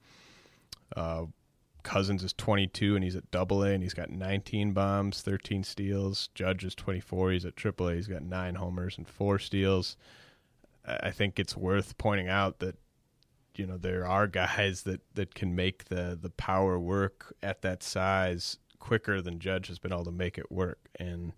Uh, 0.95 1.27
Cozens 1.83 2.22
is 2.22 2.33
22 2.33 2.95
and 2.95 3.05
he's 3.05 3.16
at 3.16 3.31
double 3.31 3.62
A 3.62 3.72
and 3.72 3.83
he's 3.83 3.95
got 3.95 4.11
19 4.11 4.72
bombs, 4.72 5.22
13 5.22 5.64
steals. 5.64 6.28
Judge 6.35 6.64
is 6.64 6.74
24. 6.74 7.33
He's 7.33 7.45
at 7.45 7.57
triple 7.57 7.89
A. 7.89 7.95
He's 7.95 8.07
got 8.07 8.22
nine 8.22 8.57
homers 8.57 8.97
and 8.99 9.09
four 9.09 9.39
steals. 9.39 9.97
I 10.85 11.11
think 11.11 11.39
it's 11.39 11.57
worth 11.57 11.99
pointing 11.99 12.28
out 12.28 12.59
that 12.61 12.76
you 13.57 13.66
know 13.66 13.76
there 13.76 14.07
are 14.07 14.26
guys 14.26 14.83
that 14.85 15.01
that 15.14 15.35
can 15.35 15.55
make 15.55 15.87
the 15.87 16.18
the 16.20 16.31
power 16.31 16.78
work 16.78 17.35
at 17.43 17.62
that 17.62 17.83
size 17.83 18.59
quicker 18.78 19.20
than 19.20 19.39
Judge 19.39 19.68
has 19.68 19.78
been 19.78 19.93
able 19.93 20.05
to 20.05 20.12
make 20.12 20.39
it 20.39 20.51
work 20.51 20.78
and 20.99 21.33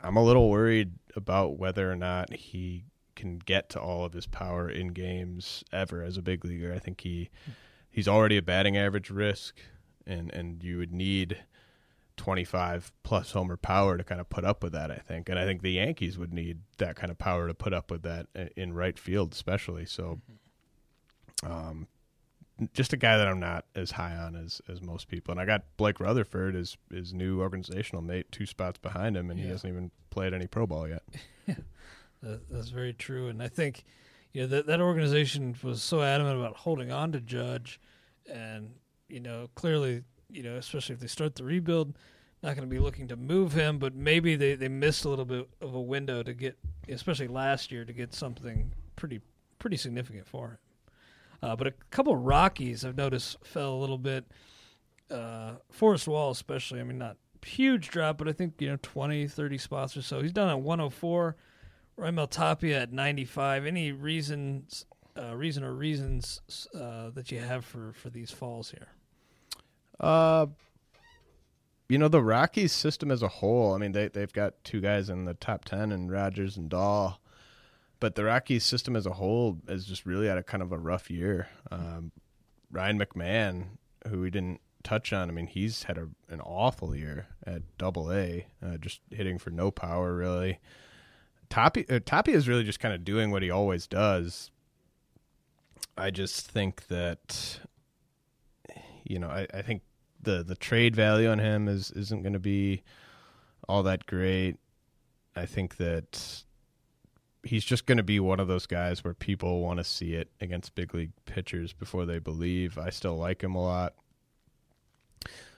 I'm 0.00 0.16
a 0.16 0.24
little 0.24 0.50
worried 0.50 0.92
about 1.14 1.58
whether 1.58 1.90
or 1.90 1.96
not 1.96 2.32
he 2.32 2.84
can 3.14 3.38
get 3.38 3.68
to 3.70 3.80
all 3.80 4.04
of 4.04 4.12
his 4.12 4.26
power 4.26 4.68
in 4.68 4.88
games 4.88 5.64
ever 5.72 6.02
as 6.02 6.16
a 6.16 6.22
big 6.22 6.44
leaguer. 6.44 6.72
I 6.72 6.78
think 6.78 7.00
he 7.00 7.30
hmm. 7.44 7.52
He's 7.96 8.06
already 8.06 8.36
a 8.36 8.42
batting 8.42 8.76
average 8.76 9.10
risk, 9.10 9.56
and 10.06 10.30
and 10.32 10.62
you 10.62 10.76
would 10.76 10.92
need 10.92 11.38
25 12.18 12.92
plus 13.02 13.32
homer 13.32 13.56
power 13.56 13.96
to 13.96 14.04
kind 14.04 14.20
of 14.20 14.28
put 14.28 14.44
up 14.44 14.62
with 14.62 14.72
that. 14.72 14.90
I 14.90 14.98
think, 14.98 15.28
and 15.28 15.38
I 15.38 15.44
think 15.44 15.62
the 15.62 15.72
Yankees 15.72 16.18
would 16.18 16.32
need 16.32 16.58
that 16.76 16.94
kind 16.94 17.10
of 17.10 17.18
power 17.18 17.48
to 17.48 17.54
put 17.54 17.72
up 17.72 17.90
with 17.90 18.02
that 18.02 18.26
in 18.54 18.74
right 18.74 18.98
field, 18.98 19.32
especially. 19.32 19.86
So, 19.86 20.20
um, 21.42 21.88
just 22.74 22.92
a 22.92 22.96
guy 22.98 23.16
that 23.16 23.26
I'm 23.26 23.40
not 23.40 23.64
as 23.74 23.92
high 23.92 24.14
on 24.14 24.36
as 24.36 24.60
as 24.68 24.82
most 24.82 25.08
people. 25.08 25.32
And 25.32 25.40
I 25.40 25.46
got 25.46 25.64
Blake 25.78 25.98
Rutherford 25.98 26.54
as 26.54 26.76
his 26.92 27.14
new 27.14 27.40
organizational 27.40 28.02
mate, 28.02 28.30
two 28.30 28.44
spots 28.44 28.78
behind 28.78 29.16
him, 29.16 29.30
and 29.30 29.40
yeah. 29.40 29.46
he 29.46 29.50
hasn't 29.50 29.72
even 29.72 29.90
played 30.10 30.34
any 30.34 30.46
pro 30.46 30.66
ball 30.66 30.86
yet. 30.86 31.02
that's 32.22 32.68
very 32.68 32.92
true. 32.92 33.28
And 33.28 33.42
I 33.42 33.48
think 33.48 33.84
know 34.42 34.46
that 34.48 34.66
that 34.66 34.80
organization 34.80 35.54
was 35.62 35.82
so 35.82 36.02
adamant 36.02 36.38
about 36.38 36.56
holding 36.56 36.90
on 36.90 37.12
to 37.12 37.20
Judge, 37.20 37.80
and 38.30 38.74
you 39.08 39.20
know 39.20 39.48
clearly 39.54 40.02
you 40.30 40.42
know 40.42 40.56
especially 40.56 40.94
if 40.94 41.00
they 41.00 41.06
start 41.06 41.34
the 41.34 41.44
rebuild, 41.44 41.96
not 42.42 42.56
going 42.56 42.68
to 42.68 42.74
be 42.74 42.78
looking 42.78 43.08
to 43.08 43.16
move 43.16 43.52
him, 43.52 43.78
but 43.78 43.94
maybe 43.94 44.36
they 44.36 44.54
they 44.54 44.68
missed 44.68 45.04
a 45.04 45.08
little 45.08 45.24
bit 45.24 45.48
of 45.60 45.74
a 45.74 45.80
window 45.80 46.22
to 46.22 46.34
get, 46.34 46.58
especially 46.88 47.28
last 47.28 47.72
year, 47.72 47.84
to 47.84 47.92
get 47.92 48.14
something 48.14 48.72
pretty 48.94 49.20
pretty 49.58 49.76
significant 49.76 50.26
for 50.26 50.48
him. 50.48 50.58
Uh, 51.42 51.56
but 51.56 51.66
a 51.66 51.72
couple 51.90 52.12
of 52.12 52.20
Rockies 52.20 52.84
I've 52.84 52.96
noticed 52.96 53.36
fell 53.44 53.74
a 53.74 53.80
little 53.80 53.98
bit. 53.98 54.24
Uh, 55.10 55.52
Forrest 55.70 56.08
Wall, 56.08 56.30
especially. 56.30 56.80
I 56.80 56.84
mean, 56.84 56.98
not 56.98 57.16
huge 57.44 57.88
drop, 57.90 58.18
but 58.18 58.28
I 58.28 58.32
think 58.32 58.54
you 58.60 58.68
know 58.68 58.78
20, 58.82 59.28
30 59.28 59.58
spots 59.58 59.96
or 59.96 60.02
so. 60.02 60.20
He's 60.20 60.32
done 60.32 60.48
at 60.48 60.60
104. 60.60 61.36
Raimel 61.98 62.30
Tapia 62.30 62.82
at 62.82 62.92
95. 62.92 63.66
Any 63.66 63.92
reasons, 63.92 64.84
uh, 65.18 65.34
reason 65.34 65.64
or 65.64 65.72
reasons 65.72 66.40
uh, 66.74 67.10
that 67.10 67.30
you 67.30 67.40
have 67.40 67.64
for 67.64 67.92
for 67.92 68.10
these 68.10 68.30
falls 68.30 68.70
here? 68.70 68.88
Uh, 69.98 70.46
you 71.88 71.98
know 71.98 72.08
the 72.08 72.22
Rockies 72.22 72.72
system 72.72 73.10
as 73.10 73.22
a 73.22 73.28
whole. 73.28 73.74
I 73.74 73.78
mean, 73.78 73.92
they 73.92 74.08
they've 74.08 74.32
got 74.32 74.62
two 74.64 74.80
guys 74.80 75.08
in 75.08 75.24
the 75.24 75.34
top 75.34 75.64
ten, 75.64 75.92
and 75.92 76.10
Rodgers 76.10 76.56
and 76.56 76.68
Dahl. 76.68 77.20
But 77.98 78.14
the 78.14 78.24
Rockies 78.24 78.64
system 78.64 78.94
as 78.94 79.06
a 79.06 79.14
whole 79.14 79.58
is 79.68 79.86
just 79.86 80.04
really 80.04 80.26
had 80.26 80.36
a 80.36 80.42
kind 80.42 80.62
of 80.62 80.70
a 80.70 80.78
rough 80.78 81.10
year. 81.10 81.48
Um, 81.70 82.12
Ryan 82.70 82.98
McMahon, 82.98 83.64
who 84.08 84.20
we 84.20 84.30
didn't 84.30 84.60
touch 84.82 85.14
on, 85.14 85.30
I 85.30 85.32
mean, 85.32 85.46
he's 85.46 85.84
had 85.84 85.96
a, 85.96 86.08
an 86.28 86.42
awful 86.42 86.94
year 86.94 87.28
at 87.46 87.62
Double 87.78 88.12
A, 88.12 88.46
uh, 88.62 88.76
just 88.76 89.00
hitting 89.10 89.38
for 89.38 89.50
no 89.50 89.70
power 89.70 90.14
really. 90.14 90.58
Tapi 91.48 91.86
uh, 91.88 92.00
Tapi 92.04 92.32
is 92.32 92.48
really 92.48 92.64
just 92.64 92.80
kind 92.80 92.94
of 92.94 93.04
doing 93.04 93.30
what 93.30 93.42
he 93.42 93.50
always 93.50 93.86
does. 93.86 94.50
I 95.96 96.10
just 96.10 96.50
think 96.50 96.88
that 96.88 97.60
you 99.04 99.18
know, 99.18 99.28
I, 99.28 99.46
I 99.54 99.62
think 99.62 99.82
the 100.20 100.42
the 100.42 100.56
trade 100.56 100.96
value 100.96 101.28
on 101.28 101.38
him 101.38 101.68
is 101.68 101.90
isn't 101.92 102.22
going 102.22 102.32
to 102.32 102.38
be 102.38 102.82
all 103.68 103.82
that 103.84 104.06
great. 104.06 104.56
I 105.34 105.46
think 105.46 105.76
that 105.76 106.44
he's 107.42 107.64
just 107.64 107.86
going 107.86 107.98
to 107.98 108.02
be 108.02 108.18
one 108.18 108.40
of 108.40 108.48
those 108.48 108.66
guys 108.66 109.04
where 109.04 109.14
people 109.14 109.60
want 109.60 109.78
to 109.78 109.84
see 109.84 110.14
it 110.14 110.30
against 110.40 110.74
big 110.74 110.94
league 110.94 111.12
pitchers 111.26 111.72
before 111.72 112.04
they 112.04 112.18
believe. 112.18 112.78
I 112.78 112.90
still 112.90 113.16
like 113.16 113.42
him 113.42 113.54
a 113.54 113.62
lot, 113.62 113.94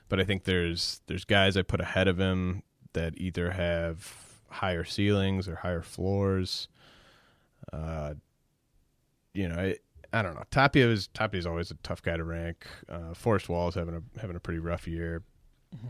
but 0.08 0.20
I 0.20 0.24
think 0.24 0.44
there's 0.44 1.00
there's 1.06 1.24
guys 1.24 1.56
I 1.56 1.62
put 1.62 1.80
ahead 1.80 2.08
of 2.08 2.18
him 2.18 2.62
that 2.92 3.14
either 3.16 3.50
have 3.52 4.27
higher 4.50 4.84
ceilings 4.84 5.48
or 5.48 5.56
higher 5.56 5.82
floors. 5.82 6.68
Uh, 7.72 8.14
you 9.34 9.48
know, 9.48 9.56
I, 9.56 9.76
I 10.12 10.22
don't 10.22 10.34
know. 10.34 10.44
Tapia 10.50 10.88
is 10.88 11.08
Tapia 11.08 11.38
is 11.38 11.46
always 11.46 11.70
a 11.70 11.74
tough 11.82 12.02
guy 12.02 12.16
to 12.16 12.24
rank. 12.24 12.66
Uh, 12.88 13.14
Forrest 13.14 13.48
Wall 13.48 13.68
is 13.68 13.74
having 13.74 13.94
a 13.94 14.20
having 14.20 14.36
a 14.36 14.40
pretty 14.40 14.60
rough 14.60 14.88
year. 14.88 15.22
Mm-hmm. 15.74 15.88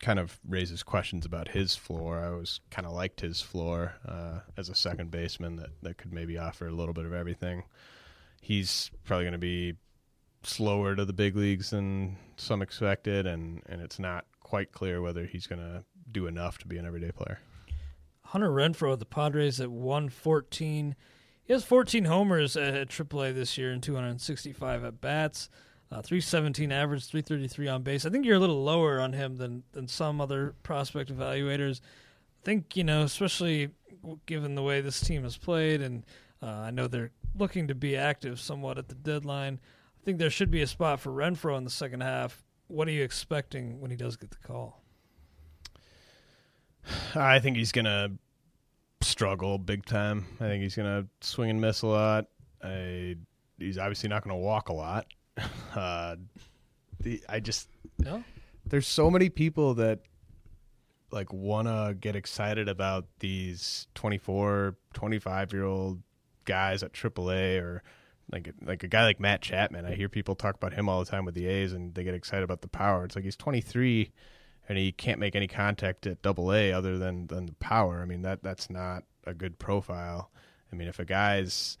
Kind 0.00 0.18
of 0.18 0.40
raises 0.48 0.82
questions 0.82 1.26
about 1.26 1.48
his 1.48 1.76
floor. 1.76 2.18
I 2.18 2.28
always 2.28 2.60
kind 2.70 2.86
of 2.86 2.92
liked 2.92 3.20
his 3.20 3.40
floor 3.40 3.94
uh, 4.08 4.40
as 4.56 4.68
a 4.70 4.74
second 4.74 5.10
baseman 5.10 5.56
that 5.56 5.70
that 5.82 5.98
could 5.98 6.12
maybe 6.12 6.38
offer 6.38 6.66
a 6.66 6.72
little 6.72 6.94
bit 6.94 7.04
of 7.04 7.12
everything. 7.12 7.64
He's 8.40 8.90
probably 9.04 9.24
going 9.24 9.32
to 9.32 9.38
be 9.38 9.74
slower 10.42 10.96
to 10.96 11.04
the 11.04 11.12
big 11.12 11.36
leagues 11.36 11.70
than 11.70 12.16
some 12.36 12.62
expected, 12.62 13.26
and 13.26 13.62
and 13.66 13.80
it's 13.80 13.98
not 13.98 14.24
quite 14.40 14.72
clear 14.72 15.00
whether 15.00 15.26
he's 15.26 15.46
going 15.46 15.60
to 15.60 15.84
do 16.10 16.26
enough 16.26 16.58
to 16.58 16.66
be 16.66 16.76
an 16.76 16.86
everyday 16.86 17.12
player. 17.12 17.38
Hunter 18.30 18.50
Renfroe 18.50 18.92
of 18.92 19.00
the 19.00 19.06
Padres 19.06 19.60
at 19.60 19.72
114. 19.72 20.94
He 21.42 21.52
has 21.52 21.64
14 21.64 22.04
homers 22.04 22.56
at 22.56 22.88
AAA 22.88 23.34
this 23.34 23.58
year 23.58 23.72
and 23.72 23.82
265 23.82 24.84
at 24.84 25.00
bats. 25.00 25.48
Uh, 25.90 26.00
317 26.00 26.70
average, 26.70 27.06
333 27.06 27.66
on 27.66 27.82
base. 27.82 28.06
I 28.06 28.10
think 28.10 28.24
you're 28.24 28.36
a 28.36 28.40
little 28.40 28.62
lower 28.62 29.00
on 29.00 29.14
him 29.14 29.34
than 29.34 29.64
than 29.72 29.88
some 29.88 30.20
other 30.20 30.54
prospect 30.62 31.12
evaluators. 31.12 31.80
I 31.80 32.44
think 32.44 32.76
you 32.76 32.84
know, 32.84 33.02
especially 33.02 33.70
given 34.26 34.54
the 34.54 34.62
way 34.62 34.80
this 34.80 35.00
team 35.00 35.24
has 35.24 35.36
played, 35.36 35.82
and 35.82 36.06
uh, 36.40 36.46
I 36.46 36.70
know 36.70 36.86
they're 36.86 37.10
looking 37.36 37.66
to 37.66 37.74
be 37.74 37.96
active 37.96 38.38
somewhat 38.38 38.78
at 38.78 38.86
the 38.86 38.94
deadline. 38.94 39.58
I 40.00 40.04
think 40.04 40.18
there 40.18 40.30
should 40.30 40.52
be 40.52 40.62
a 40.62 40.68
spot 40.68 41.00
for 41.00 41.10
Renfroe 41.10 41.58
in 41.58 41.64
the 41.64 41.70
second 41.70 42.02
half. 42.02 42.44
What 42.68 42.86
are 42.86 42.92
you 42.92 43.02
expecting 43.02 43.80
when 43.80 43.90
he 43.90 43.96
does 43.96 44.16
get 44.16 44.30
the 44.30 44.36
call? 44.36 44.79
I 47.14 47.38
think 47.38 47.56
he's 47.56 47.72
gonna 47.72 48.10
struggle 49.00 49.58
big 49.58 49.86
time. 49.86 50.26
I 50.40 50.44
think 50.44 50.62
he's 50.62 50.74
gonna 50.74 51.06
swing 51.20 51.50
and 51.50 51.60
miss 51.60 51.82
a 51.82 51.86
lot. 51.86 52.26
I, 52.62 53.16
he's 53.58 53.78
obviously 53.78 54.08
not 54.08 54.22
gonna 54.22 54.36
walk 54.36 54.68
a 54.68 54.74
lot. 54.74 55.06
Uh, 55.74 56.16
the, 56.98 57.22
I 57.28 57.38
just 57.38 57.68
no. 57.98 58.24
There's 58.66 58.88
so 58.88 59.08
many 59.08 59.28
people 59.28 59.74
that 59.74 60.00
like 61.12 61.32
wanna 61.32 61.94
get 61.98 62.16
excited 62.16 62.68
about 62.68 63.06
these 63.20 63.86
24, 63.94 64.76
25 64.92 65.52
year 65.52 65.64
old 65.64 66.02
guys 66.44 66.82
at 66.82 66.92
AAA 66.92 67.62
or 67.62 67.82
like 68.32 68.52
like 68.62 68.82
a 68.82 68.88
guy 68.88 69.04
like 69.04 69.20
Matt 69.20 69.42
Chapman. 69.42 69.86
I 69.86 69.94
hear 69.94 70.08
people 70.08 70.34
talk 70.34 70.56
about 70.56 70.72
him 70.72 70.88
all 70.88 71.02
the 71.02 71.10
time 71.10 71.24
with 71.24 71.34
the 71.34 71.46
A's, 71.46 71.72
and 71.72 71.94
they 71.94 72.04
get 72.04 72.14
excited 72.14 72.42
about 72.42 72.60
the 72.62 72.68
power. 72.68 73.04
It's 73.04 73.14
like 73.16 73.24
he's 73.24 73.36
23 73.36 74.10
and 74.70 74.78
he 74.78 74.92
can't 74.92 75.18
make 75.18 75.34
any 75.34 75.48
contact 75.48 76.06
at 76.06 76.22
double 76.22 76.54
A 76.54 76.72
other 76.72 76.96
than 76.96 77.26
than 77.26 77.46
the 77.46 77.54
power. 77.54 78.02
I 78.02 78.04
mean 78.04 78.22
that 78.22 78.40
that's 78.44 78.70
not 78.70 79.02
a 79.26 79.34
good 79.34 79.58
profile. 79.58 80.30
I 80.72 80.76
mean 80.76 80.86
if 80.86 81.00
a 81.00 81.04
guy's 81.04 81.76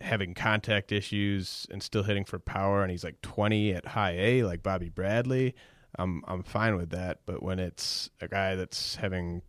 having 0.00 0.34
contact 0.34 0.90
issues 0.90 1.68
and 1.70 1.80
still 1.80 2.02
hitting 2.02 2.24
for 2.24 2.40
power 2.40 2.82
and 2.82 2.90
he's 2.90 3.04
like 3.04 3.22
20 3.22 3.72
at 3.74 3.86
high 3.86 4.16
A 4.18 4.42
like 4.42 4.64
Bobby 4.64 4.88
Bradley, 4.88 5.54
I'm 5.96 6.24
I'm 6.26 6.42
fine 6.42 6.74
with 6.74 6.90
that, 6.90 7.20
but 7.24 7.40
when 7.40 7.60
it's 7.60 8.10
a 8.20 8.26
guy 8.26 8.56
that's 8.56 8.96
having 8.96 9.42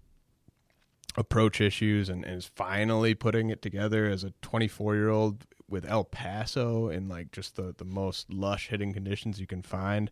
approach 1.18 1.60
issues 1.60 2.08
and, 2.08 2.24
and 2.24 2.38
is 2.38 2.52
finally 2.56 3.16
putting 3.16 3.50
it 3.50 3.64
together 3.64 4.06
as 4.06 4.24
a 4.24 4.32
24 4.44 4.94
year 4.94 5.10
old 5.10 5.48
with 5.68 5.90
El 5.90 6.04
Paso 6.04 6.90
in 6.90 7.10
like 7.10 7.32
just 7.32 7.56
the, 7.56 7.74
the 7.80 7.86
most 7.86 8.32
lush 8.32 8.68
hitting 8.68 8.94
conditions 8.94 9.40
you 9.40 9.48
can 9.48 9.64
find, 9.64 10.12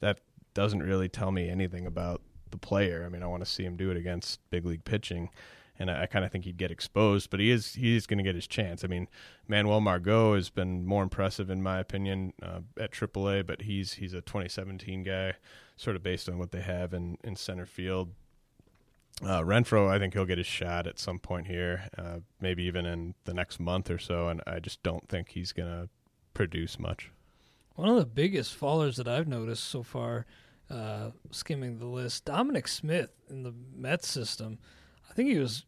that 0.00 0.20
doesn't 0.54 0.82
really 0.82 1.08
tell 1.08 1.30
me 1.30 1.48
anything 1.48 1.86
about 1.86 2.22
the 2.50 2.58
player. 2.58 3.04
I 3.04 3.08
mean, 3.08 3.22
I 3.22 3.26
want 3.26 3.44
to 3.44 3.50
see 3.50 3.64
him 3.64 3.76
do 3.76 3.90
it 3.90 3.96
against 3.96 4.40
big 4.50 4.64
league 4.64 4.84
pitching. 4.84 5.30
and 5.78 5.90
I, 5.90 6.02
I 6.02 6.06
kind 6.06 6.24
of 6.24 6.30
think 6.30 6.44
he'd 6.44 6.56
get 6.56 6.70
exposed. 6.70 7.30
But 7.30 7.40
he 7.40 7.50
is 7.50 7.74
he 7.74 7.96
is 7.96 8.06
going 8.06 8.18
to 8.18 8.24
get 8.24 8.34
his 8.34 8.46
chance. 8.46 8.84
I 8.84 8.88
mean, 8.88 9.08
Manuel 9.48 9.80
Margot 9.80 10.34
has 10.34 10.50
been 10.50 10.86
more 10.86 11.02
impressive 11.02 11.50
in 11.50 11.62
my 11.62 11.78
opinion 11.78 12.32
uh, 12.42 12.60
at 12.78 12.92
AAA, 12.92 13.46
but 13.46 13.62
he's 13.62 13.94
he's 13.94 14.14
a 14.14 14.20
2017 14.20 15.02
guy, 15.02 15.34
sort 15.76 15.96
of 15.96 16.02
based 16.02 16.28
on 16.28 16.38
what 16.38 16.52
they 16.52 16.60
have 16.60 16.92
in 16.92 17.16
in 17.24 17.36
center 17.36 17.66
field. 17.66 18.10
Uh, 19.22 19.42
Renfroe, 19.42 19.90
I 19.90 19.98
think 19.98 20.14
he'll 20.14 20.24
get 20.24 20.38
his 20.38 20.46
shot 20.46 20.86
at 20.86 20.98
some 20.98 21.18
point 21.18 21.46
here, 21.46 21.90
uh, 21.98 22.20
maybe 22.40 22.62
even 22.62 22.86
in 22.86 23.14
the 23.24 23.34
next 23.34 23.60
month 23.60 23.90
or 23.90 23.98
so, 23.98 24.28
and 24.28 24.40
I 24.46 24.60
just 24.60 24.82
don't 24.82 25.06
think 25.10 25.30
he's 25.30 25.52
going 25.52 25.68
to 25.68 25.90
produce 26.32 26.78
much. 26.78 27.10
One 27.80 27.88
of 27.88 27.96
the 27.96 28.04
biggest 28.04 28.60
fallers 28.60 28.96
that 28.96 29.08
I've 29.08 29.26
noticed 29.26 29.64
so 29.64 29.82
far, 29.82 30.26
uh, 30.68 31.12
skimming 31.30 31.78
the 31.78 31.86
list, 31.86 32.26
Dominic 32.26 32.68
Smith 32.68 33.08
in 33.30 33.42
the 33.42 33.54
Mets 33.74 34.06
system. 34.06 34.58
I 35.08 35.14
think 35.14 35.30
he 35.30 35.38
was 35.38 35.64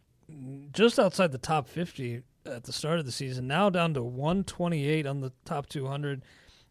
just 0.72 0.98
outside 0.98 1.32
the 1.32 1.38
top 1.38 1.70
50 1.70 2.20
at 2.44 2.64
the 2.64 2.72
start 2.72 2.98
of 2.98 3.06
the 3.06 3.12
season, 3.12 3.46
now 3.46 3.70
down 3.70 3.94
to 3.94 4.02
128 4.02 5.06
on 5.06 5.22
the 5.22 5.32
top 5.46 5.70
200. 5.70 6.22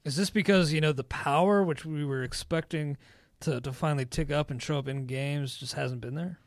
Is 0.05 0.15
this 0.15 0.29
because, 0.29 0.73
you 0.73 0.79
know, 0.79 0.91
the 0.91 1.03
power, 1.03 1.63
which 1.63 1.85
we 1.85 2.05
were 2.05 2.21
expecting 2.21 2.95
to, 3.39 3.59
to 3.61 3.73
finally 3.73 4.05
tick 4.05 4.29
up 4.29 4.51
and 4.51 4.61
show 4.61 4.77
up 4.77 4.87
in 4.87 5.07
games, 5.07 5.57
just 5.57 5.73
hasn't 5.73 6.01
been 6.01 6.13
there? 6.13 6.37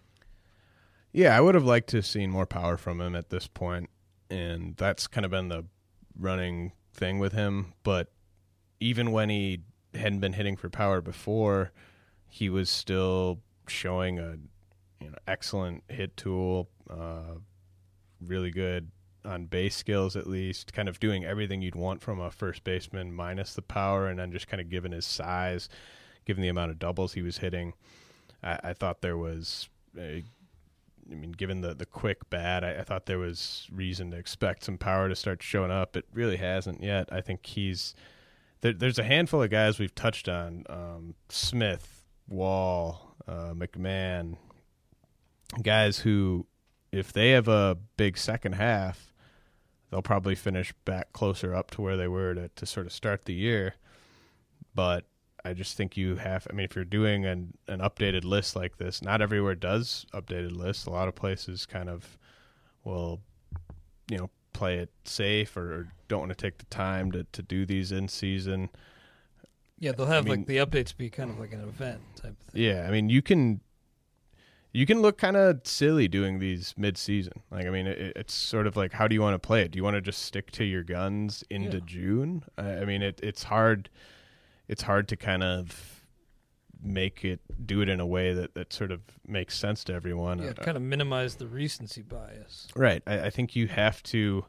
Yeah, 1.10 1.36
I 1.36 1.40
would 1.40 1.56
have 1.56 1.64
liked 1.64 1.88
to 1.88 1.96
have 1.96 2.06
seen 2.06 2.30
more 2.30 2.46
power 2.46 2.76
from 2.76 3.00
him 3.00 3.16
at 3.16 3.30
this 3.30 3.48
point, 3.48 3.90
and 4.30 4.76
that's 4.76 5.08
kind 5.08 5.24
of 5.24 5.32
been 5.32 5.48
the 5.48 5.64
running 6.16 6.70
thing 6.92 7.18
with 7.18 7.32
him. 7.32 7.74
But 7.82 8.13
even 8.80 9.12
when 9.12 9.30
he 9.30 9.60
hadn't 9.94 10.20
been 10.20 10.32
hitting 10.32 10.56
for 10.56 10.68
power 10.68 11.00
before, 11.00 11.72
he 12.28 12.48
was 12.48 12.68
still 12.68 13.40
showing 13.68 14.18
a 14.18 14.36
you 15.00 15.10
know 15.10 15.16
excellent 15.26 15.84
hit 15.88 16.16
tool, 16.16 16.68
uh, 16.90 17.34
really 18.20 18.50
good 18.50 18.90
on 19.24 19.46
base 19.46 19.74
skills 19.74 20.16
at 20.16 20.26
least, 20.26 20.72
kind 20.74 20.88
of 20.88 21.00
doing 21.00 21.24
everything 21.24 21.62
you'd 21.62 21.74
want 21.74 22.02
from 22.02 22.20
a 22.20 22.30
first 22.30 22.62
baseman 22.64 23.12
minus 23.12 23.54
the 23.54 23.62
power, 23.62 24.08
and 24.08 24.18
then 24.18 24.32
just 24.32 24.48
kind 24.48 24.60
of 24.60 24.68
given 24.68 24.92
his 24.92 25.06
size, 25.06 25.68
given 26.26 26.42
the 26.42 26.48
amount 26.48 26.70
of 26.70 26.78
doubles 26.78 27.14
he 27.14 27.22
was 27.22 27.38
hitting. 27.38 27.72
I, 28.42 28.58
I 28.64 28.72
thought 28.72 29.00
there 29.00 29.16
was 29.16 29.68
a 29.98 30.24
I 31.10 31.14
mean, 31.14 31.32
given 31.32 31.60
the 31.60 31.74
the 31.74 31.86
quick 31.86 32.28
bat, 32.30 32.64
I, 32.64 32.78
I, 32.78 32.82
thought 32.82 33.06
there 33.06 33.18
was 33.18 33.68
reason 33.70 34.10
to 34.12 34.16
expect 34.16 34.64
some 34.64 34.78
power 34.78 35.08
to 35.08 35.14
start 35.14 35.42
showing 35.42 35.70
up. 35.70 35.96
It 35.96 36.06
really 36.12 36.36
hasn't 36.36 36.82
yet. 36.82 37.08
I 37.12 37.20
think 37.20 37.44
he's 37.44 37.94
there, 38.64 38.72
there's 38.72 38.98
a 38.98 39.04
handful 39.04 39.42
of 39.42 39.50
guys 39.50 39.78
we've 39.78 39.94
touched 39.94 40.26
on: 40.26 40.64
um, 40.70 41.14
Smith, 41.28 42.02
Wall, 42.26 43.14
uh, 43.28 43.52
McMahon, 43.52 44.38
guys 45.62 45.98
who, 45.98 46.46
if 46.90 47.12
they 47.12 47.32
have 47.32 47.46
a 47.46 47.76
big 47.98 48.16
second 48.16 48.54
half, 48.54 49.12
they'll 49.90 50.00
probably 50.00 50.34
finish 50.34 50.72
back 50.86 51.12
closer 51.12 51.54
up 51.54 51.70
to 51.72 51.82
where 51.82 51.98
they 51.98 52.08
were 52.08 52.34
to, 52.34 52.48
to 52.56 52.64
sort 52.64 52.86
of 52.86 52.92
start 52.92 53.26
the 53.26 53.34
year. 53.34 53.74
But 54.74 55.04
I 55.44 55.52
just 55.52 55.76
think 55.76 55.98
you 55.98 56.16
have. 56.16 56.46
I 56.48 56.54
mean, 56.54 56.64
if 56.64 56.74
you're 56.74 56.86
doing 56.86 57.26
an 57.26 57.52
an 57.68 57.80
updated 57.80 58.24
list 58.24 58.56
like 58.56 58.78
this, 58.78 59.02
not 59.02 59.20
everywhere 59.20 59.54
does 59.54 60.06
updated 60.14 60.56
lists. 60.56 60.86
A 60.86 60.90
lot 60.90 61.06
of 61.06 61.14
places 61.14 61.66
kind 61.66 61.90
of 61.90 62.16
will, 62.82 63.20
you 64.10 64.16
know, 64.16 64.30
play 64.54 64.78
it 64.78 64.90
safe 65.04 65.54
or 65.56 65.88
don't 66.08 66.20
want 66.20 66.30
to 66.30 66.36
take 66.36 66.56
the 66.56 66.64
time 66.66 67.12
to 67.12 67.24
to 67.32 67.42
do 67.42 67.66
these 67.66 67.92
in 67.92 68.08
season. 68.08 68.70
Yeah, 69.78 69.92
they'll 69.92 70.06
have 70.06 70.26
I 70.26 70.30
mean, 70.30 70.38
like 70.38 70.46
the 70.46 70.56
updates 70.58 70.96
be 70.96 71.10
kind 71.10 71.28
of 71.28 71.38
like 71.38 71.52
an 71.52 71.60
event 71.60 72.00
type 72.16 72.36
thing. 72.50 72.62
Yeah, 72.62 72.86
I 72.88 72.90
mean, 72.90 73.10
you 73.10 73.20
can 73.20 73.60
you 74.72 74.86
can 74.86 75.02
look 75.02 75.18
kind 75.18 75.36
of 75.36 75.60
silly 75.64 76.08
doing 76.08 76.40
these 76.40 76.74
mid-season. 76.76 77.42
Like, 77.50 77.66
I 77.66 77.70
mean, 77.70 77.86
it, 77.86 78.12
it's 78.16 78.34
sort 78.34 78.66
of 78.66 78.76
like, 78.76 78.92
how 78.92 79.06
do 79.06 79.14
you 79.14 79.22
want 79.22 79.34
to 79.34 79.38
play 79.38 79.62
it? 79.62 79.70
Do 79.70 79.76
you 79.76 79.84
want 79.84 79.94
to 79.94 80.00
just 80.00 80.22
stick 80.22 80.50
to 80.52 80.64
your 80.64 80.82
guns 80.82 81.44
into 81.48 81.78
yeah. 81.78 81.84
June? 81.86 82.44
I, 82.58 82.78
I 82.78 82.84
mean, 82.84 83.00
it, 83.00 83.20
it's 83.22 83.44
hard 83.44 83.88
it's 84.66 84.82
hard 84.82 85.08
to 85.08 85.16
kind 85.16 85.42
of 85.42 85.93
make 86.84 87.24
it 87.24 87.40
do 87.66 87.80
it 87.80 87.88
in 87.88 88.00
a 88.00 88.06
way 88.06 88.32
that, 88.34 88.54
that 88.54 88.72
sort 88.72 88.92
of 88.92 89.00
makes 89.26 89.56
sense 89.56 89.84
to 89.84 89.94
everyone. 89.94 90.40
Yeah, 90.40 90.52
kind 90.52 90.76
of 90.76 90.82
minimize 90.82 91.36
the 91.36 91.46
recency 91.46 92.02
bias. 92.02 92.68
Right. 92.76 93.02
I, 93.06 93.26
I 93.26 93.30
think 93.30 93.56
you 93.56 93.66
have 93.68 94.02
to. 94.04 94.44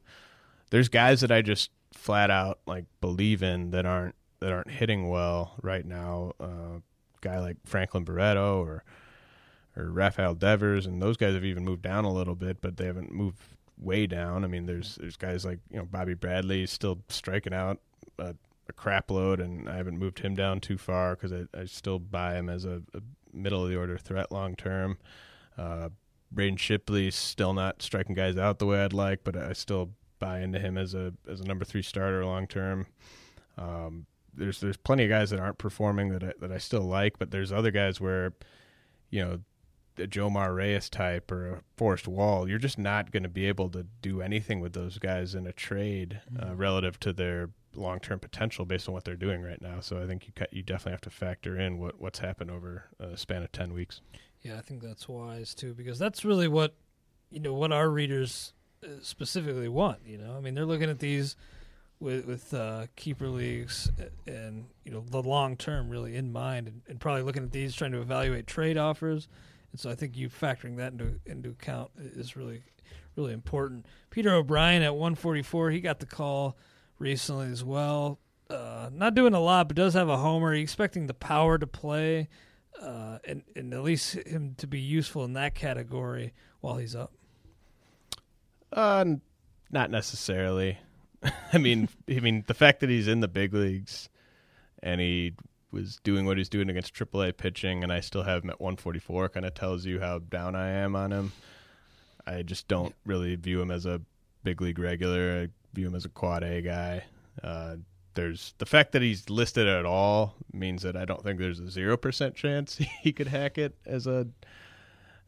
There's 0.71 0.89
guys 0.89 1.21
that 1.21 1.31
I 1.31 1.41
just 1.41 1.71
flat 1.93 2.29
out 2.29 2.59
like 2.67 2.85
believe 2.99 3.41
in 3.41 3.71
that 3.71 3.85
aren't 3.85 4.15
that 4.41 4.51
aren't 4.51 4.71
hitting 4.71 5.09
well 5.09 5.55
right 5.61 5.85
now. 5.85 6.33
Uh, 6.39 6.79
guy 7.21 7.39
like 7.39 7.57
Franklin 7.65 8.03
Barreto 8.03 8.61
or 8.61 8.83
or 9.77 9.91
Rafael 9.91 10.35
Devers, 10.35 10.85
and 10.85 11.01
those 11.01 11.17
guys 11.17 11.33
have 11.33 11.45
even 11.45 11.65
moved 11.65 11.81
down 11.81 12.05
a 12.05 12.13
little 12.13 12.35
bit, 12.35 12.61
but 12.61 12.77
they 12.77 12.85
haven't 12.85 13.11
moved 13.11 13.41
way 13.77 14.07
down. 14.07 14.43
I 14.43 14.47
mean, 14.47 14.65
there's 14.65 14.95
there's 14.95 15.17
guys 15.17 15.45
like 15.45 15.59
you 15.69 15.77
know 15.77 15.85
Bobby 15.85 16.13
Bradley 16.13 16.65
still 16.65 16.99
striking 17.09 17.53
out 17.53 17.79
uh, 18.19 18.33
a 18.67 18.73
crap 18.73 19.11
load, 19.11 19.39
and 19.39 19.69
I 19.69 19.77
haven't 19.77 19.99
moved 19.99 20.19
him 20.19 20.35
down 20.35 20.59
too 20.59 20.77
far 20.77 21.15
because 21.15 21.31
I, 21.31 21.45
I, 21.59 21.65
still 21.65 21.99
buy 21.99 22.35
him 22.35 22.49
as 22.49 22.65
a, 22.65 22.81
a, 22.93 23.01
middle 23.31 23.63
of 23.63 23.69
the 23.69 23.75
order 23.75 23.97
threat 23.97 24.31
long 24.31 24.55
term. 24.55 24.97
Uh, 25.57 25.89
Braden 26.31 26.57
Shipley's 26.57 27.15
still 27.15 27.53
not 27.53 27.81
striking 27.81 28.15
guys 28.15 28.37
out 28.37 28.59
the 28.59 28.65
way 28.65 28.83
I'd 28.83 28.93
like, 28.93 29.23
but 29.23 29.35
I 29.35 29.53
still 29.53 29.91
buy 30.19 30.39
into 30.39 30.59
him 30.59 30.77
as 30.77 30.93
a 30.93 31.13
as 31.29 31.41
a 31.41 31.45
number 31.45 31.65
three 31.65 31.81
starter 31.81 32.25
long 32.25 32.47
term. 32.47 32.87
Um, 33.57 34.05
there's 34.33 34.59
there's 34.59 34.77
plenty 34.77 35.03
of 35.03 35.09
guys 35.09 35.29
that 35.29 35.39
aren't 35.39 35.57
performing 35.57 36.09
that 36.09 36.23
I, 36.23 36.33
that 36.39 36.51
I 36.51 36.57
still 36.57 36.83
like, 36.83 37.19
but 37.19 37.31
there's 37.31 37.51
other 37.51 37.71
guys 37.71 38.01
where, 38.01 38.33
you 39.09 39.23
know, 39.23 39.39
a 39.97 40.07
Jomar 40.07 40.55
Reyes 40.55 40.89
type 40.89 41.31
or 41.31 41.47
a 41.47 41.61
Forrest 41.77 42.07
Wall, 42.07 42.49
you're 42.49 42.59
just 42.59 42.77
not 42.77 43.11
going 43.11 43.23
to 43.23 43.29
be 43.29 43.45
able 43.45 43.69
to 43.69 43.85
do 44.01 44.21
anything 44.21 44.59
with 44.59 44.73
those 44.73 44.97
guys 44.97 45.35
in 45.35 45.47
a 45.47 45.53
trade 45.53 46.21
uh, 46.37 46.45
mm-hmm. 46.45 46.57
relative 46.57 46.99
to 47.01 47.13
their 47.13 47.49
long 47.77 47.99
term 47.99 48.19
potential 48.19 48.65
based 48.65 48.87
on 48.87 48.93
what 48.93 49.03
they're 49.03 49.15
doing 49.15 49.41
right 49.41 49.61
now. 49.61 49.79
So 49.79 50.01
I 50.01 50.07
think 50.07 50.27
you 50.27 50.45
you 50.51 50.63
definitely 50.63 50.93
have 50.93 51.01
to 51.01 51.09
factor 51.09 51.59
in 51.59 51.79
what 51.79 51.99
what's 51.99 52.19
happened 52.19 52.51
over 52.51 52.85
a 52.99 53.17
span 53.17 53.43
of 53.43 53.51
ten 53.51 53.73
weeks. 53.73 54.01
Yeah, 54.41 54.57
I 54.57 54.61
think 54.61 54.81
that's 54.81 55.07
wise 55.09 55.55
too 55.55 55.73
because 55.73 55.97
that's 55.99 56.23
really 56.23 56.47
what 56.47 56.75
you 57.31 57.39
know 57.39 57.53
what 57.53 57.71
our 57.71 57.89
readers 57.89 58.53
uh, 58.83 58.87
specifically 59.01 59.69
want. 59.69 59.99
You 60.05 60.17
know, 60.17 60.35
I 60.37 60.39
mean 60.39 60.55
they're 60.55 60.65
looking 60.65 60.89
at 60.89 60.99
these 60.99 61.35
with 61.99 62.25
with 62.25 62.53
uh, 62.53 62.87
keeper 62.95 63.27
leagues 63.27 63.91
and 64.27 64.65
you 64.83 64.91
know 64.91 65.03
the 65.09 65.21
long 65.21 65.57
term 65.57 65.89
really 65.89 66.15
in 66.15 66.31
mind, 66.31 66.67
and, 66.67 66.81
and, 66.87 66.99
probably 66.99 67.23
looking 67.23 67.43
at 67.43 67.51
these 67.51 67.73
trying 67.75 67.91
to 67.93 68.01
evaluate 68.01 68.47
trade 68.47 68.77
offers. 68.77 69.27
And 69.71 69.79
so 69.79 69.89
I 69.89 69.95
think 69.95 70.15
you 70.15 70.29
factoring 70.29 70.77
that 70.77 70.91
into 70.91 71.19
into 71.25 71.49
account 71.49 71.91
is 71.97 72.35
really 72.35 72.63
really 73.15 73.33
important. 73.33 73.85
Peter 74.09 74.33
O'Brien 74.33 74.81
at 74.81 74.93
144, 74.93 75.71
he 75.71 75.79
got 75.79 75.99
the 75.99 76.05
call 76.05 76.57
recently 76.99 77.47
as 77.47 77.63
well. 77.63 78.19
Uh, 78.49 78.89
not 78.93 79.15
doing 79.15 79.33
a 79.33 79.39
lot, 79.39 79.67
but 79.67 79.77
does 79.77 79.93
have 79.95 80.09
a 80.09 80.17
homer. 80.17 80.53
He 80.53 80.61
expecting 80.61 81.07
the 81.07 81.13
power 81.13 81.57
to 81.57 81.65
play, 81.65 82.29
uh, 82.79 83.17
and 83.25 83.43
and 83.55 83.73
at 83.73 83.81
least 83.81 84.13
him 84.13 84.55
to 84.57 84.67
be 84.67 84.79
useful 84.79 85.25
in 85.25 85.33
that 85.33 85.55
category 85.55 86.33
while 86.61 86.77
he's 86.77 86.95
up. 86.95 87.11
Uh, 88.71 89.05
not 89.71 89.89
necessarily. 89.89 90.77
I 91.53 91.57
mean, 91.57 91.89
I 92.09 92.19
mean 92.19 92.43
the 92.45 92.53
fact 92.53 92.81
that 92.81 92.89
he's 92.89 93.07
in 93.07 93.19
the 93.19 93.27
big 93.27 93.53
leagues 93.53 94.09
and 94.83 95.01
he 95.01 95.33
was 95.71 95.99
doing 96.03 96.25
what 96.25 96.37
he's 96.37 96.49
doing 96.49 96.69
against 96.69 96.93
AAA 96.93 97.35
pitching, 97.35 97.83
and 97.83 97.91
I 97.91 97.99
still 97.99 98.23
have 98.23 98.43
him 98.43 98.49
at 98.51 98.61
144, 98.61 99.29
kind 99.29 99.45
of 99.45 99.53
tells 99.53 99.85
you 99.85 99.99
how 99.99 100.19
down 100.19 100.55
I 100.55 100.69
am 100.69 100.95
on 100.95 101.11
him. 101.11 101.31
I 102.25 102.43
just 102.43 102.67
don't 102.67 102.95
really 103.05 103.35
view 103.35 103.61
him 103.61 103.71
as 103.71 103.85
a 103.85 104.01
big 104.43 104.61
league 104.61 104.79
regular. 104.79 105.41
I 105.43 105.47
view 105.75 105.87
him 105.87 105.95
as 105.95 106.05
a 106.05 106.09
quad 106.09 106.43
A 106.43 106.61
guy. 106.61 107.03
Uh, 107.43 107.75
there's 108.15 108.53
the 108.57 108.65
fact 108.65 108.93
that 108.93 109.01
he's 109.01 109.29
listed 109.29 109.67
at 109.67 109.85
all 109.85 110.35
means 110.51 110.81
that 110.83 110.95
I 110.95 111.05
don't 111.05 111.21
think 111.21 111.39
there's 111.39 111.59
a 111.59 111.69
zero 111.69 111.97
percent 111.97 112.35
chance 112.35 112.77
he 113.01 113.11
could 113.11 113.27
hack 113.27 113.57
it 113.57 113.75
as 113.85 114.07
a 114.07 114.27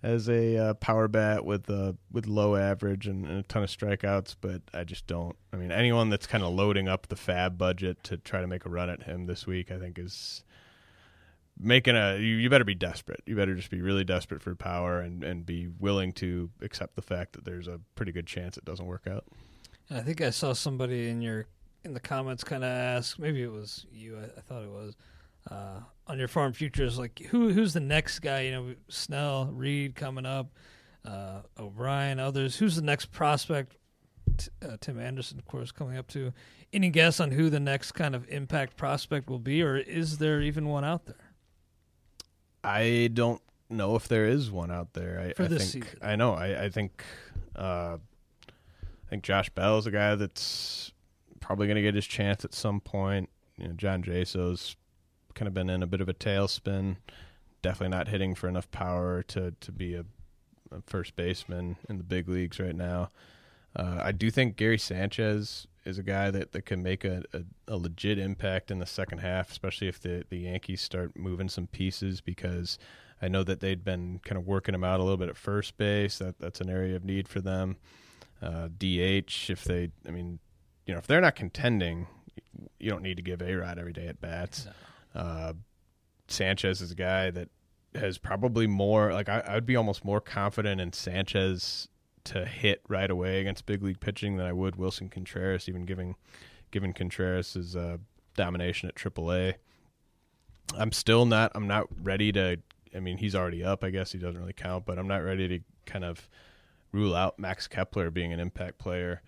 as 0.03 0.29
a 0.29 0.57
uh, 0.57 0.73
power 0.75 1.07
bat 1.07 1.43
with 1.43 1.69
uh, 1.69 1.93
with 2.11 2.27
low 2.27 2.55
average 2.55 3.07
and, 3.07 3.25
and, 3.25 3.39
a 3.39 3.43
ton 3.43 3.63
of 3.63 3.69
strikeouts. 3.69 4.35
But 4.39 4.61
I 4.73 4.83
just 4.83 5.07
don't. 5.07 5.35
I 5.51 5.57
mean, 5.57 5.71
anyone 5.71 6.09
that's 6.09 6.27
kind 6.27 6.43
of 6.43 6.53
loading 6.53 6.87
up 6.87 7.07
the 7.07 7.15
Fab 7.15 7.57
budget 7.57 8.03
to 8.03 8.17
try 8.17 8.41
to 8.41 8.47
make 8.47 8.65
a 8.65 8.69
run 8.69 8.89
at 8.89 9.03
him 9.03 9.25
this 9.25 9.45
week, 9.45 9.71
I 9.71 9.77
think 9.77 9.99
is 9.99 10.43
making 11.59 11.95
a 11.95 12.17
you, 12.17 12.35
you 12.35 12.49
better 12.49 12.63
be 12.63 12.75
desperate 12.75 13.21
you 13.25 13.35
better 13.35 13.55
just 13.55 13.71
be 13.71 13.81
really 13.81 14.03
desperate 14.03 14.41
for 14.41 14.53
power 14.55 14.99
and 14.99 15.23
and 15.23 15.45
be 15.45 15.67
willing 15.79 16.11
to 16.11 16.49
accept 16.61 16.95
the 16.95 17.01
fact 17.01 17.33
that 17.33 17.45
there's 17.45 17.67
a 17.67 17.79
pretty 17.95 18.11
good 18.11 18.27
chance 18.27 18.57
it 18.57 18.65
doesn't 18.65 18.85
work 18.85 19.07
out 19.07 19.25
I 19.89 20.01
think 20.01 20.21
I 20.21 20.29
saw 20.31 20.53
somebody 20.53 21.09
in 21.09 21.21
your 21.21 21.47
in 21.83 21.93
the 21.93 21.99
comments 21.99 22.43
kind 22.43 22.63
of 22.63 22.69
ask, 22.69 23.17
maybe 23.17 23.41
it 23.41 23.51
was 23.51 23.85
you. 23.91 24.17
I, 24.17 24.37
I 24.37 24.41
thought 24.41 24.63
it 24.63 24.69
was 24.69 24.95
uh, 25.49 25.79
on 26.07 26.19
your 26.19 26.27
farm 26.27 26.53
futures. 26.53 26.97
Like 26.97 27.19
who 27.29 27.49
who's 27.53 27.73
the 27.73 27.79
next 27.79 28.19
guy? 28.19 28.41
You 28.41 28.51
know, 28.51 28.75
Snell, 28.89 29.49
Reed 29.51 29.95
coming 29.95 30.25
up, 30.25 30.51
uh, 31.05 31.41
O'Brien, 31.57 32.19
others. 32.19 32.57
Who's 32.57 32.75
the 32.75 32.81
next 32.81 33.07
prospect? 33.11 33.77
T- 34.37 34.49
uh, 34.61 34.77
Tim 34.81 34.99
Anderson, 34.99 35.39
of 35.39 35.45
course, 35.45 35.71
coming 35.71 35.97
up 35.97 36.07
to. 36.09 36.33
Any 36.73 36.89
guess 36.89 37.21
on 37.21 37.31
who 37.31 37.49
the 37.49 37.61
next 37.61 37.93
kind 37.93 38.13
of 38.13 38.27
impact 38.29 38.75
prospect 38.75 39.29
will 39.29 39.39
be, 39.39 39.63
or 39.63 39.77
is 39.77 40.17
there 40.17 40.41
even 40.41 40.67
one 40.67 40.83
out 40.83 41.05
there? 41.05 41.15
I 42.61 43.09
don't 43.13 43.41
know 43.69 43.95
if 43.95 44.09
there 44.09 44.25
is 44.25 44.51
one 44.51 44.69
out 44.69 44.93
there. 44.93 45.19
I, 45.29 45.33
For 45.33 45.43
I 45.43 45.47
this 45.47 45.71
think 45.71 45.85
season. 45.85 45.99
I 46.01 46.17
know. 46.17 46.33
I, 46.33 46.65
I 46.65 46.69
think 46.69 47.05
uh, 47.55 47.97
I 49.07 49.09
think 49.09 49.23
Josh 49.23 49.49
Bell 49.49 49.77
is 49.77 49.87
a 49.87 49.91
guy 49.91 50.15
that's 50.15 50.91
probably 51.39 51.67
going 51.67 51.77
to 51.77 51.81
get 51.81 51.95
his 51.95 52.05
chance 52.05 52.43
at 52.43 52.53
some 52.53 52.81
point. 52.81 53.29
You 53.57 53.69
know, 53.69 53.73
John 53.73 54.03
Jaso's 54.03 54.75
kind 55.33 55.47
of 55.47 55.53
been 55.53 55.69
in 55.69 55.81
a 55.81 55.87
bit 55.87 56.01
of 56.01 56.09
a 56.09 56.13
tailspin. 56.13 56.97
Definitely 57.61 57.95
not 57.95 58.09
hitting 58.09 58.35
for 58.35 58.49
enough 58.49 58.69
power 58.69 59.23
to 59.23 59.53
to 59.59 59.71
be 59.71 59.95
a, 59.95 60.03
a 60.71 60.81
first 60.85 61.15
baseman 61.15 61.77
in 61.87 61.97
the 61.97 62.03
big 62.03 62.27
leagues 62.27 62.59
right 62.59 62.75
now. 62.75 63.09
Uh, 63.75 63.99
I 64.01 64.11
do 64.11 64.29
think 64.29 64.57
Gary 64.57 64.77
Sanchez 64.77 65.67
is 65.85 65.97
a 65.97 66.03
guy 66.03 66.29
that, 66.31 66.51
that 66.51 66.65
can 66.65 66.83
make 66.83 67.05
a, 67.05 67.23
a, 67.33 67.43
a 67.67 67.77
legit 67.77 68.19
impact 68.19 68.71
in 68.71 68.79
the 68.79 68.85
second 68.85 69.19
half, 69.19 69.49
especially 69.51 69.87
if 69.87 70.01
the, 70.01 70.25
the 70.29 70.39
Yankees 70.39 70.81
start 70.81 71.17
moving 71.17 71.47
some 71.47 71.67
pieces 71.67 72.19
because 72.19 72.77
I 73.21 73.29
know 73.29 73.43
that 73.43 73.61
they'd 73.61 73.85
been 73.85 74.19
kind 74.25 74.37
of 74.37 74.45
working 74.45 74.75
him 74.75 74.83
out 74.83 74.99
a 74.99 75.03
little 75.03 75.17
bit 75.17 75.29
at 75.29 75.37
first 75.37 75.77
base. 75.77 76.17
That 76.17 76.39
that's 76.39 76.59
an 76.59 76.69
area 76.69 76.95
of 76.95 77.05
need 77.05 77.29
for 77.29 77.39
them. 77.39 77.77
Uh, 78.41 78.67
DH, 78.67 79.49
if 79.49 79.63
they, 79.63 79.89
I 80.07 80.11
mean, 80.11 80.39
you 80.85 80.93
know, 80.93 80.99
if 80.99 81.07
they're 81.07 81.21
not 81.21 81.35
contending, 81.35 82.07
you 82.79 82.89
don't 82.89 83.03
need 83.03 83.17
to 83.17 83.23
give 83.23 83.41
A 83.41 83.55
Rod 83.55 83.77
every 83.79 83.93
day 83.93 84.07
at 84.07 84.21
bats. 84.21 84.67
Uh, 85.15 85.53
Sanchez 86.27 86.81
is 86.81 86.91
a 86.91 86.95
guy 86.95 87.31
that 87.31 87.49
has 87.95 88.17
probably 88.17 88.67
more 88.67 89.11
like 89.13 89.29
I, 89.29 89.43
I'd 89.47 89.65
be 89.65 89.75
almost 89.75 90.05
more 90.05 90.21
confident 90.21 90.79
in 90.79 90.93
Sanchez 90.93 91.87
to 92.25 92.45
hit 92.45 92.81
right 92.87 93.09
away 93.09 93.39
against 93.39 93.65
big 93.65 93.81
league 93.81 93.99
pitching 93.99 94.37
than 94.37 94.45
I 94.45 94.53
would 94.53 94.75
Willson 94.75 95.09
Contreras, 95.09 95.67
even 95.69 95.85
giving 95.85 96.15
given 96.71 96.93
Contreras' 96.93 97.75
uh, 97.75 97.97
domination 98.35 98.89
at 98.89 98.95
AAA. 98.95 99.55
I'm 100.77 100.91
still 100.91 101.25
not. 101.25 101.51
I'm 101.55 101.67
not 101.67 101.87
ready 102.03 102.31
to. 102.33 102.57
I 102.95 102.99
mean, 102.99 103.17
he's 103.17 103.35
already 103.35 103.63
up. 103.63 103.83
I 103.83 103.89
guess 103.89 104.11
he 104.11 104.17
doesn't 104.17 104.39
really 104.39 104.53
count, 104.53 104.85
but 104.85 104.99
I'm 104.99 105.07
not 105.07 105.23
ready 105.23 105.47
to 105.47 105.59
kind 105.85 106.03
of 106.03 106.27
rule 106.97 107.15
out 107.15 107.39
Max 107.39 107.67
Kepler 107.67 108.09
being 108.09 108.33
an 108.33 108.39
impact 108.39 108.79
player 108.79 109.21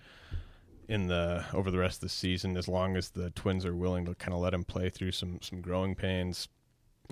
in 0.88 1.08
the 1.08 1.46
over 1.54 1.70
the 1.70 1.78
rest 1.78 1.98
of 1.98 2.02
the 2.02 2.10
season, 2.10 2.58
as 2.58 2.68
long 2.68 2.98
as 2.98 3.12
the 3.12 3.30
Twins 3.32 3.66
are 3.66 3.76
willing 3.76 4.06
to 4.06 4.16
kind 4.16 4.34
of 4.34 4.40
let 4.40 4.54
him 4.54 4.64
play 4.64 4.90
through 4.90 5.12
some 5.12 5.40
some 5.42 5.62
growing 5.62 5.96
pains. 5.96 6.48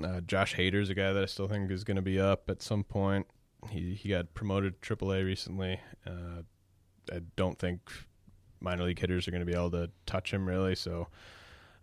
Uh, 0.03 0.22
Josh 0.22 0.55
Hader's 0.55 0.89
a 0.89 0.95
guy 0.95 1.14
that 1.14 1.24
I 1.24 1.26
still 1.28 1.47
think 1.47 1.72
is 1.72 1.84
going 1.84 1.95
to 1.95 2.01
be 2.01 2.20
up 2.20 2.49
at 2.49 2.62
some 2.62 2.84
point. 2.84 3.28
He 3.70 3.93
he 3.93 4.10
got 4.10 4.34
promoted 4.34 4.82
to 4.82 4.95
AAA 4.95 5.26
recently. 5.26 5.80
Uh, 6.05 6.41
I 7.12 7.22
don't 7.36 7.58
think 7.58 7.80
minor 8.60 8.84
league 8.84 8.99
hitters 8.99 9.28
are 9.28 9.32
going 9.32 9.45
to 9.45 9.51
be 9.51 9.58
able 9.58 9.72
to 9.72 9.91
touch 10.05 10.34
him 10.34 10.47
really, 10.47 10.76
so 10.76 11.08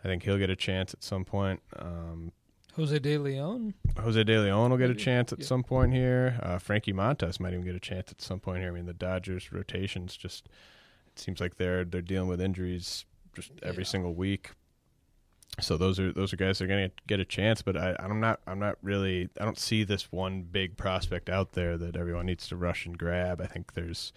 I 0.03 0.09
think 0.09 0.25
he'll 0.25 0.39
get 0.39 0.51
a 0.51 0.57
chance 0.57 0.93
at 0.93 1.03
some 1.03 1.25
point. 1.25 1.62
Um, 1.77 2.33
Jose 2.77 2.99
De 2.99 3.18
Leon. 3.18 3.75
Jose 3.99 4.25
De 4.25 4.39
Leon 4.39 4.70
will 4.70 4.79
get 4.79 4.91
a 4.91 4.95
chance 4.95 5.33
at 5.33 5.39
yeah. 5.41 5.47
some 5.47 5.62
point 5.62 5.93
here. 5.93 6.39
Uh, 6.43 6.59
Frankie 6.59 6.93
Montas 6.93 7.39
might 7.39 7.53
even 7.53 7.64
get 7.64 7.75
a 7.75 7.81
chance 7.81 8.11
at 8.11 8.20
some 8.20 8.41
point 8.41 8.61
here. 8.61 8.68
I 8.68 8.72
mean, 8.72 8.87
the 8.87 8.93
Dodgers 8.93 9.53
rotations 9.53 10.16
just 10.16 10.49
it 11.07 11.18
seems 11.18 11.41
like 11.41 11.57
they're 11.57 11.85
they're 11.85 12.03
dealing 12.03 12.29
with 12.29 12.41
injuries 12.41 13.05
just 13.35 13.53
every 13.62 13.85
Yeah. 13.85 13.89
single 13.91 14.14
week. 14.14 14.51
So 15.61 15.77
those 15.77 16.01
are 16.01 16.12
those 16.12 16.33
are 16.33 16.37
guys 16.37 16.59
that 16.59 16.64
are 16.64 16.68
going 16.68 16.89
to 16.91 16.95
get 17.07 17.20
a 17.20 17.25
chance, 17.25 17.62
but 17.62 17.77
I, 17.77 17.95
I'm 18.01 18.18
not 18.18 18.41
I'm 18.47 18.59
not 18.59 18.77
really 18.83 19.29
I 19.41 19.45
don't 19.45 19.59
see 19.59 19.85
this 19.85 20.11
one 20.11 20.43
big 20.43 20.77
prospect 20.77 21.29
out 21.29 21.53
there 21.53 21.79
that 21.79 21.95
everyone 21.97 22.27
needs 22.27 22.49
to 22.49 22.57
rush 22.57 22.87
and 22.87 22.99
grab. 22.99 23.41
I 23.41 23.47
think 23.47 23.75
there's 23.75 24.12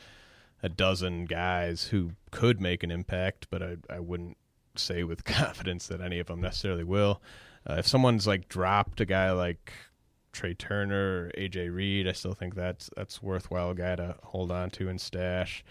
a 0.63 0.69
dozen 0.69 1.25
guys 1.25 1.83
who 1.89 2.13
could 2.31 2.59
make 2.59 2.81
an 2.81 2.89
impact, 2.89 3.47
but 3.51 3.61
I 3.61 3.75
I 3.87 3.99
wouldn't 3.99 4.37
say 4.75 5.03
with 5.03 5.23
confidence 5.25 5.85
that 5.87 6.01
any 6.01 6.17
of 6.17 6.25
them 6.25 6.41
necessarily 6.41 6.83
will. 6.83 7.21
Uh, 7.69 7.75
if 7.79 7.87
someone's 7.87 8.25
like 8.27 8.47
dropped 8.47 9.01
a 9.01 9.05
guy 9.05 9.31
like 9.31 9.73
Trea 10.31 10.53
Turner 10.53 11.25
or 11.25 11.31
AJ 11.37 11.73
Reed, 11.73 12.07
I 12.07 12.11
still 12.13 12.33
think 12.33 12.55
that's 12.55 12.89
that's 12.95 13.21
worthwhile 13.21 13.73
guy 13.73 13.95
to 13.95 14.15
hold 14.23 14.51
on 14.51 14.69
to 14.71 14.87
and 14.89 14.99
stash. 15.01 15.63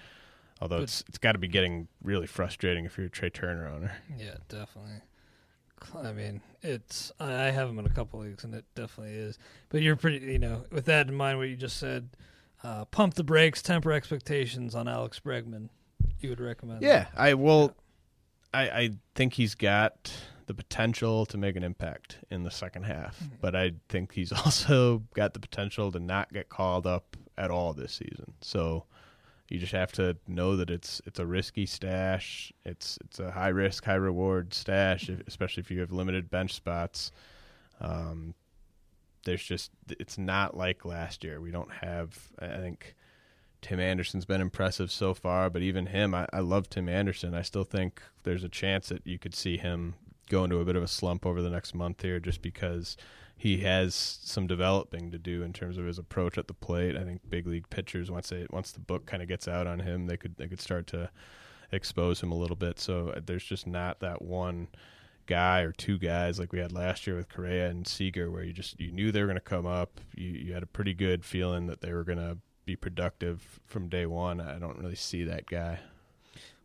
Although 0.60 0.78
But- 0.78 0.82
it's 0.84 1.04
it's 1.08 1.18
got 1.18 1.32
to 1.32 1.38
be 1.38 1.48
getting 1.48 1.88
really 2.02 2.26
frustrating 2.26 2.84
if 2.84 2.96
you're 2.98 3.06
a 3.06 3.10
Trea 3.10 3.30
Turner 3.30 3.68
owner. 3.68 3.92
Yeah, 4.16 4.36
definitely. 4.48 5.00
I 6.02 6.12
mean, 6.12 6.40
it's 6.62 7.12
I 7.20 7.46
I 7.48 7.50
have 7.50 7.68
him 7.68 7.78
in 7.78 7.86
a 7.86 7.90
couple 7.90 8.20
leagues, 8.20 8.44
and 8.44 8.54
it 8.54 8.64
definitely 8.74 9.14
is. 9.14 9.38
But 9.68 9.82
you're 9.82 9.96
pretty, 9.96 10.24
you 10.26 10.38
know, 10.38 10.64
with 10.70 10.86
that 10.86 11.08
in 11.08 11.14
mind, 11.14 11.38
what 11.38 11.48
you 11.48 11.56
just 11.56 11.76
said, 11.76 12.08
uh, 12.64 12.86
pump 12.86 13.14
the 13.14 13.22
brakes, 13.24 13.60
temper 13.62 13.92
expectations 13.92 14.74
on 14.74 14.88
Alex 14.88 15.20
Bregman. 15.20 15.68
You 16.20 16.30
would 16.30 16.40
recommend? 16.40 16.82
Yeah, 16.82 17.06
I 17.16 17.34
will. 17.34 17.74
I 18.54 18.62
I 18.70 18.90
think 19.14 19.34
he's 19.34 19.54
got 19.54 20.10
the 20.46 20.54
potential 20.54 21.26
to 21.26 21.36
make 21.36 21.56
an 21.56 21.64
impact 21.64 22.18
in 22.30 22.42
the 22.42 22.50
second 22.50 22.84
half, 22.84 23.20
but 23.40 23.54
I 23.56 23.72
think 23.88 24.12
he's 24.12 24.32
also 24.44 25.02
got 25.14 25.34
the 25.34 25.40
potential 25.40 25.92
to 25.92 25.98
not 25.98 26.32
get 26.32 26.48
called 26.48 26.86
up 26.86 27.16
at 27.36 27.50
all 27.50 27.72
this 27.72 27.92
season. 27.92 28.34
So 28.40 28.84
you 29.48 29.58
just 29.58 29.72
have 29.72 29.92
to 29.92 30.16
know 30.26 30.56
that 30.56 30.70
it's 30.70 31.00
it's 31.04 31.18
a 31.18 31.26
risky 31.26 31.66
stash. 31.66 32.52
It's 32.64 32.98
it's 33.04 33.20
a 33.20 33.30
high 33.30 33.48
risk, 33.48 33.84
high 33.84 33.94
reward 33.94 34.54
stash, 34.54 35.08
if, 35.08 35.20
especially 35.26 35.62
if 35.62 35.70
you 35.70 35.80
have 35.80 35.92
limited 35.92 36.30
bench 36.30 36.54
spots. 36.54 37.12
Um, 37.80 38.34
there's 39.24 39.42
just 39.42 39.70
it's 39.88 40.18
not 40.18 40.56
like 40.56 40.84
last 40.84 41.22
year. 41.24 41.40
We 41.40 41.50
don't 41.50 41.72
have. 41.72 42.16
I 42.40 42.56
think 42.56 42.94
Tim 43.62 43.80
Anderson's 43.80 44.24
been 44.24 44.40
impressive 44.40 44.90
so 44.90 45.14
far, 45.14 45.50
but 45.50 45.62
even 45.62 45.86
him, 45.86 46.14
I, 46.14 46.26
I 46.32 46.40
love 46.40 46.68
Tim 46.68 46.88
Anderson. 46.88 47.34
I 47.34 47.42
still 47.42 47.64
think 47.64 48.00
there's 48.22 48.44
a 48.44 48.48
chance 48.48 48.88
that 48.88 49.06
you 49.06 49.18
could 49.18 49.34
see 49.34 49.56
him 49.56 49.94
go 50.28 50.44
into 50.44 50.58
a 50.58 50.64
bit 50.64 50.76
of 50.76 50.82
a 50.82 50.88
slump 50.88 51.26
over 51.26 51.42
the 51.42 51.50
next 51.50 51.74
month 51.74 52.02
here, 52.02 52.20
just 52.20 52.42
because 52.42 52.96
he 53.36 53.58
has 53.58 53.94
some 53.94 54.46
developing 54.46 55.10
to 55.10 55.18
do 55.18 55.42
in 55.42 55.52
terms 55.52 55.76
of 55.76 55.84
his 55.84 55.98
approach 55.98 56.38
at 56.38 56.48
the 56.48 56.54
plate. 56.54 56.96
I 56.96 57.04
think 57.04 57.20
big 57.28 57.46
league 57.46 57.68
pitchers 57.68 58.10
once 58.10 58.30
they 58.30 58.46
once 58.50 58.72
the 58.72 58.80
book 58.80 59.06
kind 59.06 59.22
of 59.22 59.28
gets 59.28 59.46
out 59.46 59.66
on 59.66 59.80
him, 59.80 60.06
they 60.06 60.16
could 60.16 60.36
they 60.36 60.48
could 60.48 60.60
start 60.60 60.86
to 60.88 61.10
expose 61.72 62.22
him 62.22 62.32
a 62.32 62.36
little 62.36 62.56
bit. 62.56 62.78
So 62.78 63.10
uh, 63.10 63.20
there's 63.24 63.44
just 63.44 63.66
not 63.66 64.00
that 64.00 64.22
one 64.22 64.68
guy 65.26 65.60
or 65.60 65.72
two 65.72 65.98
guys 65.98 66.38
like 66.38 66.52
we 66.52 66.60
had 66.60 66.72
last 66.72 67.06
year 67.06 67.16
with 67.16 67.28
Correa 67.28 67.68
and 67.68 67.86
Seager, 67.86 68.30
where 68.30 68.42
you 68.42 68.52
just 68.52 68.80
you 68.80 68.90
knew 68.90 69.12
they 69.12 69.20
were 69.20 69.26
going 69.26 69.36
to 69.36 69.40
come 69.40 69.66
up. 69.66 70.00
You 70.14 70.28
you 70.28 70.54
had 70.54 70.62
a 70.62 70.66
pretty 70.66 70.94
good 70.94 71.24
feeling 71.24 71.66
that 71.66 71.82
they 71.82 71.92
were 71.92 72.04
going 72.04 72.18
to 72.18 72.38
be 72.64 72.74
productive 72.74 73.60
from 73.66 73.88
day 73.88 74.06
one. 74.06 74.40
I 74.40 74.58
don't 74.58 74.78
really 74.78 74.96
see 74.96 75.24
that 75.24 75.46
guy. 75.46 75.80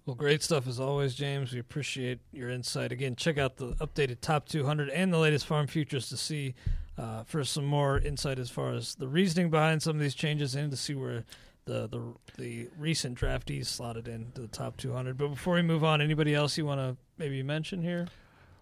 Well, 0.06 0.16
great 0.16 0.42
stuff 0.42 0.68
as 0.68 0.80
always, 0.80 1.14
James. 1.14 1.54
We 1.54 1.60
appreciate 1.60 2.20
your 2.32 2.50
insight. 2.50 2.92
Again, 2.92 3.16
check 3.16 3.38
out 3.38 3.58
the 3.58 3.74
updated 3.76 4.20
top 4.22 4.48
200 4.48 4.90
and 4.90 5.14
the 5.14 5.20
latest 5.20 5.46
farm 5.46 5.68
futures 5.68 6.10
to 6.10 6.18
see 6.18 6.56
uh, 6.98 7.24
for 7.24 7.44
some 7.44 7.66
more 7.66 8.00
insight 8.00 8.40
as 8.40 8.50
far 8.50 8.74
as 8.74 8.96
the 8.96 9.08
reasoning 9.08 9.52
behind 9.52 9.84
some 9.84 9.96
of 9.96 10.02
these 10.02 10.16
changes 10.16 10.56
and 10.56 10.72
to 10.72 10.78
see 10.78 10.96
where 10.96 11.24
the 11.66 11.88
the, 11.88 12.02
the 12.38 12.68
recent 12.78 13.18
draftees 13.18 13.68
slotted 13.68 14.08
into 14.08 14.42
the 14.42 14.48
top 14.48 14.76
200. 14.78 15.18
But 15.18 15.30
before 15.30 15.54
we 15.56 15.62
move 15.62 15.84
on, 15.84 16.02
anybody 16.02 16.34
else 16.34 16.58
you 16.58 16.66
want 16.66 16.80
to 16.80 16.98
maybe 17.18 17.44
mention 17.44 17.84
here? 17.84 18.08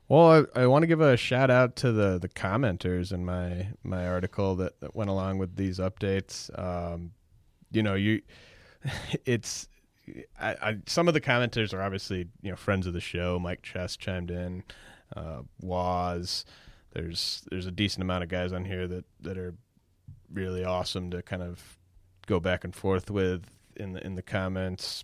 Well, 0.09 0.47
I, 0.55 0.61
I 0.63 0.67
want 0.67 0.83
to 0.83 0.87
give 0.87 1.01
a 1.01 1.15
shout 1.15 1.49
out 1.49 1.75
to 1.77 1.91
the 1.91 2.19
the 2.19 2.29
commenters 2.29 3.13
in 3.13 3.23
my 3.23 3.69
my 3.83 4.07
article 4.07 4.55
that, 4.57 4.79
that 4.81 4.93
went 4.93 5.09
along 5.09 5.37
with 5.37 5.55
these 5.55 5.79
updates. 5.79 6.49
Um, 6.59 7.11
you 7.71 7.81
know, 7.81 7.93
you 7.93 8.21
it's 9.25 9.67
I, 10.39 10.49
I, 10.61 10.77
some 10.85 11.07
of 11.07 11.13
the 11.13 11.21
commenters 11.21 11.73
are 11.73 11.81
obviously 11.81 12.27
you 12.41 12.49
know 12.49 12.55
friends 12.55 12.87
of 12.87 12.93
the 12.93 13.01
show. 13.01 13.39
Mike 13.39 13.61
Chess 13.61 13.97
chimed 13.97 14.31
in, 14.31 14.63
uh, 15.15 15.41
Waz. 15.61 16.45
There's 16.93 17.43
there's 17.49 17.65
a 17.65 17.71
decent 17.71 18.01
amount 18.01 18.23
of 18.23 18.29
guys 18.29 18.51
on 18.51 18.65
here 18.65 18.87
that 18.87 19.05
that 19.21 19.37
are 19.37 19.55
really 20.31 20.63
awesome 20.63 21.11
to 21.11 21.21
kind 21.21 21.41
of 21.41 21.77
go 22.27 22.39
back 22.39 22.63
and 22.63 22.75
forth 22.75 23.09
with 23.09 23.43
in 23.75 23.93
the 23.93 24.05
in 24.05 24.15
the 24.15 24.21
comments. 24.21 25.03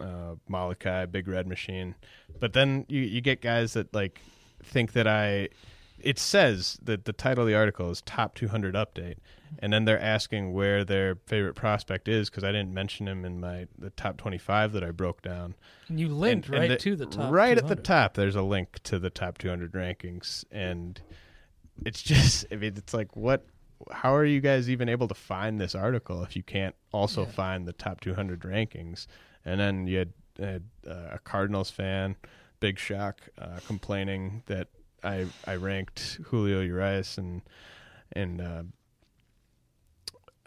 Uh, 0.00 0.34
Malachi, 0.48 1.06
Big 1.06 1.28
Red 1.28 1.46
Machine, 1.46 1.94
but 2.40 2.54
then 2.54 2.86
you 2.88 3.02
you 3.02 3.20
get 3.20 3.40
guys 3.40 3.74
that 3.74 3.92
like 3.94 4.20
think 4.62 4.92
that 4.92 5.06
I. 5.06 5.48
It 5.98 6.18
says 6.18 6.78
that 6.82 7.04
the 7.04 7.12
title 7.12 7.44
of 7.44 7.48
the 7.48 7.54
article 7.54 7.88
is 7.90 8.00
top 8.02 8.34
200 8.34 8.74
update, 8.74 9.18
and 9.58 9.72
then 9.72 9.84
they're 9.84 10.00
asking 10.00 10.52
where 10.52 10.84
their 10.84 11.16
favorite 11.26 11.54
prospect 11.54 12.08
is 12.08 12.30
because 12.30 12.44
I 12.44 12.52
didn't 12.52 12.72
mention 12.74 13.06
him 13.08 13.24
in 13.24 13.40
my 13.40 13.66
the 13.78 13.90
top 13.90 14.16
25 14.16 14.72
that 14.72 14.82
I 14.84 14.90
broke 14.90 15.22
down. 15.22 15.54
And 15.88 15.98
you 16.00 16.08
linked 16.08 16.46
And- 16.46 16.54
and 16.54 16.60
right 16.62 16.68
the- 16.70 16.76
to 16.78 16.96
the 16.96 17.06
top. 17.06 17.32
Right 17.32 17.56
at 17.58 17.68
the 17.68 17.76
top, 17.76 18.14
there's 18.14 18.36
a 18.36 18.42
link 18.42 18.82
to 18.84 18.98
the 18.98 19.10
top 19.10 19.38
200 19.38 19.72
rankings, 19.72 20.44
and 20.50 21.00
it's 21.84 22.02
just, 22.12 22.46
I 22.52 22.56
mean, 22.56 22.74
it's 22.76 22.94
like, 22.94 23.14
what? 23.16 23.46
How 23.90 24.14
are 24.14 24.24
you 24.24 24.40
guys 24.40 24.70
even 24.70 24.88
able 24.88 25.08
to 25.08 25.14
find 25.14 25.60
this 25.60 25.74
article 25.74 26.22
if 26.22 26.36
you 26.36 26.42
can't 26.44 26.74
also 26.92 27.22
Yeah. 27.24 27.32
find 27.32 27.66
the 27.66 27.72
top 27.72 28.00
200 28.00 28.40
rankings? 28.42 29.06
And 29.44 29.58
then 29.58 29.86
you 29.88 29.98
had, 29.98 30.12
had 30.38 30.62
uh, 30.86 31.08
a 31.12 31.18
Cardinals 31.18 31.68
fan, 31.70 32.14
Big 32.60 32.78
Shock, 32.78 33.20
uh, 33.38 33.58
complaining 33.66 34.44
that 34.46 34.68
I 35.02 35.26
I 35.46 35.56
ranked 35.56 36.20
Julio 36.26 36.60
Urias 36.60 37.18
and 37.18 37.42
and 38.12 38.40
uh, 38.40 38.62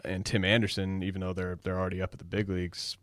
and 0.04 0.24
Tim 0.24 0.44
Anderson, 0.44 1.02
even 1.02 1.20
though 1.20 1.32
they're 1.32 1.58
they're 1.62 1.78
already 1.78 2.02
up 2.02 2.12
at 2.12 2.18
the 2.18 2.24
big 2.24 2.48
leagues. 2.48 2.96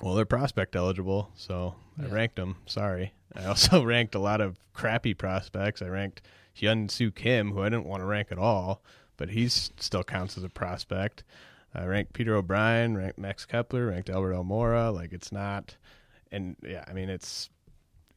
Well, 0.00 0.14
they're 0.14 0.24
prospect 0.24 0.76
eligible, 0.76 1.30
so 1.34 1.74
I 2.00 2.06
ranked 2.06 2.36
them. 2.36 2.56
Sorry. 2.66 3.14
I 3.34 3.46
also 3.46 3.84
ranked 3.84 4.14
a 4.14 4.20
lot 4.20 4.40
of 4.40 4.58
crappy 4.72 5.12
prospects. 5.14 5.82
I 5.82 5.88
ranked 5.88 6.22
Hyun 6.56 6.90
Soo 6.90 7.10
Kim, 7.10 7.52
who 7.52 7.62
I 7.62 7.68
didn't 7.68 7.86
want 7.86 8.02
to 8.02 8.06
rank 8.06 8.28
at 8.30 8.38
all, 8.38 8.82
but 9.16 9.30
he's 9.30 9.72
still 9.78 10.04
counts 10.04 10.38
as 10.38 10.44
a 10.44 10.48
prospect. 10.48 11.24
I 11.74 11.84
ranked 11.84 12.12
Peter 12.12 12.34
O'Brien, 12.34 12.96
ranked 12.96 13.18
Max 13.18 13.44
Kepler, 13.44 13.86
ranked 13.86 14.08
Albert 14.08 14.34
Almora. 14.34 14.94
Like 14.94 15.12
it's 15.12 15.32
not, 15.32 15.76
and 16.32 16.56
yeah, 16.62 16.84
I 16.88 16.92
mean 16.92 17.08
it's 17.08 17.50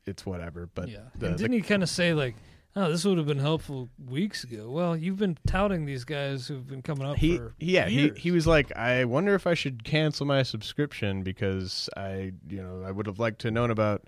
it's 0.06 0.26
whatever. 0.26 0.70
But 0.74 0.90
yeah, 0.90 1.00
the, 1.16 1.28
and 1.28 1.38
didn't 1.38 1.54
he 1.54 1.62
kind 1.62 1.84
of 1.84 1.90
say 1.90 2.14
like, 2.14 2.36
"Oh, 2.76 2.90
this 2.90 3.06
would 3.06 3.18
have 3.18 3.28
been 3.28 3.40
helpful 3.40 3.90
weeks 4.10 4.44
ago"? 4.44 4.70
Well, 4.70 4.96
you've 4.96 5.18
been 5.18 5.38
touting 5.48 5.86
these 5.86 6.04
guys 6.04 6.48
who've 6.48 6.66
been 6.66 6.82
coming 6.82 7.06
up 7.06 7.18
he 7.18 7.38
for 7.38 7.54
yeah 7.60 7.88
he 7.88 8.02
years. 8.02 8.18
he 8.18 8.32
was 8.32 8.48
like 8.48 8.76
I 8.76 9.06
wonder 9.06 9.36
if 9.36 9.48
I 9.48 9.54
should 9.54 9.84
cancel 9.84 10.26
my 10.26 10.44
subscription 10.44 11.24
because 11.24 11.90
I 11.96 12.34
you 12.48 12.62
know 12.62 12.84
I 12.86 12.92
would 12.92 13.08
have 13.08 13.20
liked 13.20 13.40
to 13.42 13.48
have 13.48 13.54
known 13.54 13.72
about 13.72 14.04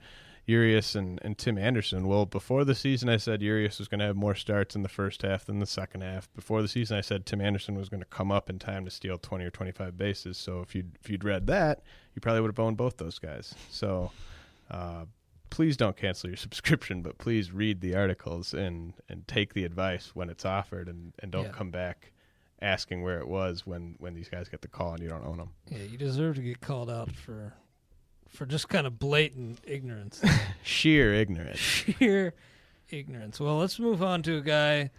Urias 0.46 0.96
and, 0.96 1.20
and 1.24 1.38
Tim 1.38 1.58
Anderson. 1.58 2.08
Well, 2.08 2.26
before 2.26 2.66
the 2.66 2.76
season, 2.76 3.08
I 3.08 3.18
said 3.18 3.42
Urias 3.42 3.80
was 3.80 3.88
going 3.88 4.00
to 4.00 4.06
have 4.06 4.18
more 4.18 4.36
starts 4.36 4.76
in 4.76 4.84
the 4.84 4.90
first 4.90 5.22
half 5.22 5.46
than 5.46 5.60
the 5.60 5.66
second 5.66 6.02
half. 6.02 6.28
Before 6.34 6.62
the 6.62 6.68
season, 6.68 6.98
I 6.98 7.02
said 7.02 7.26
Tim 7.26 7.40
Anderson 7.40 7.76
was 7.76 7.88
going 7.88 8.02
to 8.02 8.08
come 8.08 8.30
up 8.30 8.50
in 8.50 8.60
time 8.60 8.84
to 8.86 8.92
steal 8.92 9.18
twenty 9.18 9.46
or 9.46 9.50
twenty 9.50 9.72
five 9.72 9.98
bases. 9.98 10.38
So 10.38 10.62
if 10.62 10.76
you 10.76 10.84
if 11.02 11.10
you'd 11.10 11.24
read 11.24 11.48
that, 11.48 11.82
you 12.14 12.22
probably 12.22 12.42
would 12.42 12.52
have 12.52 12.60
owned 12.60 12.78
both 12.78 12.98
those 12.98 13.20
guys. 13.20 13.56
So. 13.70 14.12
Uh, 14.72 15.06
please 15.54 15.78
don't 15.78 15.96
cancel 15.96 16.30
your 16.32 16.38
subscription, 16.48 17.04
but 17.04 17.20
please 17.20 17.52
read 17.52 17.80
the 17.80 17.96
articles 17.96 18.54
and, 18.56 18.94
and 19.08 19.28
take 19.28 19.54
the 19.54 19.64
advice 19.66 20.12
when 20.16 20.28
it's 20.30 20.46
offered, 20.46 20.90
and, 20.90 21.14
and 21.20 21.32
don't 21.32 21.46
Yeah. 21.46 21.52
come 21.52 21.70
back 21.70 22.12
asking 22.60 23.04
where 23.04 23.20
it 23.20 23.28
was 23.28 23.66
when, 23.68 23.96
when 24.00 24.14
these 24.16 24.30
guys 24.30 24.50
get 24.50 24.62
the 24.62 24.68
call 24.68 24.94
and 24.94 25.04
you 25.04 25.10
don't 25.10 25.26
own 25.26 25.38
them. 25.38 25.52
Yeah, 25.70 25.84
you 25.84 25.98
deserve 25.98 26.38
to 26.38 26.42
get 26.42 26.60
called 26.62 26.90
out 26.90 27.12
for 27.12 27.54
for 28.30 28.48
just 28.48 28.68
kind 28.68 28.88
of 28.88 28.98
blatant 28.98 29.60
ignorance. 29.64 30.20
Sheer 30.64 31.14
ignorance. 31.14 31.60
Sheer 31.60 32.34
ignorance. 32.90 33.40
Well, 33.40 33.60
let's 33.60 33.80
move 33.80 34.02
on 34.02 34.24
to 34.24 34.38
a 34.38 34.42
guy, 34.42 34.90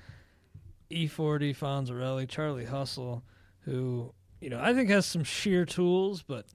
E40 0.91 1.57
Fonzarelli, 1.57 2.29
Charlie 2.29 2.67
Hustle, 2.67 3.25
who, 3.63 4.13
you 4.41 4.51
know, 4.51 4.61
I 4.61 4.73
think 4.73 4.89
has 4.91 5.05
some 5.07 5.25
sheer 5.25 5.65
tools, 5.65 6.23
but 6.23 6.47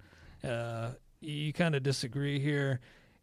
uh, 0.41 0.91
you 1.19 1.51
kind 1.51 1.75
of 1.75 1.83
disagree 1.83 2.39
here. 2.39 2.79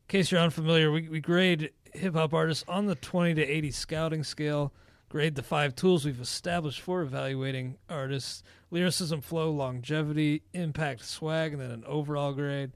In 0.08 0.18
case 0.18 0.30
you're 0.30 0.40
unfamiliar, 0.40 0.92
we, 0.92 1.08
we 1.08 1.20
grade 1.20 1.72
hip 1.92 2.14
hop 2.14 2.32
artists 2.32 2.64
on 2.68 2.86
the 2.86 2.94
20 2.94 3.34
to 3.34 3.42
80 3.44 3.72
scouting 3.72 4.22
scale, 4.22 4.72
grade 5.08 5.34
the 5.34 5.42
five 5.42 5.74
tools 5.74 6.04
we've 6.04 6.20
established 6.20 6.80
for 6.80 7.02
evaluating 7.02 7.76
artists 7.88 8.44
lyricism, 8.70 9.20
flow, 9.20 9.50
longevity, 9.50 10.42
impact, 10.52 11.04
swag, 11.04 11.52
and 11.52 11.60
then 11.60 11.72
an 11.72 11.84
overall 11.86 12.32
grade. 12.32 12.70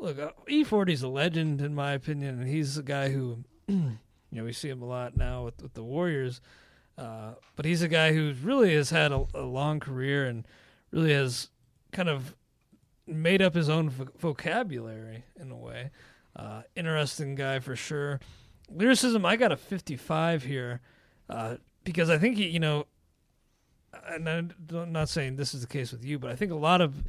Look, 0.00 0.18
uh, 0.18 0.30
E40 0.48 0.90
is 0.90 1.02
a 1.02 1.08
legend 1.08 1.60
in 1.60 1.72
my 1.72 1.92
opinion, 1.92 2.40
and 2.40 2.48
he's 2.48 2.76
a 2.76 2.82
guy 2.82 3.10
who, 3.10 3.44
you 3.68 3.98
know, 4.32 4.42
we 4.42 4.52
see 4.52 4.68
him 4.68 4.82
a 4.82 4.86
lot 4.86 5.16
now 5.16 5.44
with, 5.44 5.62
with 5.62 5.74
the 5.74 5.84
Warriors. 5.84 6.40
Uh, 6.98 7.34
but 7.54 7.64
he's 7.64 7.82
a 7.82 7.88
guy 7.88 8.12
who 8.12 8.34
really 8.42 8.74
has 8.74 8.90
had 8.90 9.12
a, 9.12 9.24
a 9.34 9.42
long 9.42 9.78
career 9.78 10.26
and 10.26 10.48
really 10.90 11.12
has 11.12 11.48
kind 11.92 12.08
of 12.08 12.34
made 13.06 13.40
up 13.40 13.54
his 13.54 13.68
own 13.68 13.88
vo- 13.88 14.08
vocabulary 14.18 15.24
in 15.38 15.52
a 15.52 15.56
way. 15.56 15.90
Uh, 16.36 16.62
interesting 16.74 17.34
guy 17.34 17.58
for 17.58 17.74
sure. 17.74 18.20
Lyricism, 18.70 19.24
I 19.24 19.36
got 19.36 19.52
a 19.52 19.56
55 19.56 20.42
here 20.44 20.80
uh, 21.30 21.56
because 21.84 22.10
I 22.10 22.18
think 22.18 22.36
he, 22.36 22.48
you 22.48 22.60
know, 22.60 22.86
and 24.08 24.28
I'm 24.28 24.92
not 24.92 25.08
saying 25.08 25.36
this 25.36 25.54
is 25.54 25.62
the 25.62 25.66
case 25.66 25.92
with 25.92 26.04
you, 26.04 26.18
but 26.18 26.30
I 26.30 26.36
think 26.36 26.52
a 26.52 26.56
lot 26.56 26.80
of 26.80 27.02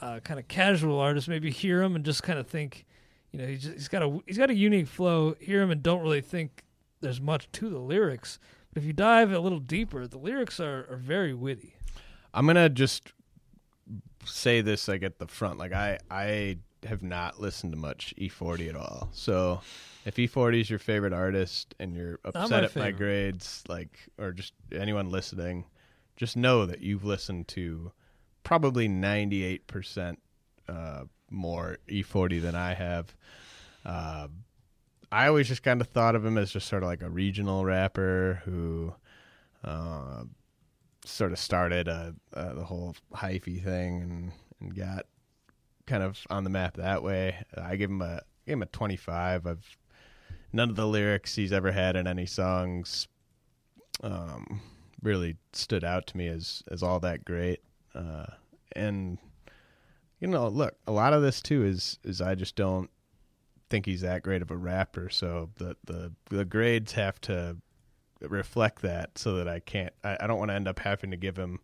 uh, 0.00 0.20
kind 0.20 0.40
of 0.40 0.48
casual 0.48 0.98
artists 0.98 1.28
maybe 1.28 1.50
hear 1.50 1.82
him 1.82 1.94
and 1.94 2.04
just 2.04 2.22
kind 2.22 2.38
of 2.38 2.46
think, 2.46 2.86
you 3.30 3.38
know, 3.38 3.46
he's, 3.46 3.64
he's 3.64 3.88
got 3.88 4.02
a 4.02 4.20
he's 4.26 4.38
got 4.38 4.50
a 4.50 4.54
unique 4.54 4.88
flow. 4.88 5.34
Hear 5.38 5.62
him 5.62 5.70
and 5.70 5.82
don't 5.82 6.02
really 6.02 6.20
think 6.20 6.64
there's 7.00 7.20
much 7.20 7.50
to 7.52 7.68
the 7.68 7.78
lyrics. 7.78 8.38
But 8.72 8.82
if 8.82 8.86
you 8.86 8.92
dive 8.92 9.30
a 9.32 9.38
little 9.38 9.60
deeper, 9.60 10.06
the 10.06 10.18
lyrics 10.18 10.58
are, 10.60 10.86
are 10.90 10.96
very 10.96 11.34
witty. 11.34 11.76
I'm 12.34 12.46
gonna 12.46 12.68
just 12.68 13.12
say 14.24 14.60
this 14.60 14.88
like 14.88 15.02
at 15.02 15.18
the 15.18 15.26
front. 15.26 15.58
Like 15.58 15.72
I 15.72 15.98
I 16.10 16.58
have 16.84 17.02
not 17.02 17.40
listened 17.40 17.72
to 17.72 17.78
much 17.78 18.14
E40 18.18 18.70
at 18.70 18.76
all. 18.76 19.08
So 19.12 19.60
if 20.04 20.16
E40 20.16 20.60
is 20.60 20.70
your 20.70 20.78
favorite 20.78 21.12
artist 21.12 21.74
and 21.78 21.94
you're 21.94 22.18
my 22.24 22.30
upset 22.40 22.64
at 22.64 22.76
my 22.76 22.90
grades, 22.90 23.62
like 23.68 23.98
or 24.18 24.32
just 24.32 24.52
anyone 24.72 25.10
listening, 25.10 25.64
just 26.16 26.36
know 26.36 26.66
that 26.66 26.80
you've 26.80 27.04
listened 27.04 27.48
to 27.48 27.92
probably 28.42 28.88
98 28.88 29.66
percent 29.66 30.20
uh, 30.68 31.04
more 31.30 31.78
E40 31.88 32.42
than 32.42 32.54
I 32.54 32.74
have. 32.74 33.14
Uh, 33.84 34.28
I 35.10 35.26
always 35.26 35.48
just 35.48 35.62
kind 35.62 35.80
of 35.80 35.88
thought 35.88 36.14
of 36.14 36.24
him 36.24 36.38
as 36.38 36.52
just 36.52 36.68
sort 36.68 36.82
of 36.82 36.88
like 36.88 37.02
a 37.02 37.10
regional 37.10 37.64
rapper 37.64 38.42
who. 38.44 38.94
Uh, 39.64 40.24
sort 41.04 41.32
of 41.32 41.38
started 41.38 41.88
uh, 41.88 42.12
uh, 42.34 42.54
the 42.54 42.64
whole 42.64 42.94
hyphy 43.14 43.62
thing 43.62 44.02
and, 44.02 44.32
and 44.60 44.76
got 44.76 45.06
kind 45.92 46.02
of 46.02 46.26
on 46.30 46.42
the 46.42 46.48
map 46.48 46.78
that 46.78 47.02
way. 47.02 47.36
I 47.54 47.76
give 47.76 47.90
him 47.90 48.00
a 48.00 48.22
give 48.46 48.54
him 48.54 48.62
a 48.62 48.66
25. 48.66 49.46
I've 49.46 49.76
none 50.50 50.70
of 50.70 50.76
the 50.76 50.86
lyrics 50.86 51.34
he's 51.34 51.52
ever 51.52 51.70
had 51.70 51.96
in 51.96 52.06
any 52.06 52.24
songs 52.24 53.08
um, 54.02 54.62
really 55.02 55.36
stood 55.52 55.84
out 55.84 56.06
to 56.06 56.16
me 56.16 56.28
as 56.28 56.62
as 56.70 56.82
all 56.82 56.98
that 57.00 57.26
great. 57.26 57.60
Uh, 57.94 58.24
and 58.74 59.18
you 60.18 60.28
know, 60.28 60.48
look, 60.48 60.76
a 60.86 60.92
lot 60.92 61.12
of 61.12 61.20
this 61.20 61.42
too 61.42 61.62
is 61.62 61.98
is 62.04 62.22
I 62.22 62.36
just 62.36 62.56
don't 62.56 62.88
think 63.68 63.84
he's 63.84 64.00
that 64.00 64.22
great 64.22 64.40
of 64.40 64.50
a 64.50 64.56
rapper. 64.56 65.10
So 65.10 65.50
the 65.56 65.76
the 65.84 66.12
the 66.30 66.46
grades 66.46 66.92
have 66.92 67.20
to 67.22 67.58
reflect 68.22 68.80
that 68.80 69.18
so 69.18 69.34
that 69.34 69.46
I 69.46 69.58
can't 69.60 69.92
I, 70.02 70.16
I 70.20 70.26
don't 70.26 70.38
want 70.38 70.52
to 70.52 70.54
end 70.54 70.68
up 70.68 70.78
having 70.78 71.10
to 71.10 71.18
give 71.18 71.36
him 71.36 71.60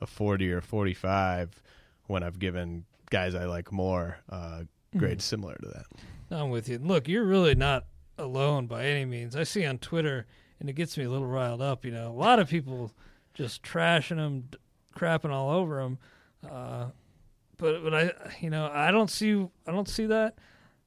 a 0.00 0.06
40 0.06 0.52
or 0.52 0.60
45 0.60 1.60
when 2.06 2.22
I've 2.22 2.38
given 2.38 2.84
guys 3.12 3.34
I 3.34 3.44
like 3.44 3.70
more 3.70 4.16
uh, 4.30 4.62
grades 4.96 5.22
similar 5.22 5.54
to 5.56 5.68
that. 5.68 5.84
I'm 6.30 6.48
with 6.48 6.66
you. 6.66 6.78
Look, 6.78 7.08
you're 7.08 7.26
really 7.26 7.54
not 7.54 7.84
alone 8.16 8.66
by 8.66 8.86
any 8.86 9.04
means. 9.04 9.36
I 9.36 9.42
see 9.42 9.66
on 9.66 9.76
Twitter, 9.78 10.26
and 10.58 10.70
it 10.70 10.72
gets 10.72 10.96
me 10.96 11.04
a 11.04 11.10
little 11.10 11.26
riled 11.26 11.60
up. 11.60 11.84
You 11.84 11.90
know, 11.90 12.10
a 12.10 12.18
lot 12.18 12.38
of 12.38 12.48
people 12.48 12.90
just 13.34 13.62
trashing 13.62 14.16
them, 14.16 14.44
d- 14.50 14.58
crapping 14.96 15.30
all 15.30 15.50
over 15.50 15.82
them. 15.82 15.98
Uh, 16.50 16.86
but 17.58 17.84
but 17.84 17.94
I, 17.94 18.12
you 18.40 18.48
know, 18.48 18.70
I 18.72 18.90
don't 18.90 19.10
see 19.10 19.46
I 19.66 19.72
don't 19.72 19.88
see 19.88 20.06
that. 20.06 20.36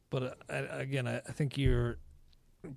But 0.09 0.37
I, 0.49 0.57
again, 0.81 1.07
I, 1.07 1.17
I 1.17 1.31
think 1.31 1.59
you're 1.59 1.99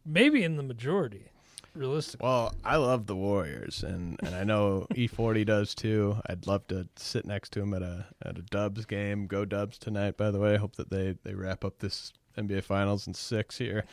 maybe 0.04 0.44
in 0.44 0.56
the 0.56 0.62
majority, 0.62 1.30
realistically. 1.78 2.26
Well, 2.26 2.54
I 2.64 2.76
love 2.76 3.06
the 3.06 3.16
Warriors, 3.16 3.82
and, 3.82 4.18
and 4.22 4.34
I 4.34 4.44
know 4.44 4.86
E40 4.94 5.46
does 5.46 5.74
too. 5.74 6.16
I'd 6.26 6.46
love 6.46 6.66
to 6.68 6.88
sit 6.96 7.24
next 7.24 7.52
to 7.52 7.60
him 7.60 7.72
at 7.74 7.82
a 7.82 8.06
at 8.22 8.38
a 8.38 8.42
Dubs 8.42 8.84
game. 8.84 9.26
Go 9.26 9.44
Dubs 9.44 9.78
tonight, 9.78 10.16
by 10.16 10.30
the 10.30 10.38
way. 10.38 10.56
Hope 10.56 10.76
that 10.76 10.90
they, 10.90 11.16
they 11.24 11.34
wrap 11.34 11.64
up 11.64 11.78
this 11.78 12.12
NBA 12.36 12.64
Finals 12.64 13.06
in 13.06 13.14
six 13.14 13.58
here. 13.58 13.84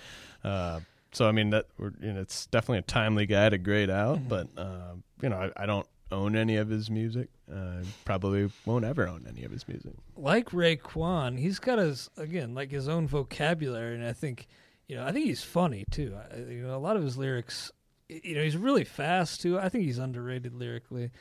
Uh, 0.43 0.81
so 1.11 1.27
I 1.27 1.31
mean 1.31 1.51
that 1.51 1.67
we're, 1.77 1.93
you 2.01 2.11
know, 2.11 2.19
it's 2.21 2.45
definitely 2.47 2.79
a 2.79 2.83
timely 2.83 3.25
guy 3.25 3.49
to 3.49 3.57
grade 3.57 3.89
out, 3.89 4.27
but 4.27 4.49
uh, 4.57 4.93
you 5.21 5.29
know 5.29 5.37
I, 5.37 5.63
I 5.63 5.65
don't 5.65 5.87
own 6.11 6.35
any 6.35 6.57
of 6.57 6.69
his 6.69 6.89
music. 6.89 7.29
Uh, 7.51 7.83
probably 8.05 8.49
won't 8.65 8.85
ever 8.85 9.07
own 9.07 9.25
any 9.27 9.43
of 9.43 9.51
his 9.51 9.67
music. 9.67 9.93
like 10.15 10.49
Raekwon, 10.49 11.39
he's 11.39 11.59
got 11.59 11.79
his 11.79 12.09
again 12.17 12.53
like 12.53 12.71
his 12.71 12.87
own 12.87 13.07
vocabulary, 13.07 13.95
and 13.95 14.05
I 14.05 14.13
think 14.13 14.47
you 14.87 14.95
know 14.95 15.05
I 15.05 15.11
think 15.11 15.25
he's 15.25 15.43
funny 15.43 15.85
too. 15.89 16.15
I, 16.15 16.37
you 16.37 16.67
know, 16.67 16.75
a 16.75 16.79
lot 16.79 16.97
of 16.97 17.03
his 17.03 17.17
lyrics, 17.17 17.71
you 18.09 18.35
know, 18.35 18.43
he's 18.43 18.57
really 18.57 18.83
fast 18.83 19.41
too. 19.41 19.57
I 19.59 19.69
think 19.69 19.85
he's 19.85 19.97
underrated 19.97 20.53
lyrically, 20.53 21.11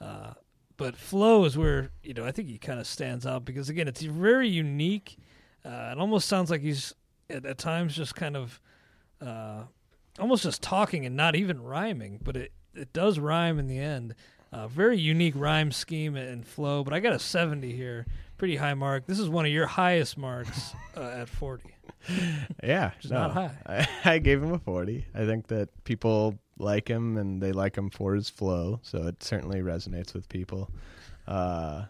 uh, 0.00 0.32
but 0.76 0.96
flow 0.96 1.44
is 1.44 1.56
where 1.56 1.90
you 2.02 2.14
know 2.14 2.24
I 2.24 2.32
think 2.32 2.48
he 2.48 2.58
kind 2.58 2.80
of 2.80 2.86
stands 2.86 3.26
out 3.26 3.44
because 3.44 3.68
again 3.68 3.88
it's 3.88 4.02
very 4.02 4.48
unique. 4.48 5.18
Uh, 5.64 5.90
it 5.92 5.98
almost 5.98 6.28
sounds 6.28 6.50
like 6.50 6.60
he's 6.60 6.94
at, 7.30 7.46
at 7.46 7.58
times 7.58 7.94
just 7.94 8.14
kind 8.14 8.36
of 8.36 8.60
uh, 9.20 9.62
almost 10.18 10.42
just 10.42 10.62
talking 10.62 11.06
and 11.06 11.16
not 11.16 11.36
even 11.36 11.62
rhyming, 11.62 12.18
but 12.22 12.36
it 12.36 12.52
it 12.74 12.92
does 12.92 13.18
rhyme 13.18 13.58
in 13.58 13.66
the 13.66 13.78
end. 13.78 14.14
Uh, 14.52 14.68
very 14.68 14.98
unique 14.98 15.34
rhyme 15.34 15.72
scheme 15.72 16.14
and 16.14 16.46
flow, 16.46 16.84
but 16.84 16.92
I 16.92 17.00
got 17.00 17.14
a 17.14 17.18
70 17.18 17.74
here. 17.74 18.06
Pretty 18.36 18.56
high 18.56 18.74
mark. 18.74 19.06
This 19.06 19.18
is 19.18 19.28
one 19.28 19.46
of 19.46 19.52
your 19.52 19.66
highest 19.66 20.18
marks 20.18 20.74
uh, 20.94 21.00
at 21.00 21.28
40. 21.30 21.74
Yeah, 22.62 22.92
no, 23.08 23.16
not 23.28 23.30
high. 23.32 23.50
I, 23.66 23.88
I 24.14 24.18
gave 24.18 24.42
him 24.42 24.52
a 24.52 24.58
forty. 24.58 25.06
I 25.14 25.24
think 25.24 25.48
that 25.48 25.68
people 25.84 26.38
like 26.58 26.88
him 26.88 27.16
and 27.16 27.42
they 27.42 27.52
like 27.52 27.76
him 27.76 27.90
for 27.90 28.14
his 28.14 28.28
flow, 28.30 28.80
so 28.82 29.06
it 29.06 29.22
certainly 29.22 29.60
resonates 29.60 30.14
with 30.14 30.28
people. 30.28 30.70
Uh, 31.26 31.84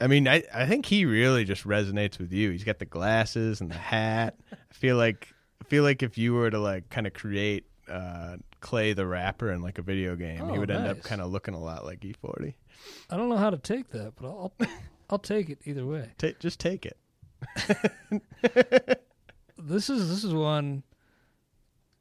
I 0.00 0.06
mean, 0.08 0.28
I 0.28 0.42
I 0.54 0.66
think 0.66 0.86
he 0.86 1.04
really 1.04 1.44
just 1.44 1.64
resonates 1.64 2.18
with 2.18 2.32
you. 2.32 2.50
He's 2.50 2.64
got 2.64 2.78
the 2.78 2.84
glasses 2.86 3.60
and 3.60 3.70
the 3.70 3.76
hat. 3.76 4.36
I 4.52 4.74
feel 4.74 4.96
like 4.96 5.28
I 5.60 5.64
feel 5.64 5.82
like 5.84 6.02
if 6.02 6.18
you 6.18 6.34
were 6.34 6.50
to 6.50 6.58
like 6.58 6.88
kind 6.90 7.06
of 7.06 7.14
create 7.14 7.64
uh, 7.88 8.36
Clay 8.60 8.92
the 8.92 9.06
rapper 9.06 9.50
in 9.52 9.62
like 9.62 9.78
a 9.78 9.82
video 9.82 10.16
game, 10.16 10.36
he 10.48 10.56
Oh, 10.56 10.60
would 10.60 10.70
end 10.70 10.86
up 10.86 11.02
kind 11.02 11.20
of 11.20 11.30
looking 11.30 11.54
a 11.54 11.60
lot 11.60 11.84
like 11.84 12.00
E40. 12.00 12.54
I 13.10 13.16
don't 13.16 13.28
know 13.28 13.36
how 13.36 13.50
to 13.50 13.58
take 13.58 13.90
that, 13.90 14.14
but 14.20 14.26
I'll 14.26 14.52
I'll 15.08 15.18
take 15.18 15.48
it 15.50 15.60
either 15.64 15.86
way. 15.86 16.10
Ta 16.18 16.28
just 16.40 16.60
take 16.60 16.84
it. 16.84 16.96
This 19.58 19.90
is 19.90 20.08
this 20.08 20.22
is 20.22 20.32
one 20.32 20.84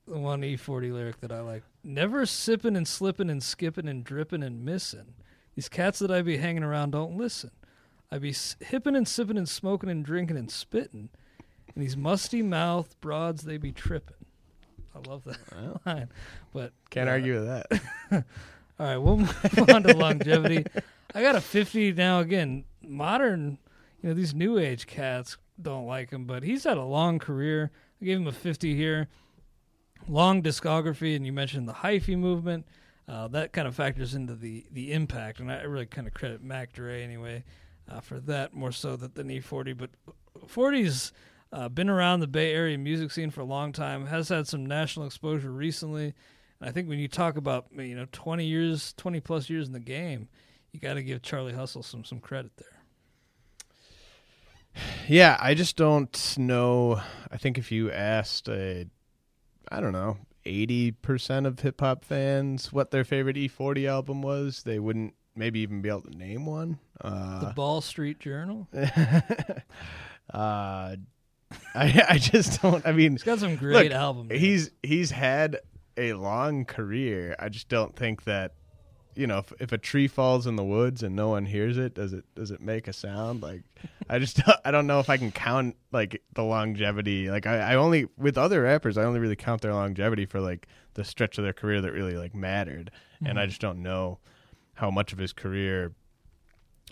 one 0.05 0.41
E40 0.41 0.93
lyric 0.93 1.19
that 1.21 1.31
I 1.31 1.39
like 1.39 1.63
Never 1.83 2.25
sipping 2.25 2.75
and 2.75 2.87
slipping 2.87 3.29
and 3.29 3.41
skipping 3.41 3.87
and 3.87 4.03
dripping 4.03 4.43
and 4.43 4.63
missing. 4.63 5.15
These 5.55 5.69
cats 5.69 5.99
that 5.99 6.11
I 6.11 6.21
be 6.21 6.37
hanging 6.37 6.63
around 6.63 6.91
don't 6.91 7.17
listen. 7.17 7.51
I 8.11 8.17
be 8.17 8.35
hipping 8.59 8.95
and 8.95 9.07
sipping 9.07 9.37
and 9.37 9.47
smoking 9.47 9.89
and 9.89 10.03
drinking 10.03 10.37
and 10.37 10.51
spitting. 10.51 11.09
And 11.73 11.83
these 11.83 11.97
musty 11.97 12.41
mouth 12.41 12.95
broads, 13.01 13.43
they 13.43 13.57
be 13.57 13.71
tripping. 13.71 14.25
I 14.93 15.09
love 15.09 15.23
that 15.23 15.79
line. 15.85 16.09
But 16.53 16.73
Can't 16.89 17.09
uh, 17.09 17.13
argue 17.13 17.39
with 17.39 17.47
that. 17.47 17.67
all 18.79 18.85
right, 18.85 18.97
we'll 18.97 19.17
move 19.17 19.69
on 19.69 19.83
to 19.83 19.95
longevity. 19.95 20.65
I 21.13 21.21
got 21.21 21.35
a 21.35 21.41
50 21.41 21.93
now. 21.93 22.19
Again, 22.19 22.65
modern, 22.83 23.57
you 24.05 24.11
know, 24.11 24.15
these 24.15 24.35
new 24.35 24.59
age 24.59 24.85
cats 24.85 25.35
don't 25.59 25.87
like 25.87 26.11
him, 26.11 26.25
but 26.25 26.43
he's 26.43 26.63
had 26.63 26.77
a 26.77 26.83
long 26.83 27.17
career. 27.17 27.71
I 27.99 28.05
gave 28.05 28.19
him 28.19 28.27
a 28.27 28.31
50 28.31 28.75
here. 28.75 29.07
Long 30.07 30.43
discography, 30.43 31.15
and 31.15 31.25
you 31.25 31.33
mentioned 31.33 31.67
the 31.67 31.73
hyphy 31.73 32.15
movement. 32.15 32.67
Uh, 33.09 33.27
that 33.29 33.51
kind 33.51 33.67
of 33.67 33.73
factors 33.73 34.13
into 34.13 34.35
the, 34.35 34.63
the 34.71 34.91
impact, 34.91 35.39
and 35.39 35.51
I 35.51 35.63
really 35.63 35.87
kind 35.87 36.05
of 36.05 36.13
credit 36.13 36.43
Mac 36.43 36.71
Dre 36.71 37.03
anyway 37.03 37.43
uh, 37.89 37.99
for 37.99 38.19
that 38.19 38.53
more 38.53 38.71
so 38.71 38.95
than, 38.95 39.11
than 39.15 39.27
E40. 39.27 39.75
But 39.75 39.89
40's 40.49 41.11
uh, 41.51 41.69
been 41.69 41.89
around 41.89 42.19
the 42.19 42.27
Bay 42.27 42.53
Area 42.53 42.77
music 42.77 43.09
scene 43.09 43.31
for 43.31 43.41
a 43.41 43.45
long 43.45 43.71
time, 43.71 44.05
has 44.05 44.29
had 44.29 44.47
some 44.47 44.67
national 44.67 45.07
exposure 45.07 45.49
recently. 45.49 46.13
And 46.59 46.69
I 46.69 46.71
think 46.71 46.87
when 46.87 46.99
you 46.99 47.07
talk 47.07 47.37
about 47.37 47.65
you 47.75 47.95
know 47.95 48.05
20 48.11 48.45
years, 48.45 48.93
20 48.97 49.19
plus 49.21 49.49
years 49.49 49.65
in 49.65 49.73
the 49.73 49.79
game, 49.79 50.29
you 50.73 50.79
got 50.79 50.93
to 50.93 51.01
give 51.01 51.23
Charlie 51.23 51.53
Hustle 51.53 51.81
some 51.81 52.03
some 52.03 52.19
credit 52.19 52.51
there. 52.57 52.74
Yeah, 55.07 55.37
I 55.39 55.53
just 55.53 55.75
don't 55.75 56.37
know. 56.37 57.01
I 57.31 57.37
think 57.37 57.57
if 57.57 57.71
you 57.71 57.91
asked 57.91 58.49
a, 58.49 58.87
I 59.71 59.81
don't 59.81 59.93
know, 59.93 60.17
eighty 60.45 60.91
percent 60.91 61.45
of 61.45 61.59
hip 61.59 61.81
hop 61.81 62.03
fans 62.03 62.71
what 62.71 62.91
their 62.91 63.03
favorite 63.03 63.35
E40 63.35 63.87
album 63.87 64.21
was, 64.21 64.63
they 64.63 64.79
wouldn't 64.79 65.13
maybe 65.35 65.59
even 65.59 65.81
be 65.81 65.89
able 65.89 66.01
to 66.01 66.17
name 66.17 66.45
one. 66.45 66.79
Uh, 67.01 67.47
the 67.47 67.53
Ball 67.53 67.81
Street 67.81 68.19
Journal. 68.19 68.67
uh, 68.73 69.57
I 70.33 70.95
I 72.09 72.17
just 72.17 72.61
don't. 72.61 72.85
I 72.85 72.91
mean, 72.91 73.13
He's 73.13 73.23
got 73.23 73.39
some 73.39 73.55
great 73.55 73.91
look, 73.91 73.91
albums. 73.91 74.31
He's 74.31 74.71
he's 74.83 75.11
had 75.11 75.59
a 75.97 76.13
long 76.13 76.65
career. 76.65 77.35
I 77.39 77.49
just 77.49 77.69
don't 77.69 77.95
think 77.95 78.23
that 78.25 78.53
you 79.15 79.27
know 79.27 79.39
if, 79.39 79.53
if 79.59 79.71
a 79.71 79.77
tree 79.77 80.07
falls 80.07 80.45
in 80.47 80.55
the 80.55 80.63
woods 80.63 81.01
and 81.03 81.15
no 81.15 81.29
one 81.29 81.45
hears 81.45 81.77
it, 81.77 81.93
does 81.95 82.13
it 82.13 82.25
does 82.35 82.51
it 82.51 82.61
make 82.61 82.87
a 82.87 82.93
sound? 82.93 83.41
Like 83.41 83.63
I 84.09 84.19
just 84.19 84.41
I 84.65 84.71
don't 84.71 84.87
know 84.87 84.99
if 84.99 85.09
I 85.09 85.17
can 85.17 85.31
count 85.31 85.75
like 85.91 86.21
the 86.33 86.43
longevity. 86.43 87.29
Like 87.29 87.45
I, 87.47 87.73
I 87.73 87.75
only 87.75 88.07
with 88.17 88.37
other 88.37 88.61
rappers 88.63 88.97
I 88.97 89.03
only 89.03 89.19
really 89.19 89.35
count 89.35 89.61
their 89.61 89.73
longevity 89.73 90.25
for 90.25 90.39
like 90.39 90.67
the 90.95 91.03
stretch 91.03 91.37
of 91.37 91.43
their 91.43 91.53
career 91.53 91.81
that 91.81 91.91
really 91.91 92.15
like 92.17 92.33
mattered, 92.35 92.91
and 93.25 93.39
I 93.39 93.45
Mhm. 93.45 93.49
just 93.49 93.61
don't 93.61 93.81
know 93.83 94.19
how 94.75 94.89
much 94.91 95.11
of 95.13 95.19
his 95.19 95.33
career 95.33 95.93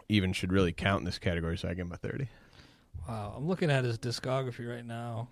even 0.10 0.34
should 0.34 0.52
really 0.52 0.74
count 0.74 1.00
in 1.02 1.06
this 1.06 1.20
category. 1.20 1.58
So 1.58 1.68
I 1.70 1.74
give 1.74 1.86
him 1.86 1.92
a 1.92 1.98
thirty. 1.98 2.28
Wow, 3.08 3.34
I'm 3.36 3.48
looking 3.48 3.70
at 3.72 3.84
his 3.84 3.98
discography 3.98 4.70
right 4.70 4.86
now, 4.86 5.28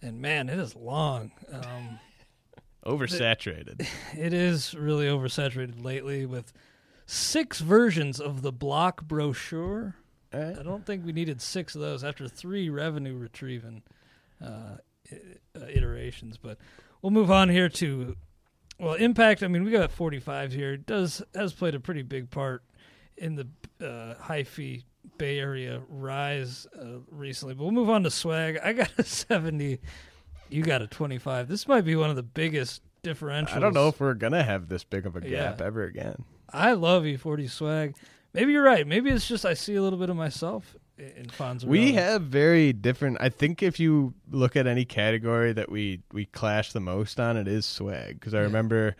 and 0.00 0.20
man, 0.20 0.48
it 0.48 0.58
is 0.58 0.74
long. 0.74 1.30
Um, 1.52 1.98
Oversaturated. 2.84 3.86
it 4.16 4.32
is 4.32 4.74
really 4.74 5.06
oversaturated 5.06 5.82
lately 5.82 6.26
with 6.26 6.52
six 7.06 7.60
versions 7.60 8.20
of 8.20 8.42
the 8.42 8.52
block 8.52 9.04
brochure. 9.04 9.96
I 10.32 10.62
don't 10.64 10.84
think 10.84 11.06
we 11.06 11.12
needed 11.12 11.40
six 11.40 11.76
of 11.76 11.80
those 11.80 12.02
after 12.02 12.26
three 12.26 12.68
revenue 12.68 13.16
retrieving 13.16 13.82
uh, 14.42 14.78
uh, 15.12 15.66
iterations. 15.72 16.38
But 16.38 16.58
we'll 17.00 17.12
move 17.12 17.30
on 17.30 17.48
here 17.48 17.68
to 17.68 18.16
well, 18.80 18.94
impact. 18.94 19.42
I 19.42 19.48
mean, 19.48 19.64
we 19.64 19.70
got 19.70 19.92
45 19.92 20.52
here. 20.52 20.76
Does 20.76 21.22
has 21.34 21.52
played 21.52 21.76
a 21.76 21.80
pretty 21.80 22.02
big 22.02 22.30
part 22.30 22.64
in 23.16 23.36
the 23.36 23.46
uh, 23.80 24.14
hyphy 24.20 24.82
Bay 25.18 25.38
Area 25.38 25.82
rise 25.88 26.66
uh, 26.78 26.98
recently. 27.10 27.54
But 27.54 27.64
we'll 27.64 27.72
move 27.72 27.90
on 27.90 28.02
to 28.04 28.10
swag. 28.10 28.58
I 28.62 28.72
got 28.72 28.90
a 28.98 29.02
70. 29.04 29.78
You 30.54 30.62
got 30.62 30.82
a 30.82 30.86
25. 30.86 31.48
This 31.48 31.66
might 31.66 31.80
be 31.84 31.96
one 31.96 32.10
of 32.10 32.16
the 32.16 32.22
biggest 32.22 32.80
differentials. 33.02 33.56
I 33.56 33.58
don't 33.58 33.74
know 33.74 33.88
if 33.88 33.98
we're 33.98 34.14
gonna 34.14 34.44
have 34.44 34.68
this 34.68 34.84
big 34.84 35.04
of 35.04 35.16
a 35.16 35.20
Yeah. 35.28 35.50
gap 35.50 35.60
ever 35.60 35.82
again. 35.84 36.24
I 36.52 36.72
love 36.74 37.02
E40 37.04 37.48
swag. 37.48 37.96
Maybe 38.32 38.52
you're 38.52 38.62
right. 38.62 38.86
Maybe 38.86 39.10
it's 39.10 39.26
just 39.26 39.44
I 39.44 39.54
see 39.54 39.74
a 39.74 39.82
little 39.82 39.98
bit 39.98 40.10
of 40.10 40.16
myself 40.16 40.76
in 40.96 41.26
Fonzo. 41.26 41.64
We 41.64 41.94
have 41.94 42.22
very 42.22 42.72
different. 42.72 43.16
I 43.20 43.30
think 43.30 43.62
if 43.64 43.80
you 43.80 44.14
look 44.30 44.54
at 44.54 44.66
any 44.68 44.84
category 44.84 45.52
that 45.52 45.70
we 45.72 46.02
we 46.12 46.26
clash 46.26 46.72
the 46.72 46.80
most 46.80 47.18
on, 47.18 47.36
it 47.36 47.48
is 47.48 47.66
swag. 47.66 48.20
Because 48.20 48.32
I 48.32 48.38
Yeah. 48.38 48.44
remember, 48.44 48.94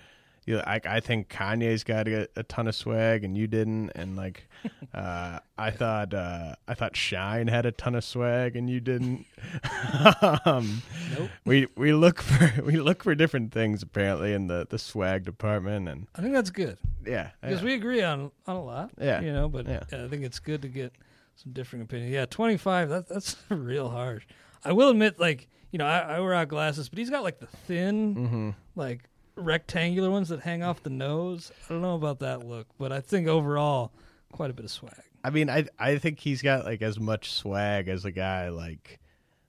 you 0.47 0.57
know, 0.57 0.62
I 0.66 0.80
I 0.84 1.01
think 1.01 1.28
Kanye's 1.28 1.84
got 1.84 2.07
a, 2.09 2.28
a 2.36 2.42
ton 2.42 2.66
of 2.68 2.74
swag, 2.74 3.24
and 3.24 3.36
you 3.36 3.47
didn't. 3.47 3.90
And 3.95 4.16
like, 4.16 4.47
uh, 4.95 5.38
I 5.57 5.70
thought 5.70 6.12
uh, 6.14 6.55
I 6.68 6.74
thought 6.74 6.95
Shyne 6.97 7.49
had 7.49 7.66
a 7.66 7.72
ton 7.72 7.95
of 7.95 8.05
swag, 8.05 8.57
and 8.57 8.68
you 8.68 8.80
didn't. 8.80 9.26
um, 10.45 10.82
Nope. 11.18 11.30
We 11.45 11.66
we 11.76 11.92
look 11.92 12.20
for 12.22 12.62
we 12.64 12.76
look 12.76 13.03
for 13.03 13.14
different 13.14 13.53
things 13.53 13.82
apparently 13.82 14.32
in 14.32 14.47
the 14.47 14.66
the 14.68 14.78
swag 14.78 15.24
department, 15.24 15.88
and 15.88 16.07
I 16.14 16.22
think 16.22 16.34
that's 16.34 16.51
good. 16.51 16.78
yeah, 17.07 17.30
because 17.40 17.61
yeah. 17.61 17.64
we 17.66 17.74
agree 17.74 18.03
on 18.03 18.30
on 18.47 18.57
a 18.57 18.62
lot. 18.64 18.90
Yeah. 19.01 19.20
you 19.20 19.32
know, 19.32 19.49
but 19.49 19.66
Yeah. 19.66 19.84
I 19.92 20.09
think 20.09 20.24
it's 20.24 20.38
good 20.38 20.62
to 20.62 20.68
get 20.68 20.92
some 21.36 21.53
different 21.53 21.84
opinions. 21.84 22.12
Yeah, 22.12 22.26
twenty 22.26 22.57
five. 22.57 22.88
That 22.88 23.09
that's 23.09 23.36
real 23.49 23.88
harsh. 23.90 24.24
I 24.64 24.72
will 24.72 24.88
admit, 24.90 25.18
like 25.20 25.49
you 25.72 25.78
know, 25.78 25.86
I, 25.86 26.16
I 26.16 26.20
wear 26.20 26.34
out 26.34 26.49
glasses, 26.49 26.88
but 26.88 26.99
he's 26.99 27.11
got 27.11 27.22
like 27.22 27.40
the 27.40 27.47
thin, 27.47 28.14
Mhm. 28.14 28.55
like 28.76 29.09
rectangular 29.37 30.11
ones 30.11 30.28
that 30.28 30.41
hang 30.41 30.62
off 30.62 30.82
the 30.82 30.91
nose. 30.91 31.53
I 31.68 31.72
don't 31.72 31.82
know 31.82 31.95
about 31.95 32.20
that 32.20 32.47
look, 32.47 32.66
but 32.78 32.93
I 32.93 33.01
think 33.01 33.28
overall, 33.28 33.93
quite 34.32 34.51
a 34.51 34.55
bit 34.55 34.64
of 34.64 34.70
swag. 34.70 34.95
I 35.22 35.30
mean, 35.30 35.49
I 35.49 35.66
I 35.78 35.99
think 35.99 36.18
he's 36.20 36.43
got 36.43 36.64
like 36.64 36.82
as 36.82 37.01
much 37.01 37.32
swag 37.32 37.89
as 37.89 38.05
a 38.05 38.11
guy 38.11 38.51
like 38.51 39.01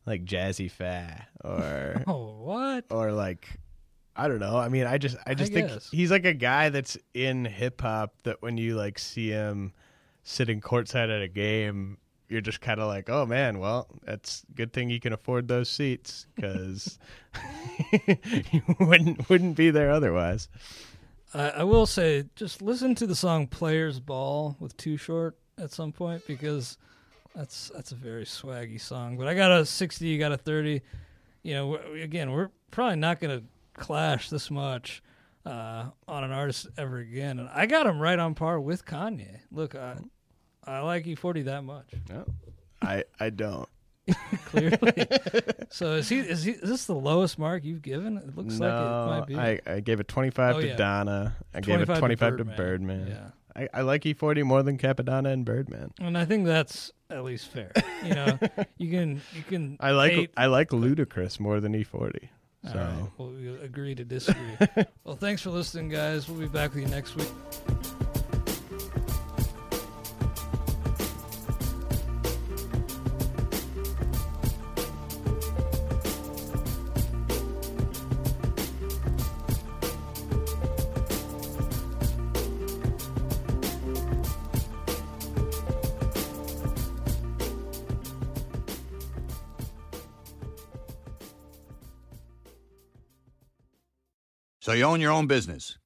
like 0.06 0.24
Jazze 0.26 0.72
Pha 0.72 1.28
or 1.44 2.04
Oh, 2.08 2.38
what? 2.42 2.86
or 2.90 3.12
like 3.12 3.50
I 4.16 4.28
don't 4.30 4.40
know. 4.40 4.58
I 4.58 4.70
mean, 4.70 4.86
I 4.86 4.98
just 4.98 5.18
I 5.28 5.34
just 5.34 5.52
think 5.52 5.68
guess. 5.68 5.90
he's 5.92 6.12
like 6.12 6.24
a 6.26 6.34
guy 6.34 6.70
that's 6.70 6.98
in 7.14 7.44
hip 7.44 7.82
hop 7.82 8.14
that 8.24 8.42
when 8.42 8.58
you 8.58 8.76
like 8.78 8.98
see 8.98 9.30
him 9.30 9.74
sitting 10.24 10.62
courtside 10.62 11.14
at 11.16 11.22
a 11.22 11.28
game, 11.28 11.98
you're 12.30 12.42
just 12.42 12.62
kind 12.62 12.80
of 12.80 12.88
like, 12.88 13.10
oh 13.10 13.26
man, 13.26 13.60
well, 13.60 13.88
that's 14.04 14.44
good 14.56 14.74
thing 14.74 14.90
you 14.90 15.00
can 15.00 15.14
afford 15.14 15.48
those 15.48 15.70
seats 15.70 16.26
because 16.36 16.98
you 17.92 18.62
wouldn't 18.80 19.30
wouldn't 19.30 19.56
be 19.56 19.70
there 19.72 19.92
otherwise. 19.92 20.50
I, 21.34 21.50
I 21.50 21.64
will 21.64 21.86
say, 21.86 22.26
just 22.36 22.62
listen 22.62 22.96
to 22.96 23.08
the 23.08 23.16
song 23.16 23.48
"Players 23.48 24.00
Ball" 24.00 24.56
with 24.60 24.76
Too 24.78 24.98
Short 24.98 25.38
at 25.58 25.72
some 25.72 25.92
point 25.92 26.26
because 26.28 26.78
that's 27.36 27.70
that's 27.76 27.92
a 27.92 27.96
very 27.96 28.26
swaggy 28.26 28.80
song. 28.80 29.18
But 29.18 29.28
I 29.28 29.34
got 29.34 29.52
a 29.52 29.66
sixty, 29.66 30.08
you 30.08 30.18
got 30.20 30.32
a 30.32 30.38
thirty. 30.38 30.82
You 31.44 31.54
know, 31.54 31.68
we- 31.92 32.02
again, 32.02 32.32
we're 32.32 32.50
probably 32.72 32.96
not 32.96 33.20
going 33.20 33.40
to 33.40 33.46
clash 33.80 34.30
this 34.30 34.50
much 34.50 35.04
uh, 35.46 35.86
on 36.08 36.24
an 36.24 36.32
artist 36.32 36.68
ever 36.78 36.98
again, 36.98 37.38
and 37.40 37.50
I 37.54 37.66
got 37.68 37.86
him 37.86 38.00
right 38.00 38.18
on 38.18 38.34
par 38.34 38.60
with 38.60 38.86
Kanye. 38.86 39.40
Look, 39.52 39.76
I 39.76 39.98
I 40.68 40.80
like 40.82 41.06
E40 41.06 41.46
that 41.46 41.64
much. 41.64 41.92
No, 42.10 42.26
I 42.82 43.04
I 43.20 43.30
don't. 43.30 43.68
Clearly. 44.46 45.08
so 45.72 45.94
is 45.94 46.10
he 46.10 46.20
is 46.20 46.44
he 46.44 46.52
is 46.52 46.70
this 46.70 46.86
the 46.86 46.94
lowest 46.94 47.40
mark 47.40 47.64
you've 47.64 47.82
given? 47.82 48.18
It 48.18 48.36
looks 48.38 48.60
like 48.60 48.70
it 48.70 48.74
No, 48.76 49.06
might 49.10 49.26
be. 49.28 49.36
I, 49.36 49.60
I 49.66 49.80
gave 49.80 50.00
it 50.00 50.08
25 50.08 50.56
Oh, 50.56 50.62
to 50.62 50.68
yeah. 50.68 50.76
Donna. 50.76 51.36
I 51.54 51.62
gave 51.62 51.82
it 51.82 51.86
25 51.86 51.96
to 51.96 52.00
25 52.00 52.38
to 52.38 52.44
Birdman. 52.46 52.56
Birdman. 52.58 53.08
Yeah. 53.08 53.30
I, 53.56 53.80
I 53.80 53.82
like 53.82 54.04
E40 54.04 54.44
more 54.44 54.62
than 54.64 54.78
Cappadonna 54.78 55.32
and 55.32 55.46
Birdman. 55.46 55.92
And 56.00 56.18
I 56.18 56.26
think 56.26 56.46
that's 56.46 56.92
at 57.10 57.24
least 57.24 57.48
fair. 57.48 57.72
You 58.04 58.14
know, 58.14 58.38
you 58.78 58.92
can 58.92 59.22
you 59.34 59.44
can. 59.48 59.78
I 59.80 59.92
like 59.92 60.12
hate- 60.12 60.32
I 60.38 60.48
like 60.48 60.70
Ludacris 60.70 61.40
more 61.40 61.60
than 61.60 61.74
E40. 61.74 62.30
So 62.72 62.78
right. 62.80 63.10
Well, 63.18 63.30
we 63.30 63.48
agree 63.64 63.96
to 63.96 64.04
disagree. 64.04 64.58
well, 65.04 65.16
thanks 65.16 65.42
for 65.42 65.52
listening, 65.52 65.90
guys. 65.90 66.28
We'll 66.30 66.40
be 66.40 66.48
back 66.48 66.74
with 66.74 66.84
you 66.84 66.90
next 66.90 67.16
week. 67.16 67.30
So 94.66 94.72
you 94.72 94.84
own 94.86 95.00
your 95.00 95.12
own 95.12 95.28
business. 95.28 95.78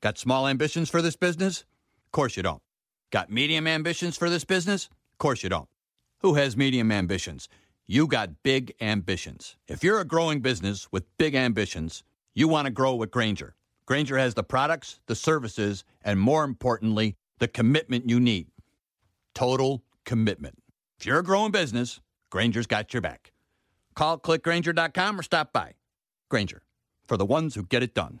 Got 0.00 0.16
small 0.16 0.46
ambitions 0.46 0.88
for 0.88 1.02
this 1.02 1.16
business? 1.16 1.64
Of 2.06 2.12
course 2.12 2.36
you 2.36 2.44
don't. 2.44 2.62
Got 3.10 3.32
medium 3.32 3.66
ambitions 3.66 4.16
for 4.16 4.30
this 4.30 4.44
business? 4.44 4.84
Of 4.84 5.18
course 5.18 5.42
you 5.42 5.48
don't. 5.48 5.68
Who 6.20 6.34
has 6.34 6.56
medium 6.56 6.92
ambitions? 6.92 7.48
You 7.88 8.06
got 8.06 8.44
big 8.44 8.74
ambitions. 8.80 9.56
If 9.66 9.82
you're 9.82 9.98
a 9.98 10.04
growing 10.04 10.38
business 10.38 10.86
with 10.92 11.04
big 11.18 11.34
ambitions, 11.34 12.04
you 12.32 12.46
want 12.46 12.66
to 12.66 12.70
grow 12.70 12.94
with 12.94 13.10
Grainger. 13.10 13.56
Grainger 13.86 14.18
has 14.18 14.34
the 14.34 14.44
products, 14.44 15.00
the 15.06 15.16
services, 15.16 15.82
and 16.00 16.20
more 16.20 16.44
importantly, 16.44 17.16
the 17.40 17.48
commitment 17.48 18.08
you 18.08 18.20
need. 18.20 18.46
Total 19.34 19.82
commitment. 20.04 20.62
If 21.00 21.06
you're 21.06 21.18
a 21.18 21.24
growing 21.24 21.50
business, 21.50 22.00
Grainger's 22.30 22.68
got 22.68 22.94
your 22.94 23.00
back. 23.00 23.32
Call 23.96 24.16
click 24.16 24.44
grainger.com 24.44 25.18
or 25.18 25.24
stop 25.24 25.52
by. 25.52 25.72
Grainger, 26.28 26.62
for 27.08 27.16
the 27.16 27.26
ones 27.26 27.56
who 27.56 27.64
get 27.64 27.82
it 27.82 27.94
done. 27.94 28.20